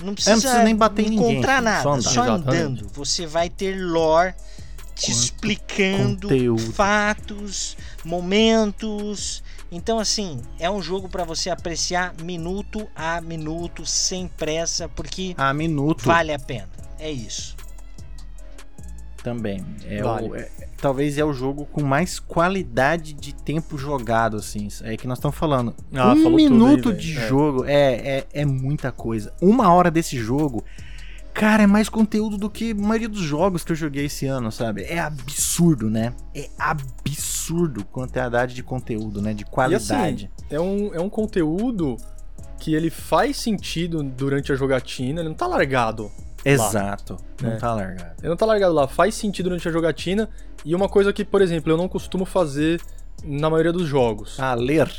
[0.02, 2.34] Não precisa, precisa nem bater em ninguém, encontrar filho, nada, só só, andar.
[2.34, 2.82] Exatamente.
[2.82, 2.88] andando.
[2.94, 4.34] Você vai ter lore
[4.94, 6.72] te Quanto explicando conteúdo.
[6.72, 9.42] fatos, momentos.
[9.74, 15.52] Então, assim, é um jogo pra você apreciar minuto a minuto, sem pressa, porque A
[15.52, 16.68] minuto vale a pena.
[16.98, 17.56] É isso.
[19.22, 19.64] também.
[19.86, 20.28] É Vale.
[20.28, 20.50] o, é-
[20.80, 24.68] talvez é o jogo com mais qualidade de tempo jogado, assim.
[24.82, 25.74] É que nós estamos falando.
[25.94, 27.00] Ah, um aí, minuto velho.
[27.00, 27.26] de É.
[27.28, 29.32] jogo é, é, é muita coisa.
[29.40, 30.62] Uma hora desse jogo.
[31.34, 34.52] Cara, é mais conteúdo do que a maioria dos jogos que eu joguei esse ano,
[34.52, 34.84] sabe?
[34.84, 36.14] É absurdo, né?
[36.34, 39.34] É absurdo a quantidade de conteúdo, né?
[39.34, 40.30] De E qualidade.
[40.38, 41.96] assim, é um, é um conteúdo
[42.60, 46.10] que ele faz sentido durante a jogatina, ele não tá largado.
[46.44, 47.16] Exato.
[47.42, 47.56] Não É.
[47.56, 48.12] tá largado.
[48.20, 50.28] Ele não tá largado lá, faz sentido durante a jogatina.
[50.64, 52.80] E uma coisa que, por exemplo, eu não costumo fazer
[53.24, 54.38] na maioria dos jogos.
[54.38, 54.90] Ah, ler.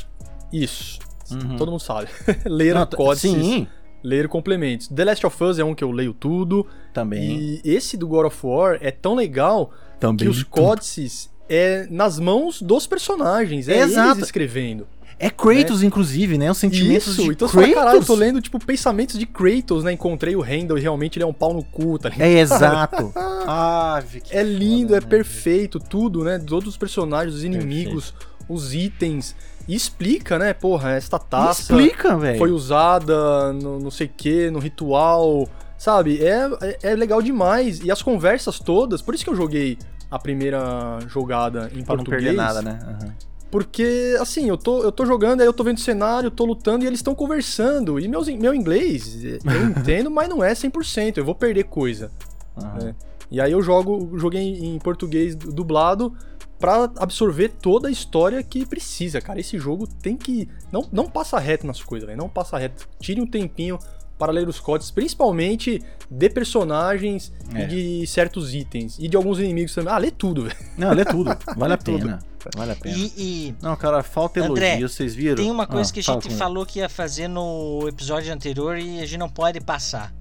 [0.52, 0.98] Isso.
[1.30, 1.56] Uhum.
[1.56, 2.08] Todo mundo sabe.
[2.44, 3.66] ler Não, códices, Sim,
[4.06, 4.86] ler complementos.
[4.88, 6.64] The Last of Us é um que eu leio tudo.
[6.92, 7.60] também.
[7.64, 10.18] E esse do God of War é tão legal também.
[10.18, 13.68] que os códices é nas mãos dos personagens.
[13.68, 14.18] É Exato.
[14.18, 14.86] eles escrevendo.
[15.18, 16.50] É Kratos, inclusive, né?
[16.50, 17.70] Os sentimentos Isso, de então Kratos.
[17.70, 19.92] fala, caralho, eu tô lendo, tipo, pensamentos de Kratos, né?
[19.92, 22.28] Encontrei o Randall e realmente ele é um pau no cu, tá ligado?
[22.28, 23.12] É exato.
[23.16, 24.36] ah, Vicky.
[24.36, 26.38] É lindo, Foda, é né, perfeito, tudo, né?
[26.38, 28.12] Todos os personagens, os inimigos,
[28.46, 29.34] os itens.
[29.68, 30.52] E explica, né?
[30.52, 32.38] Porra, esta taça Explica, velho.
[32.38, 35.48] foi usada no não sei o que, no ritual.
[35.78, 36.22] Sabe?
[36.24, 37.80] É, é, é legal demais.
[37.80, 39.76] E as conversas todas, por isso que eu joguei
[40.10, 42.22] a primeira jogada em Pra não português.
[42.24, 42.78] perder nada, né?
[42.82, 43.14] Aham.
[43.50, 46.84] Porque, assim, eu tô, eu tô jogando, aí eu tô vendo o cenário, tô lutando
[46.84, 47.98] e eles estão conversando.
[48.00, 49.38] E meus, meu inglês, eu
[49.70, 51.18] entendo, mas não é 100%.
[51.18, 52.10] Eu vou perder coisa.
[52.56, 52.88] aham.
[52.88, 52.94] É.
[53.30, 56.12] E aí eu jogo, joguei em português dublado
[56.58, 59.38] pra absorver toda a história que precisa, cara.
[59.40, 60.48] Esse jogo tem que.
[60.72, 62.18] Não, não passa reto nas coisas, velho.
[62.18, 62.88] Não passa reto.
[63.00, 63.78] Tire um tempinho
[64.18, 67.64] para ler os códigos, principalmente de personagens É.
[67.64, 67.66] e
[68.00, 68.96] de certos itens.
[68.98, 69.92] E de alguns inimigos também.
[69.92, 70.56] Ah, lê tudo, velho.
[70.78, 71.36] Não, lê tudo.
[71.56, 72.18] Vale a pena.
[72.56, 72.96] Vale a pena.
[72.96, 75.36] E, e Não, cara, falta André, elogio, vocês viram?
[75.36, 76.38] tem uma coisa Ah, que a gente comigo.
[76.38, 80.14] falou que ia fazer no episódio anterior e a gente não pode passar.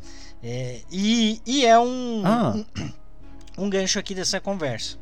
[0.43, 2.53] É, e, e é um, Ah.
[3.57, 4.97] um, um gancho aqui dessa conversa.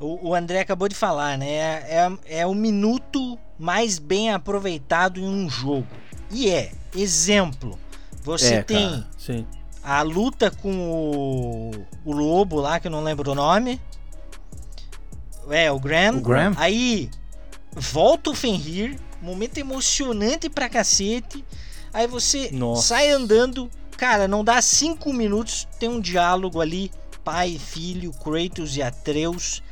[0.00, 1.48] O, o André acabou de falar, né?
[1.56, 5.86] É, é o minuto mais bem aproveitado em um jogo.
[6.30, 7.78] E é, exemplo.
[8.22, 9.06] Você É, tem cara.
[9.16, 9.46] Sim.
[9.82, 11.70] a luta com o,
[12.04, 13.80] o lobo lá, que eu não lembro o nome.
[15.50, 16.18] É, o Graham.
[16.18, 16.52] O Graham?
[16.56, 17.10] Aí
[17.72, 21.44] volta o Fenrir, momento emocionante pra cacete.
[21.92, 22.88] Aí você Nossa.
[22.88, 26.90] sai andando, cara, não dá cinco minutos, tem um diálogo ali,
[27.24, 29.62] pai e filho, Kratos e Atreus.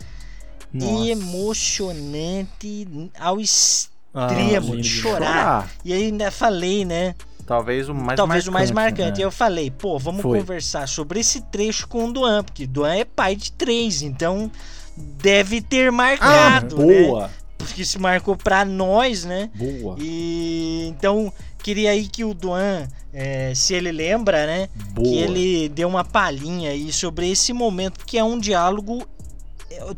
[0.72, 1.08] Nossa.
[1.10, 2.88] Emocionante
[3.18, 5.70] ao extremo Ah, de chorar.
[5.84, 7.14] E aí ainda falei, né?
[7.46, 9.18] Talvez o mais Talvez o mais marcante.
[9.18, 9.20] né?
[9.20, 10.40] E eu falei, pô, vamos Foi.
[10.40, 14.50] conversar sobre esse trecho com o Duan, porque Duan é pai de três, então
[14.96, 17.02] deve ter Ah, marcado, né?
[17.06, 17.30] boa.
[17.56, 19.48] Porque se marcou pra nós, né?
[19.54, 19.96] Boa.
[19.98, 24.68] E então queria aí que o Duan, é, se ele lembra, né?
[24.92, 25.06] Boa.
[25.06, 29.06] Que ele deu uma palhinha aí sobre esse momento, que é um diálogo,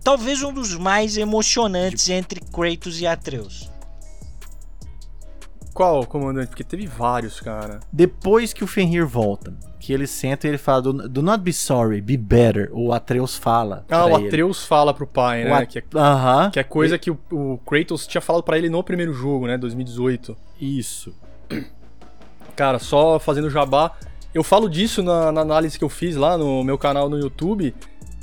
[0.02, 3.70] talvez um dos mais emocionantes entre Kratos e Atreus.
[5.72, 6.48] Qual, comandante?
[6.48, 7.78] Porque teve vários, cara.
[7.92, 11.52] Depois que o Fenrir volta, que ele senta e ele fala do, do not be
[11.52, 12.68] sorry, be better.
[12.72, 13.84] O Atreus fala.
[13.88, 14.26] Ah, pra o ele.
[14.26, 15.52] Atreus fala pro pai, né?
[15.52, 16.50] At- Que, é, Aham.
[16.50, 19.56] que é coisa que o, o Kratos tinha falado pra ele no primeiro jogo, né?
[19.56, 20.36] 2018.
[20.60, 21.14] Isso.
[22.56, 23.92] Cara, só fazendo jabá.
[24.34, 27.72] Eu falo disso na, na análise que eu fiz lá no meu canal no YouTube.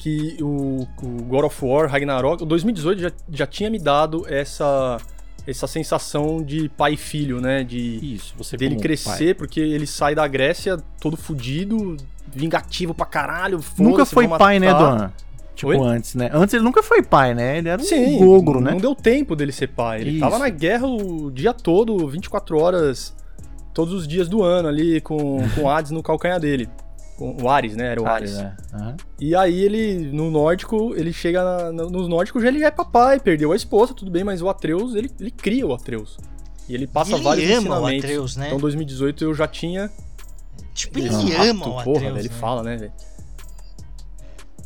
[0.05, 4.97] Que o, o God of War Ragnarok, o 2018 já, já tinha me dado essa,
[5.47, 7.63] essa sensação de pai e filho, né?
[7.63, 8.35] De, Isso.
[8.37, 11.97] Você dele crescer, porque ele sai da Grécia todo fudido,
[12.27, 13.57] vingativo pra caralho.
[13.57, 13.67] pai.
[13.79, 14.71] Nunca foi pai, né.
[14.71, 15.11] Dona?
[15.55, 15.79] Tipo, Oi?
[15.79, 16.29] antes, né?
[16.31, 17.57] Antes ele nunca foi pai, né?
[17.57, 18.73] Ele era um Sim, ogro, né?
[18.73, 20.01] não deu tempo dele ser pai.
[20.01, 20.19] Ele Isso.
[20.19, 23.11] tava na guerra o dia todo, 24 horas,
[23.73, 26.69] todos os dias do ano ali, com, com o Hades no calcanhar dele.
[27.17, 27.91] O Ares, né?
[27.91, 28.37] Era o Ares.
[28.37, 28.55] né?
[28.73, 28.97] Aham.
[29.19, 33.19] E aí ele, no nórdico, ele chega na, na- nos nórdicos, já ele é papai,
[33.19, 36.17] perdeu a esposa, tudo bem, mas o Atreus, ele, ele cria o Atreus.
[36.67, 38.03] E ele passa E ele vários ama o ensinamentos.
[38.05, 38.47] Atreus, né?
[38.47, 39.89] Então 2018 eu já tinha
[40.73, 42.19] Tipo, ele esse ama ato, o porra, Atreus.
[42.19, 42.35] ele né?
[42.35, 42.91] fala, né, velho?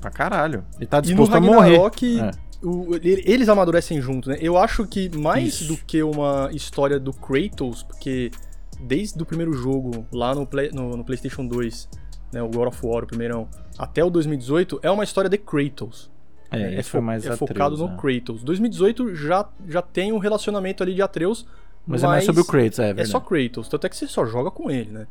[0.01, 0.63] Pra caralho.
[0.77, 1.71] Ele tá E no disposto a morrer.
[1.73, 2.31] Ragnarok, É.
[2.65, 4.37] o- ele- eles amadurecem junto, né?
[4.39, 5.67] Eu acho que mais Isso.
[5.67, 8.31] do que uma história do Kratos, porque
[8.79, 11.87] desde o primeiro jogo, lá no, Play- no- no PlayStation 2,
[12.31, 16.09] né, o God of War, o primeirão, até o 2018, é uma história de Kratos.
[16.51, 17.97] É, esse fo- foi mais é Atreus, focado no né?
[17.99, 18.43] Kratos.
[18.43, 21.45] 2018 já, já tem um relacionamento ali de Atreus,
[21.85, 23.09] Mas, é mais sobre o Kratos, é é verdade.
[23.09, 23.67] só Kratos.
[23.67, 25.07] Tanto é que você só joga com ele, né?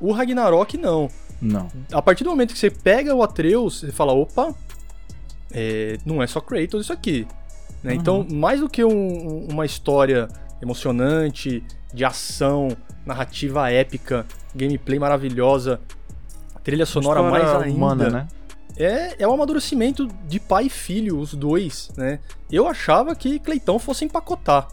[0.00, 1.08] O Ragnarok, não.
[1.42, 1.68] Não.
[1.92, 4.54] A partir do momento que você pega o Atreus, você fala, opa,
[5.52, 7.26] é, não é só Kratos isso aqui.
[7.82, 7.92] né?
[7.92, 7.98] Uhum.
[8.00, 10.28] Então, mais do que um- uma história
[10.62, 11.62] emocionante,
[11.92, 12.68] de ação,
[13.04, 15.80] narrativa épica, gameplay maravilhosa,
[16.66, 17.68] trilha sonora mais ainda.
[17.68, 18.26] humana, né?
[18.76, 22.18] É, é um amadurecimento de pai e filho, os dois, né?
[22.50, 24.68] Eu achava que Cleitão fosse empacotar.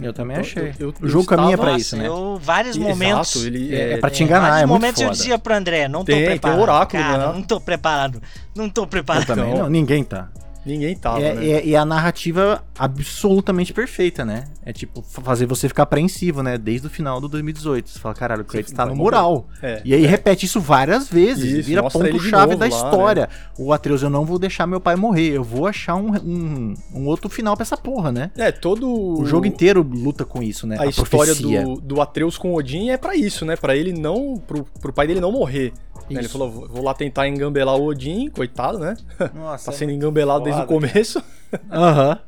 [0.00, 0.72] Eu também achei.
[0.80, 2.08] eu- eu- o jogo eu caminha pra isso, né?
[2.08, 3.44] eu vários Exato, momentos.
[3.44, 5.16] ele É, é, pra te enganar, vários é muito momentos eu foda.
[5.18, 6.60] dizia pro André, não tô Tem, tem preparado.
[6.62, 7.32] oráculo, cara, né?
[7.34, 8.22] não tô preparado.
[8.56, 9.22] Não tô preparado.
[9.22, 10.30] Eu também Então, não, ninguém tá.
[10.64, 11.46] Ninguém tava, É, né?
[11.46, 14.44] é- e a narrativa absolutamente perfeita, né?
[14.64, 16.56] É tipo, fa- fazer você ficar apreensivo, né?
[16.56, 17.90] Desde o final do 2018.
[17.90, 19.46] Você fala, caralho, o Kratos tá no mural.
[19.62, 20.08] É, E aí é.
[20.08, 21.44] repete isso várias vezes.
[21.52, 22.76] Isso, vira ponto-chave da lá, né?
[22.76, 23.28] história.
[23.58, 25.30] O Atreus, eu não vou deixar meu pai morrer.
[25.30, 28.30] Eu vou achar um, um, um outro final pra essa porra, né?
[28.36, 28.88] É, todo
[29.20, 30.76] O jogo inteiro luta com isso, né?
[30.78, 31.62] a, história profecia.
[31.64, 33.56] do, do Atreus com Odin é pra isso, né?
[33.56, 34.36] Pra ele não.
[34.46, 35.72] Pro, pro pai dele não morrer.
[36.10, 36.20] Né?
[36.20, 36.32] Ele Isso.
[36.38, 38.96] falou: vou lá tentar engambelar o Odin, coitado, né?
[39.34, 41.22] Nossa, Tá é sendo engambelado desde o começo.
[41.70, 42.18] Aham.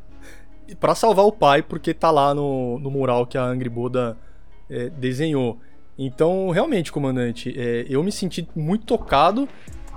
[0.78, 4.16] para salvar o pai, porque tá lá no, no mural que a Angry Boda
[4.68, 5.59] é, desenhou.
[5.98, 9.48] Então, realmente, comandante, é, eu me senti muito tocado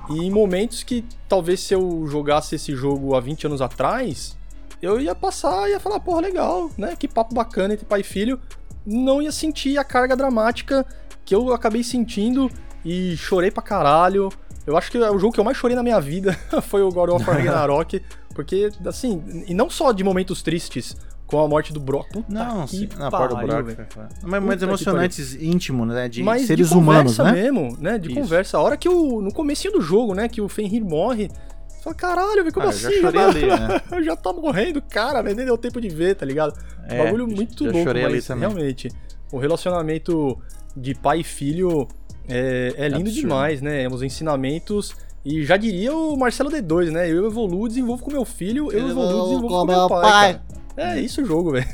[0.10, 4.38] e em momentos que talvez se eu jogasse esse jogo há 20 anos atrás,
[4.82, 6.96] eu ia passar e ia falar, porra, legal, né?
[6.98, 8.40] Que papo bacana entre pai e filho.
[8.86, 10.86] Não ia sentir a carga dramática
[11.26, 12.50] que eu acabei sentindo
[12.88, 14.30] e chorei pra caralho.
[14.66, 16.34] Eu acho que o jogo que eu mais chorei na minha vida
[16.64, 18.02] foi o God of War Ragnarok,
[18.34, 20.96] porque, assim, e não só de momentos tristes,
[21.26, 22.08] com a morte do Brock.
[22.14, 23.78] Puta não, que sim, na parte do Brock.
[24.24, 26.08] Mas momentos emocionantes íntimos, né?
[26.08, 27.42] De Mas seres de humanos, conversa né?
[27.44, 27.98] mesmo, né?
[27.98, 28.20] De Isso.
[28.22, 28.58] conversa.
[28.58, 29.22] A hora que o.
[29.22, 30.30] No comecinho do jogo, né?
[30.30, 31.30] Que o Fenrir morre.
[31.68, 32.82] Você fala, caralho, velho, como Ah, eu assim?
[32.84, 33.82] já chorei tá- ali, né?
[33.92, 35.36] Eu já tá morrendo, cara, velho.
[35.36, 36.58] Nem deu tempo de ver, tá ligado?
[36.88, 38.48] É, Bagulho muito já louco, chorei ali mas também.
[38.48, 38.90] realmente.
[39.30, 40.38] O relacionamento
[40.78, 41.88] de pai e filho
[42.28, 43.22] é, é lindo Absurdo.
[43.22, 43.88] demais, né?
[43.88, 44.96] Os ensinamentos.
[45.26, 47.10] E já diria o Marcelo D2, né?
[47.12, 50.34] Eu evoluo, desenvolvo com meu filho, eu evoluo, desenvolvo com meu pai.
[50.34, 50.58] cara.
[50.80, 51.66] É isso o jogo, velho.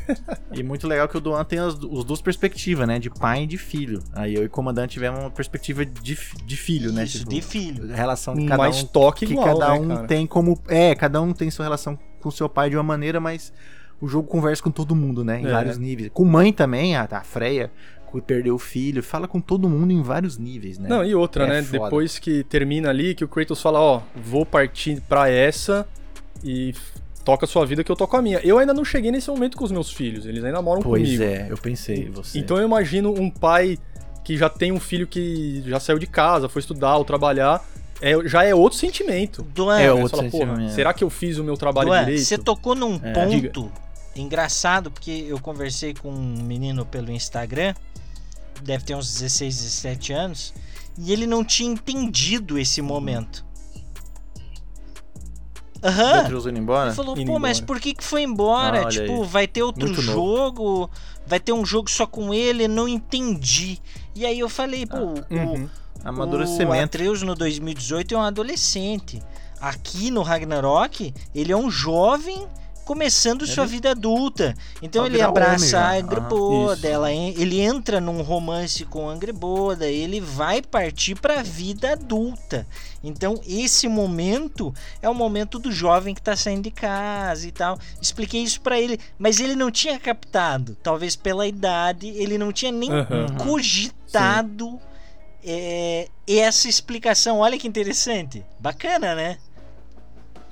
[0.53, 2.99] E muito legal que o Duan tem as, os duas perspectivas, né?
[2.99, 4.01] De pai e de filho.
[4.13, 7.03] Aí eu e o comandante tivemos uma perspectiva de, de filho, né?
[7.03, 7.91] Isso, de filho.
[7.91, 10.07] A relação que cada Mais um, toque que igual, cada né, um cara?
[10.07, 10.57] tem como.
[10.69, 13.51] É, cada um tem sua relação com seu pai de uma maneira, mas
[13.99, 15.41] o jogo conversa com todo mundo, né?
[15.41, 15.51] Em É.
[15.51, 16.09] vários níveis.
[16.13, 17.69] Com mãe também, a, a Freya,
[18.21, 20.87] que perdeu o filho, fala com todo mundo em vários níveis, né?
[20.89, 21.63] Não, e outra, É né?
[21.63, 21.83] foda.
[21.85, 25.87] Depois que termina ali, que o Kratos fala, ó, vou partir pra essa
[26.43, 26.73] e
[27.25, 28.39] toca a sua vida que eu toco a minha.
[28.43, 31.23] Eu ainda não cheguei nesse momento com os meus filhos, eles ainda moram pois comigo.
[31.23, 32.37] é, eu pensei, você.
[32.37, 33.77] Então eu imagino um pai
[34.23, 37.63] que já tem um filho que já saiu de casa, foi estudar ou trabalhar,
[38.01, 39.41] é, já é outro sentimento.
[39.53, 40.73] Duan, É outro você fala, porra, sentimento.
[40.73, 42.23] será que eu fiz o meu trabalho Duan, direito?
[42.25, 43.11] você tocou num É.
[43.13, 43.71] ponto
[44.15, 47.73] engraçado, porque eu conversei com um menino pelo Instagram,
[48.63, 50.53] deve ter uns 16, 17 anos,
[50.97, 53.45] e ele não tinha entendido esse momento.
[55.81, 56.27] O Aham.
[56.29, 56.87] Indo embora?
[56.89, 57.67] Ele falou, Indo pô, mas embora.
[57.67, 58.83] por que que foi embora?
[58.83, 59.27] Ah, tipo, aí.
[59.27, 60.13] vai ter outro Muito novo.
[60.13, 60.89] jogo,
[61.27, 63.79] vai ter um jogo só com ele, não entendi.
[64.15, 65.65] E aí eu falei, pô, o- Uhum.
[65.65, 65.69] o
[66.07, 66.83] Amadurecimento.
[66.85, 69.21] Atreus no 2018 é um adolescente.
[69.59, 72.47] Aqui no Ragnarok, ele é um jovem
[72.83, 74.53] começando sua vida adulta.
[74.81, 76.87] Então ele abraça a Angreboda, Isso.
[76.87, 81.93] ela en- ele entra num romance com a Angreboda, ele vai partir para a vida
[81.93, 82.67] adulta.
[83.03, 87.77] Então esse momento é o momento do jovem que tá saindo de casa e tal.
[88.01, 92.71] Expliquei isso para ele, mas ele não tinha captado, talvez pela idade, ele não tinha
[92.71, 93.27] nem Aham.
[93.37, 94.79] cogitado
[95.45, 97.39] é, essa explicação.
[97.39, 98.45] Olha que interessante.
[98.59, 99.37] Bacana, né?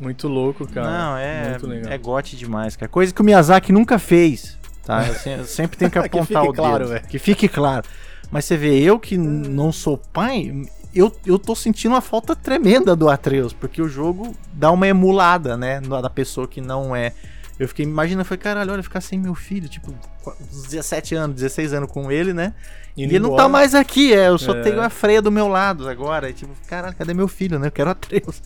[0.01, 0.89] Muito louco, cara.
[0.89, 1.91] Não, é, Muito legal.
[1.93, 2.89] é gote demais, cara.
[2.89, 5.07] Coisa que o Miyazaki nunca fez, tá?
[5.07, 6.53] Eu, se- eu sempre tenho que Que apontar fique o dedo.
[6.55, 7.07] claro, velho.
[7.07, 7.85] Que fique claro.
[8.31, 10.65] Mas você vê, eu que não sou pai,
[10.95, 15.55] eu, eu tô sentindo uma falta tremenda do Atreus, porque o jogo dá uma emulada,
[15.55, 17.13] né, da pessoa que não é.
[17.59, 21.35] Eu fiquei, imagina, foi caralho, olha, ficar sem meu filho, tipo, com uns 17 anos,
[21.35, 22.55] 16 anos com ele, né?
[22.97, 24.61] E Indo ele não tá mais aqui, é, eu só É.
[24.61, 26.29] tenho a freia do meu lado agora.
[26.29, 27.67] E, tipo, caralho, cadê meu filho, né?
[27.67, 28.41] Eu quero Atreus.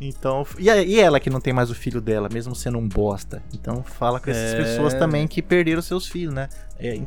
[0.00, 3.42] Então, e, e ela que não tem mais o filho dela, mesmo sendo um bosta.
[3.52, 4.56] Então, fala com essas É.
[4.56, 6.48] pessoas também que perderam seus filhos, né?
[6.78, 7.00] É,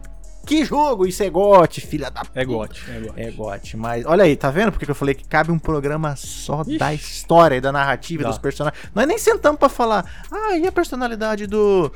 [0.45, 1.05] que jogo?
[1.05, 2.45] Isso é gote, filha da É puta.
[2.45, 3.21] gote, é gote.
[3.21, 6.15] É gote, mas olha aí, tá vendo porque que eu falei que cabe um programa
[6.15, 6.77] só Ixi.
[6.79, 8.29] da história e da narrativa Dá.
[8.29, 8.83] dos personagens.
[8.93, 11.91] Nós nem sentamos pra falar, ah, e a personalidade do.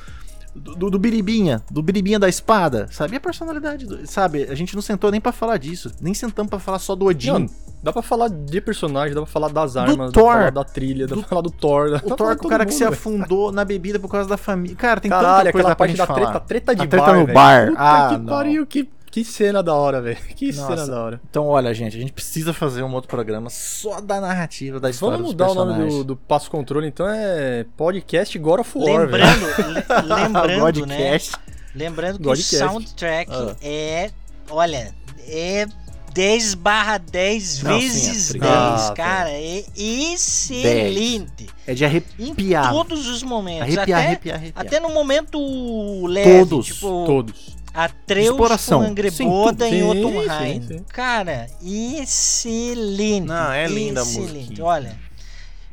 [0.56, 3.14] Do, do Biribinha, do Biribinha da espada, sabe?
[3.14, 4.44] E a personalidade, do- sabe?
[4.50, 7.30] A gente não sentou nem pra falar disso, nem sentamos pra falar só do Odin.
[7.32, 7.46] Não,
[7.84, 10.24] dá pra falar de personagem, dá pra falar das armas, dá Thor.
[10.32, 11.90] pra falar da trilha, dá Do- pra falar do Thor.
[11.92, 14.38] Dá o Thor, é o cara que se mundo, afundou na bebida por causa da
[14.38, 14.78] família.
[14.78, 16.20] Cara, tem Caralho, tanta coisa aquela pra parte gente da falar.
[16.32, 17.34] treta, treta de A treta bar, no velho.
[17.34, 17.68] bar.
[17.68, 18.26] Puta Ah, que não.
[18.26, 20.18] pariu, que, que cena da hora, velho.
[20.36, 20.76] Que Nossa.
[20.76, 21.22] cena da hora.
[21.30, 25.18] Então, olha, gente, a gente precisa fazer um outro programa só da narrativa, da história
[25.18, 29.08] Vamos dos mudar o nome do, do Passo Controle, então é podcast God of War,
[29.08, 29.24] velho.
[29.24, 29.86] Lembrando, le-
[30.16, 30.60] lembrando, né?
[30.60, 31.32] Podcast.
[31.74, 32.56] Lembrando que Godcast.
[32.56, 33.56] o soundtrack Ah.
[33.62, 34.12] é,
[34.50, 34.94] olha,
[35.28, 35.66] é
[36.14, 38.94] 10 barra 10 Não, sim, vezes é 10, obrigado.
[38.96, 39.30] cara.
[39.32, 41.48] É excelente.
[41.68, 42.72] É de Em arrepiar.
[42.72, 43.64] todos os momentos.
[43.64, 44.66] Arrepiar, até, arrepiar, arrepiar.
[44.66, 46.40] até no momento leve.
[46.46, 47.55] Todos, tipo, Todos.
[47.76, 48.82] Atreus Exploração.
[48.82, 50.02] com Angreboda em tudo.
[50.24, 50.62] Jotunheim.
[50.62, 50.86] Sim.
[50.88, 53.26] Cara, excelente.
[53.28, 54.64] Não, é linda a música.
[54.64, 54.98] Olha,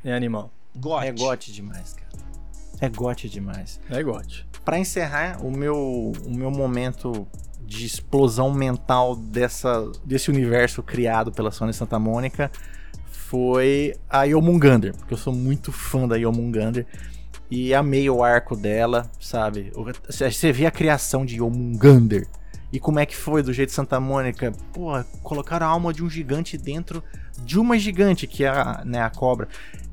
[0.04, 0.50] É animal.
[0.76, 1.06] gote.
[1.06, 2.02] É gote demais, cara.
[2.80, 3.80] É gote demais.
[3.90, 4.46] É gote.
[4.64, 7.26] Pra encerrar, o meu, o meu momento
[7.64, 12.50] de explosão mental dessa, desse universo criado pela Sony Santa Mônica
[13.10, 16.86] foi a Yomungander, porque eu sou muito fã da Yomungander
[17.54, 19.70] e amei o arco dela, sabe?
[20.08, 22.26] Você vê a criação de Yomungander
[22.72, 24.92] e como é que foi do jeito de Santa Mônica, pô,
[25.22, 27.04] colocaram a alma de um gigante dentro
[27.44, 29.48] de uma gigante, que é a, né, a cobra.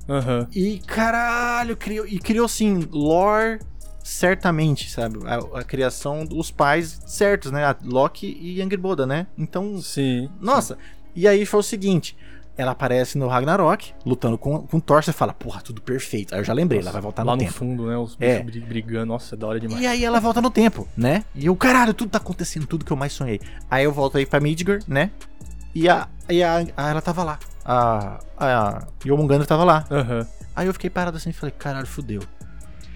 [0.07, 0.47] Aham.
[0.55, 3.59] E caralho, criou, e criou assim, lore
[4.01, 5.19] certamente, sabe?
[5.25, 7.65] A, a criação dos pais certos, né?
[7.65, 9.27] A Loki e Angrboda, né?
[9.37, 10.29] Então, Sim.
[10.39, 10.77] nossa.
[11.13, 12.15] E aí foi o seguinte.
[12.59, 16.35] Ela aparece no Ragnarok, lutando com, com Thor, você fala, porra, tudo perfeito.
[16.35, 17.53] Aí eu já lembrei, ela vai voltar Lá no no tempo.
[17.57, 17.95] fundo, né?
[17.95, 18.39] Os É.
[18.43, 19.05] bichos bri- brigando.
[19.05, 19.81] Nossa, é da hora demais.
[19.81, 21.23] E aí ela volta no tempo, né?
[21.33, 23.39] E eu, caralho, tudo tá acontecendo, tudo que eu mais sonhei.
[23.71, 25.09] Aí eu volto aí pra Midgard, né?
[25.73, 27.39] E a, e a, a- ela tava lá.
[27.63, 29.85] A, a Yomungandr tava lá.
[29.89, 30.27] Aham.
[30.53, 32.21] Aí eu fiquei parado assim e falei, caralho, fudeu.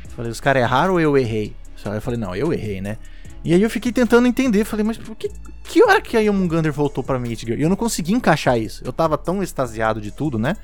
[0.09, 1.55] Falei, os caras erraram ou eu errei?
[1.85, 2.97] Aí eu falei, não, eu errei, né?
[3.43, 5.29] E aí eu fiquei tentando entender, falei, mas por que,
[5.65, 7.59] que hora que a Yomungandr voltou pra Midgard?
[7.61, 8.81] E eu não consegui encaixar isso.
[8.85, 10.55] Eu tava tão extasiado de tudo, né?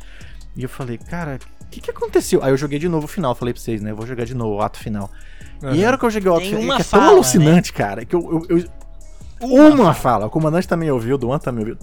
[0.56, 2.42] E eu falei, cara, o que que aconteceu?
[2.44, 3.92] Aí eu joguei de novo o final, falei pra vocês, né?
[3.92, 5.12] Eu vou jogar de novo o ato final.
[5.62, 5.76] aham.
[5.76, 7.74] E a hora que eu joguei o ato final, uma que é tão fala, alucinante,
[7.74, 8.46] cara, que eu...
[8.50, 8.66] eu- eu-
[9.42, 10.26] uma, fala.
[10.26, 11.78] o comandante também ouviu, o Duan também ouviu.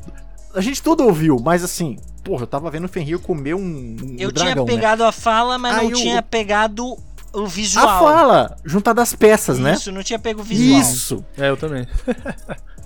[0.55, 4.17] A gente tudo ouviu, mas assim, porra, eu tava vendo o Fenrir comer um, um
[4.19, 4.73] Eu dragão, tinha né?
[4.75, 6.97] pegado a fala, mas Aí não o- tinha pegado
[7.37, 7.87] o visual.
[7.87, 9.75] A fala, juntada das peças, né?
[9.75, 10.81] Isso, não tinha pego o visual.
[10.81, 11.25] Isso.
[11.37, 11.87] É, eu também.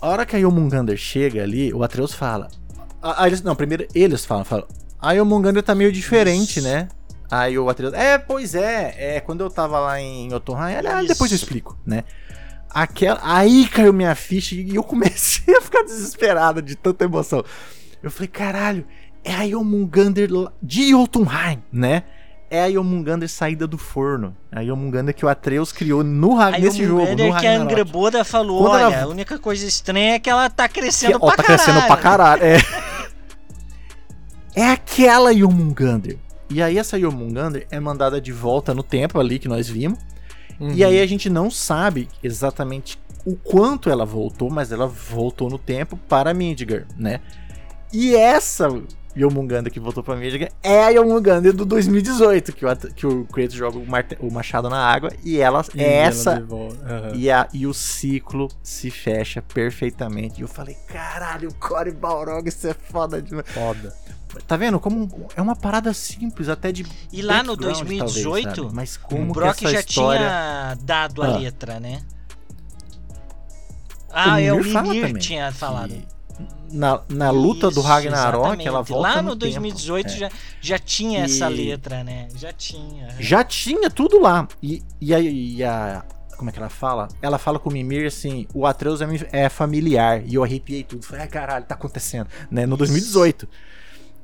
[0.00, 2.48] A hora que a Yomungander chega ali, o Atreus fala.
[3.02, 4.66] Ah, eles, não, primeiro eles falam, falam.
[5.00, 6.68] A Yomungander tá meio diferente, Isso.
[6.68, 6.88] né?
[7.28, 7.92] Aí o Atreus.
[7.94, 8.94] É, pois é.
[8.96, 11.44] É, quando eu tava lá em Otorran, ah, depois eu Isso.
[11.44, 12.04] explico, né?
[12.70, 17.44] Aquela, aí caiu minha ficha e eu comecei a ficar desesperado de tanta emoção.
[18.00, 18.86] Eu falei, caralho,
[19.24, 20.30] é a Yomungander
[20.62, 22.04] de Jotunheim, né?
[22.50, 24.34] É a Yomungander saída do forno.
[24.50, 27.62] A Yomungander que o Atreus criou no, Aí nesse jogo, no Mugander que a Ragnarok.
[27.72, 31.18] Angreboda falou, Quando olha, ela- a única coisa estranha é que ela tá Que, crescendo
[31.20, 31.64] ó, pra tá caralho.
[31.64, 32.42] crescendo pra caralho.
[32.42, 32.56] É.
[34.56, 36.18] é aquela Yomungander.
[36.50, 39.98] E aí essa Yomungander é mandada de volta no tempo ali que nós vimos.
[40.58, 40.72] Uhum.
[40.72, 45.58] E aí a gente não sabe exatamente o quanto ela voltou, mas ela voltou no
[45.58, 47.20] tempo para Midgard, né?
[47.92, 48.68] E essa
[49.16, 53.54] Yomungander que voltou para Midgard é a Yomungander do 2018, que o, que o Kratos
[53.54, 53.84] joga o,
[54.26, 56.32] o machado na água e ela E é ela essa.
[56.34, 57.12] Aham.
[57.14, 60.40] e, a, e o ciclo se fecha perfeitamente.
[60.40, 63.48] E eu falei, caralho, Core Balrog, isso é foda demais.
[63.48, 63.92] Foda.
[64.46, 64.78] Tá vendo?
[64.78, 66.84] Como é uma parada simples, até de.
[67.10, 68.72] E lá no background, 2018, talvez?
[68.74, 70.18] Mas o como Brock que essa já história.
[70.20, 71.38] tinha dado a Ah.
[71.38, 72.02] letra, né?
[74.10, 75.88] Ah, é o Mimir tinha falado.
[75.90, 76.04] que
[76.70, 78.68] Na, na luta do Isso, Ragnarok, exatamente.
[78.68, 79.40] ela volta Lá no no tempo.
[79.40, 80.16] 2018 É.
[80.16, 82.28] já, já tinha essa E- letra, né?
[82.36, 83.08] Já tinha.
[83.18, 84.46] Já tinha tudo lá.
[84.62, 86.04] E, e, a, e a-
[86.36, 87.08] Como é que ela fala?
[87.20, 90.22] Ela fala com o Mimir assim: o Atreus é, é familiar.
[90.24, 91.04] E eu arrepiei tudo.
[91.04, 92.28] Falei, ai caralho, tá acontecendo.
[92.50, 92.64] Né?
[92.66, 93.48] No 2018.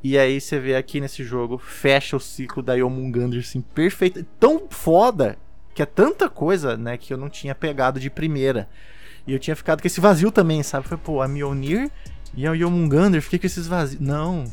[0.03, 4.23] E aí você vê aqui nesse jogo, fecha o ciclo da Yomungander assim, perfeito.
[4.39, 5.39] Tão foda
[5.75, 8.69] que é tanta coisa, né, que eu não tinha pegado de primeira.
[9.27, 10.87] E eu tinha ficado com esse vazio também, sabe?
[10.87, 11.91] Foi, pô, a Mjolnir
[12.37, 14.01] e a Yomungander, fiquei com esses vazios.
[14.01, 14.45] Não,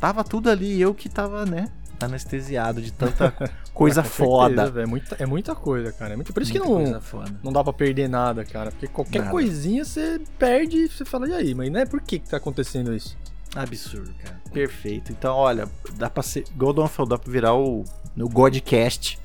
[0.00, 1.68] tava tudo ali, eu que tava, né,
[2.00, 3.32] anestesiado de tanta
[3.72, 4.62] coisa foda.
[4.64, 4.82] certeza.
[4.82, 6.14] É muita, é muita coisa, cara.
[6.14, 7.40] É muito, por isso que Muita não, coisa foda.
[7.42, 8.70] não dá pra perder nada, cara.
[8.70, 9.30] Porque qualquer Nada.
[9.30, 11.54] coisinha você perde e você fala, e aí?
[11.54, 13.16] Mas né, por que que tá acontecendo isso?
[13.54, 14.40] Absurdo, cara.
[14.52, 15.12] Perfeito.
[15.12, 16.44] Então, olha, dá pra ser.
[16.56, 17.84] Golden dá pra virar o,
[18.18, 19.18] o Godcast,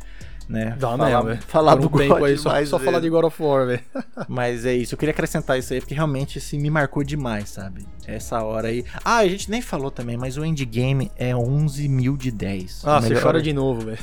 [0.50, 0.76] né?
[0.80, 1.42] Dá falar, mesmo.
[1.44, 3.10] Falar Por do um tempo God aí, só, só falar de.
[3.10, 3.82] God of War, velho.
[4.28, 7.86] Mas é isso, eu queria acrescentar isso aí, porque realmente assim, me marcou demais, sabe?
[8.08, 8.84] Essa hora aí.
[9.06, 12.82] Ah, a gente nem falou também, mas o endgame é 11 mil de 10.
[12.84, 14.00] Ah, O você melhor- chora de novo, velho.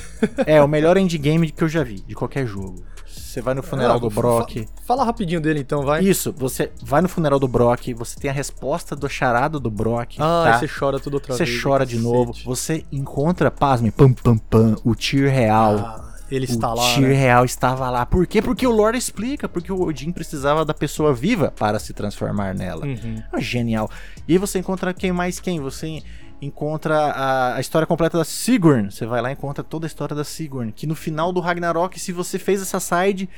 [0.47, 2.85] É, o melhor endgame que eu já vi, de qualquer jogo.
[3.05, 4.67] Você vai no funeral Ah, do fa- Brock.
[4.85, 6.03] Fala rapidinho dele então, vai.
[6.05, 10.17] Isso, você vai no funeral do Brock, você tem a resposta do charado do Brock.
[10.19, 10.59] Ah, tá?
[10.59, 11.63] você chora tudo outra Você vez.
[11.63, 15.77] chora de novo, você encontra, pasme, pam pam pam, o Tyr real.
[15.77, 17.15] Ah, ele o está lá, Tyr né?
[17.15, 18.05] real estava lá.
[18.05, 18.43] Por quê?
[18.43, 22.87] Porque o lore explica, porque o Odin precisava da pessoa viva para se transformar nela.
[22.87, 23.23] Uhum.
[23.33, 23.91] Ah, genial.
[24.27, 25.61] E aí você encontra quem mais quem?
[25.61, 26.03] Você
[26.41, 28.91] encontra a, a história completa da Sigrun.
[28.91, 30.71] Você vai lá e encontra toda a história da Sigrun.
[30.71, 33.29] Que no final do Ragnarok, se você fez essa side,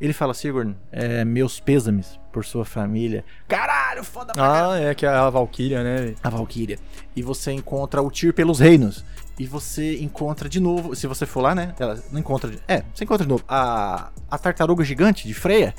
[0.00, 3.24] ele fala: Sigrun, é, meus pêsames por sua família.
[3.48, 4.70] Caralho, foda pra caralho.
[4.72, 6.14] Ah, é que é a Valkyria, né?
[6.22, 6.78] A Valkyria.
[7.14, 9.04] E você encontra o Tyr pelos reinos.
[9.38, 11.74] E você encontra de novo, se você for lá, né?
[11.78, 12.50] Ela não encontra.
[12.66, 15.74] É, você encontra de novo a, a tartaruga gigante de Freya.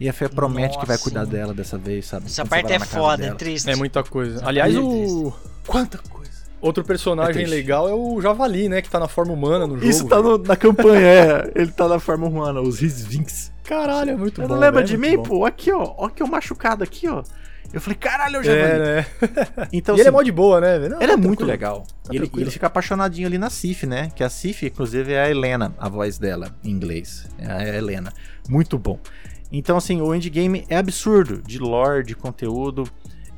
[0.00, 2.26] E a Freya promete que vai Nossa, cuidar dela dessa vez, sabe?
[2.26, 3.38] Essa Quando parte é foda, é dela.
[3.38, 3.70] triste.
[3.70, 4.36] É muita coisa.
[4.36, 5.32] Essa Aliás, é o
[5.66, 6.32] Quanta coisa!
[6.60, 7.50] outro É personagem triste.
[7.50, 8.80] legal é o Javali, né?
[8.82, 9.86] Que tá na forma humana no jogo.
[9.86, 10.38] Isso tá velho.
[10.38, 11.52] no- na campanha, é.
[11.54, 13.52] Ele tá na forma humana, os Rizvinks.
[13.64, 14.54] Caralho, é muito Eu bom.
[14.54, 15.44] não lembra velho, de é mim, pô?
[15.44, 15.94] Aqui, ó.
[15.96, 17.22] Ó que eu machucado aqui, ó.
[17.72, 19.06] Eu falei, caralho, eu já É, né?
[19.72, 20.88] Então, e ele é assim, mó de boa, né?
[20.88, 21.84] Não, Ele é tá muito legal.
[22.04, 24.10] Tá ele, ele fica apaixonadinho ali na Sif, né?
[24.14, 27.26] Que a Sif, inclusive, é a Helena, a voz dela em inglês.
[27.38, 28.12] É a Helena.
[28.48, 28.98] Muito bom.
[29.50, 32.84] Então, assim, o endgame é absurdo de lore, de conteúdo.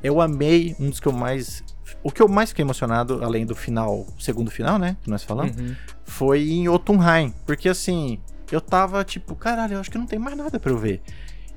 [0.03, 1.63] Eu amei um dos que eu mais.
[2.03, 4.97] O que eu mais fiquei emocionado, além do final, segundo final, né?
[5.01, 5.75] Que nós falamos, Uhum.
[6.05, 7.33] foi em Jotunheim.
[7.45, 8.19] Porque, assim,
[8.51, 11.01] eu tava tipo, caralho, eu acho que não tem mais nada pra eu ver.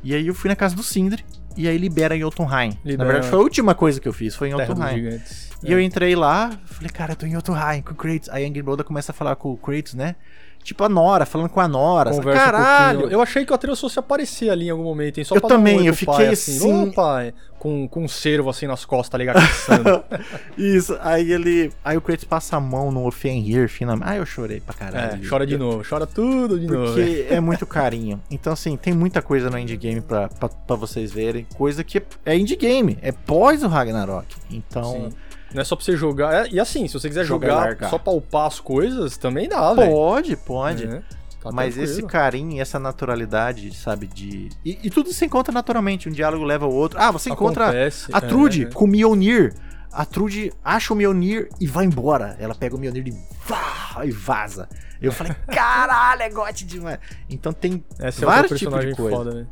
[0.03, 1.25] E aí eu fui na casa do Sindri,
[1.57, 2.71] e aí libera em Jotunheim.
[2.71, 3.09] Na Libera.
[3.13, 5.21] verdade, foi a última coisa que eu fiz, foi em Jotunheim.
[5.63, 8.29] E eu entrei lá, falei, cara, eu tô em Jotunheim com o Kratos.
[8.31, 10.17] Aí a Angry Broda começa a falar com o Kratos, né?
[10.63, 12.11] Tipo a Nora, falando com a Nora.
[12.11, 12.99] Conversa um Caralho!
[13.01, 13.17] pouquinho.
[13.19, 15.25] eu achei que o Atreus fosse aparecer ali em algum momento, hein?
[15.25, 16.57] Só Eu um também, oi eu pro pai, fiquei assim.
[16.59, 19.41] assim- Ô, pai, com, com um cervo assim nas costas, tá ligado?
[20.57, 21.73] Isso, aí ele.
[21.85, 24.09] Aí o Kratos passa a mão no Fenrir, finalmente.
[24.09, 25.29] Ah, eu chorei pra é, caralho.
[25.29, 26.93] chora de novo, chora tudo de novo.
[26.93, 27.17] velho.
[27.25, 28.21] Porque é muito carinho.
[28.31, 31.47] Então, assim, tem muita coisa no indie game pra, pra, pra vocês verem.
[31.57, 34.27] Coisa que é indie game, é pós o Ragnarok.
[34.51, 35.09] Então, Sim.
[35.55, 36.47] Não é só pra você jogar.
[36.47, 39.73] é- e assim, se você quiser Jogar jogar só pra upar as coisas, também dá,
[39.75, 39.91] velho.
[39.91, 40.85] pode, pode.
[40.87, 41.03] É,
[41.43, 41.85] tá Mas tranquilo.
[41.99, 44.49] esse carinho essa naturalidade, sabe, de.
[44.65, 46.99] E, e tudo se encontra naturalmente, um diálogo leva ao outro.
[47.01, 48.71] Ah, você encontra Acontece, a é, Trude é.
[48.71, 49.55] com o Mjolnir.
[49.93, 52.37] A Trude acha o Mjolnir e vai embora.
[52.39, 53.15] Ela pega o Mjolnir e,
[53.45, 54.69] vá, e vaza.
[55.03, 56.99] Eu falei, caralho, é gote demais.
[57.29, 59.17] Então tem Essa é vários outra tipos de coisa.
[59.17, 59.47] foda, né?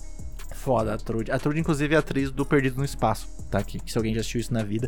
[0.69, 1.32] Foda, a Trude.
[1.32, 3.62] A Trude, inclusive, é a atriz do Perdido no Espaço, tá?
[3.62, 4.86] Que, que se alguém já assistiu isso na vida,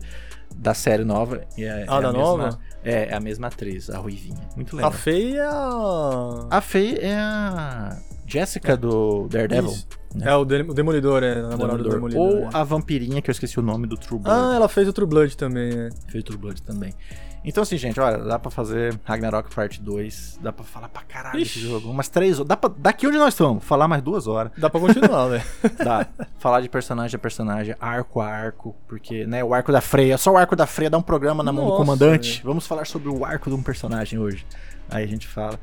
[0.54, 1.40] da série nova.
[1.56, 2.58] É, Ah, é da a mesma, nova?
[2.84, 4.46] É, é a mesma atriz, a Ruivinha.
[4.54, 4.92] Muito A legal.
[4.92, 6.46] Faye é a.
[6.50, 9.70] A Faye é a Jessica do Daredevil.
[9.70, 9.88] Isso.
[10.20, 12.20] É o, o Demolidor, é, a namorada do Demolidor.
[12.20, 12.50] Ou é.
[12.52, 14.38] a vampirinha, que eu esqueci o nome do True Blood.
[14.38, 15.88] Ah, ela fez o True Blood também, é.
[16.08, 16.92] Fez True Blood também.
[17.42, 20.40] Então, assim, gente, olha, dá pra fazer Ragnarok Parte 2.
[20.42, 21.58] Dá pra falar pra caralho Ixi.
[21.58, 21.90] desse jogo.
[21.90, 22.48] Umas três horas.
[22.48, 24.52] Dá pra, daqui onde nós estamos, falar mais duas horas.
[24.58, 25.44] Dá pra continuar, velho.
[25.82, 26.06] Dá.
[26.38, 28.76] falar de personagem a personagem, arco a arco.
[28.86, 30.18] Porque, né, o arco da Freya.
[30.18, 32.32] Só o arco da Freya dá um programa na mão do Nossa, comandante.
[32.32, 32.44] velho.
[32.44, 34.46] Vamos falar sobre o arco de um personagem hoje.
[34.90, 35.58] Aí a gente fala.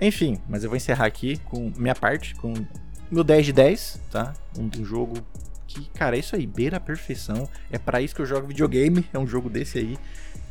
[0.00, 2.52] Enfim, mas eu vou encerrar aqui com minha parte, com
[3.10, 4.34] meu 10 de 10, tá?
[4.58, 5.14] Um, um jogo
[5.74, 7.48] que, cara, é isso aí, beira a perfeição.
[7.70, 9.98] É pra isso que eu jogo videogame, é um jogo desse aí.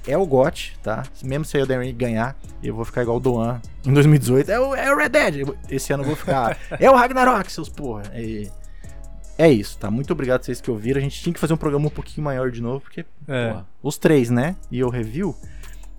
[0.06, 1.04] É o GOT, tá?
[1.24, 4.52] Mesmo se Elden Ring ganhar, eu vou ficar igual o Doan em 2018.
[4.52, 5.48] É o, é o Red Dead.
[5.70, 6.58] Esse ano eu vou ficar.
[6.78, 8.04] é o Ragnarok, seus porra.
[8.12, 8.50] É,
[9.38, 9.90] é isso, tá?
[9.90, 11.00] Muito obrigado a vocês que ouviram.
[11.00, 13.50] A gente tinha que fazer um programa um pouquinho maior de novo, porque, É.
[13.52, 14.58] porra, os três, né?
[14.70, 15.34] E eu review.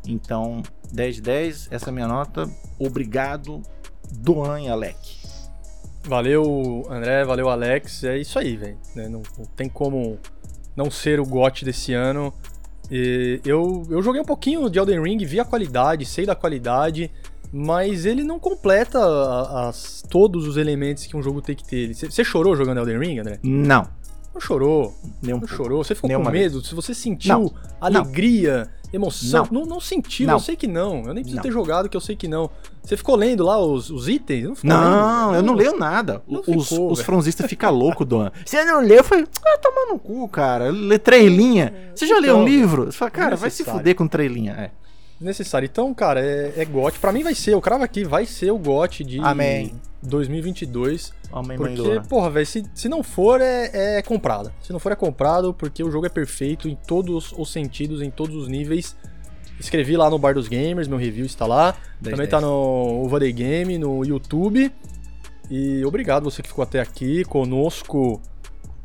[0.07, 2.47] Então, 10 de 10, essa é a minha nota.
[2.79, 3.63] Obrigado,
[4.13, 5.24] Doan e Alec.
[6.07, 8.05] Valeu, André, valeu, Alex.
[8.05, 8.77] É isso aí, velho.
[8.95, 9.09] né?
[9.09, 10.19] Não, não tem como
[10.77, 12.33] não ser o GOT desse ano.
[12.91, 17.11] E eu, eu joguei um pouquinho de Elden Ring, vi a qualidade, sei da qualidade,
[17.51, 18.99] mas ele não completa
[19.69, 21.95] as, todos os elementos que um jogo tem que ter.
[21.95, 23.39] Você chorou jogando Elden Ring, André?
[23.43, 23.89] Não,
[24.35, 25.55] Não chorou, nem um não pouco.
[25.55, 25.85] chorou.
[25.85, 26.63] Você ficou com medo?
[26.65, 30.35] Se você sentiu Não, alegria, emoção, não, não, sentiu, Não.
[30.35, 31.05] eu sei que não.
[31.07, 31.43] Eu nem preciso Não.
[31.43, 32.51] ter jogado, que eu sei que não.
[32.83, 34.63] Você ficou lendo lá os, os itens?
[34.63, 35.37] Não, Não, lendo?
[35.37, 36.23] eu não leio nada.
[36.29, 38.31] Não os ficou, os franzistas ficam loucos, Doan.
[38.45, 38.99] Você não leu?
[38.99, 40.71] Eu falei, ah, toma no cu, cara.
[40.71, 41.71] Lê três linhas.
[41.95, 42.85] Você já leu um Então, livro?
[42.87, 44.59] Você fala, cara, vai se fuder com três linhas.
[44.59, 44.71] É.
[45.21, 45.67] Necessário.
[45.71, 46.99] Então, cara, é, é GOT.
[46.99, 49.73] Pra mim vai ser, eu cravo aqui, vai ser o GOT de Amém.
[50.05, 51.13] 2022.
[51.33, 52.03] Homem, mãe, Porque, Doan.
[52.05, 54.53] porra, velho, se, se não for, é, é comprado.
[54.63, 58.11] Se não for, é comprado, porque o jogo é perfeito em todos os sentidos, em
[58.11, 58.97] todos os níveis.
[59.59, 61.73] Escrevi lá no Bar dos Gamers, meu review está lá.
[62.01, 62.31] 10, Também 10.
[62.31, 64.71] tá no Uva Day Game, no YouTube.
[65.51, 68.21] E obrigado você que ficou até aqui conosco.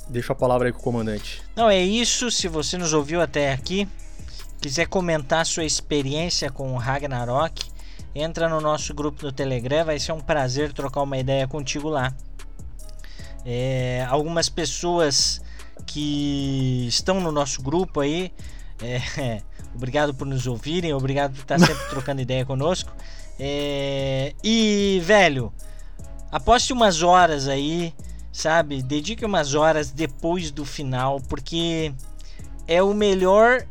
[0.10, 1.42] Deixa a palavra aí com o comandante.
[1.56, 2.30] Não, é isso.
[2.32, 3.88] Se você nos ouviu até aqui,
[4.60, 7.66] quiser comentar sua experiência com o Ragnarok,
[8.20, 9.86] entra no nosso grupo no Telegram.
[9.86, 12.14] Vai ser um prazer trocar uma ideia contigo lá.
[13.46, 15.42] É, algumas pessoas
[15.86, 18.32] que estão no nosso grupo aí,
[18.82, 19.42] é,
[19.74, 22.92] obrigado por nos ouvirem, obrigado por estar sempre trocando ideia conosco.
[23.40, 25.54] É, e, velho,
[26.32, 27.94] aposte umas horas aí,
[28.32, 28.84] sabe?
[28.84, 31.94] Dedique umas horas depois do final, porque
[32.68, 33.66] é o melhor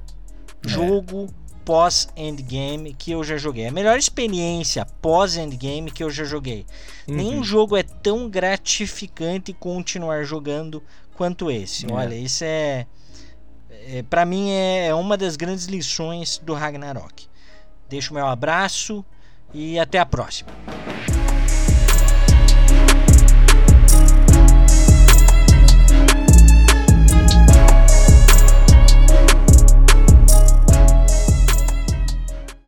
[0.66, 1.28] jogo
[1.68, 3.66] pós-endgame que eu já joguei.
[3.66, 6.64] A melhor experiência pós-endgame que eu já joguei.
[7.06, 10.82] Nenhum jogo é tão gratificante continuar jogando
[11.14, 11.84] quanto esse.
[11.84, 11.92] É.
[11.92, 12.86] Olha, isso é,
[13.86, 17.26] é para mim é, é uma das grandes lições do Ragnarok.
[17.86, 19.04] Deixo o meu abraço
[19.52, 20.50] e até a próxima.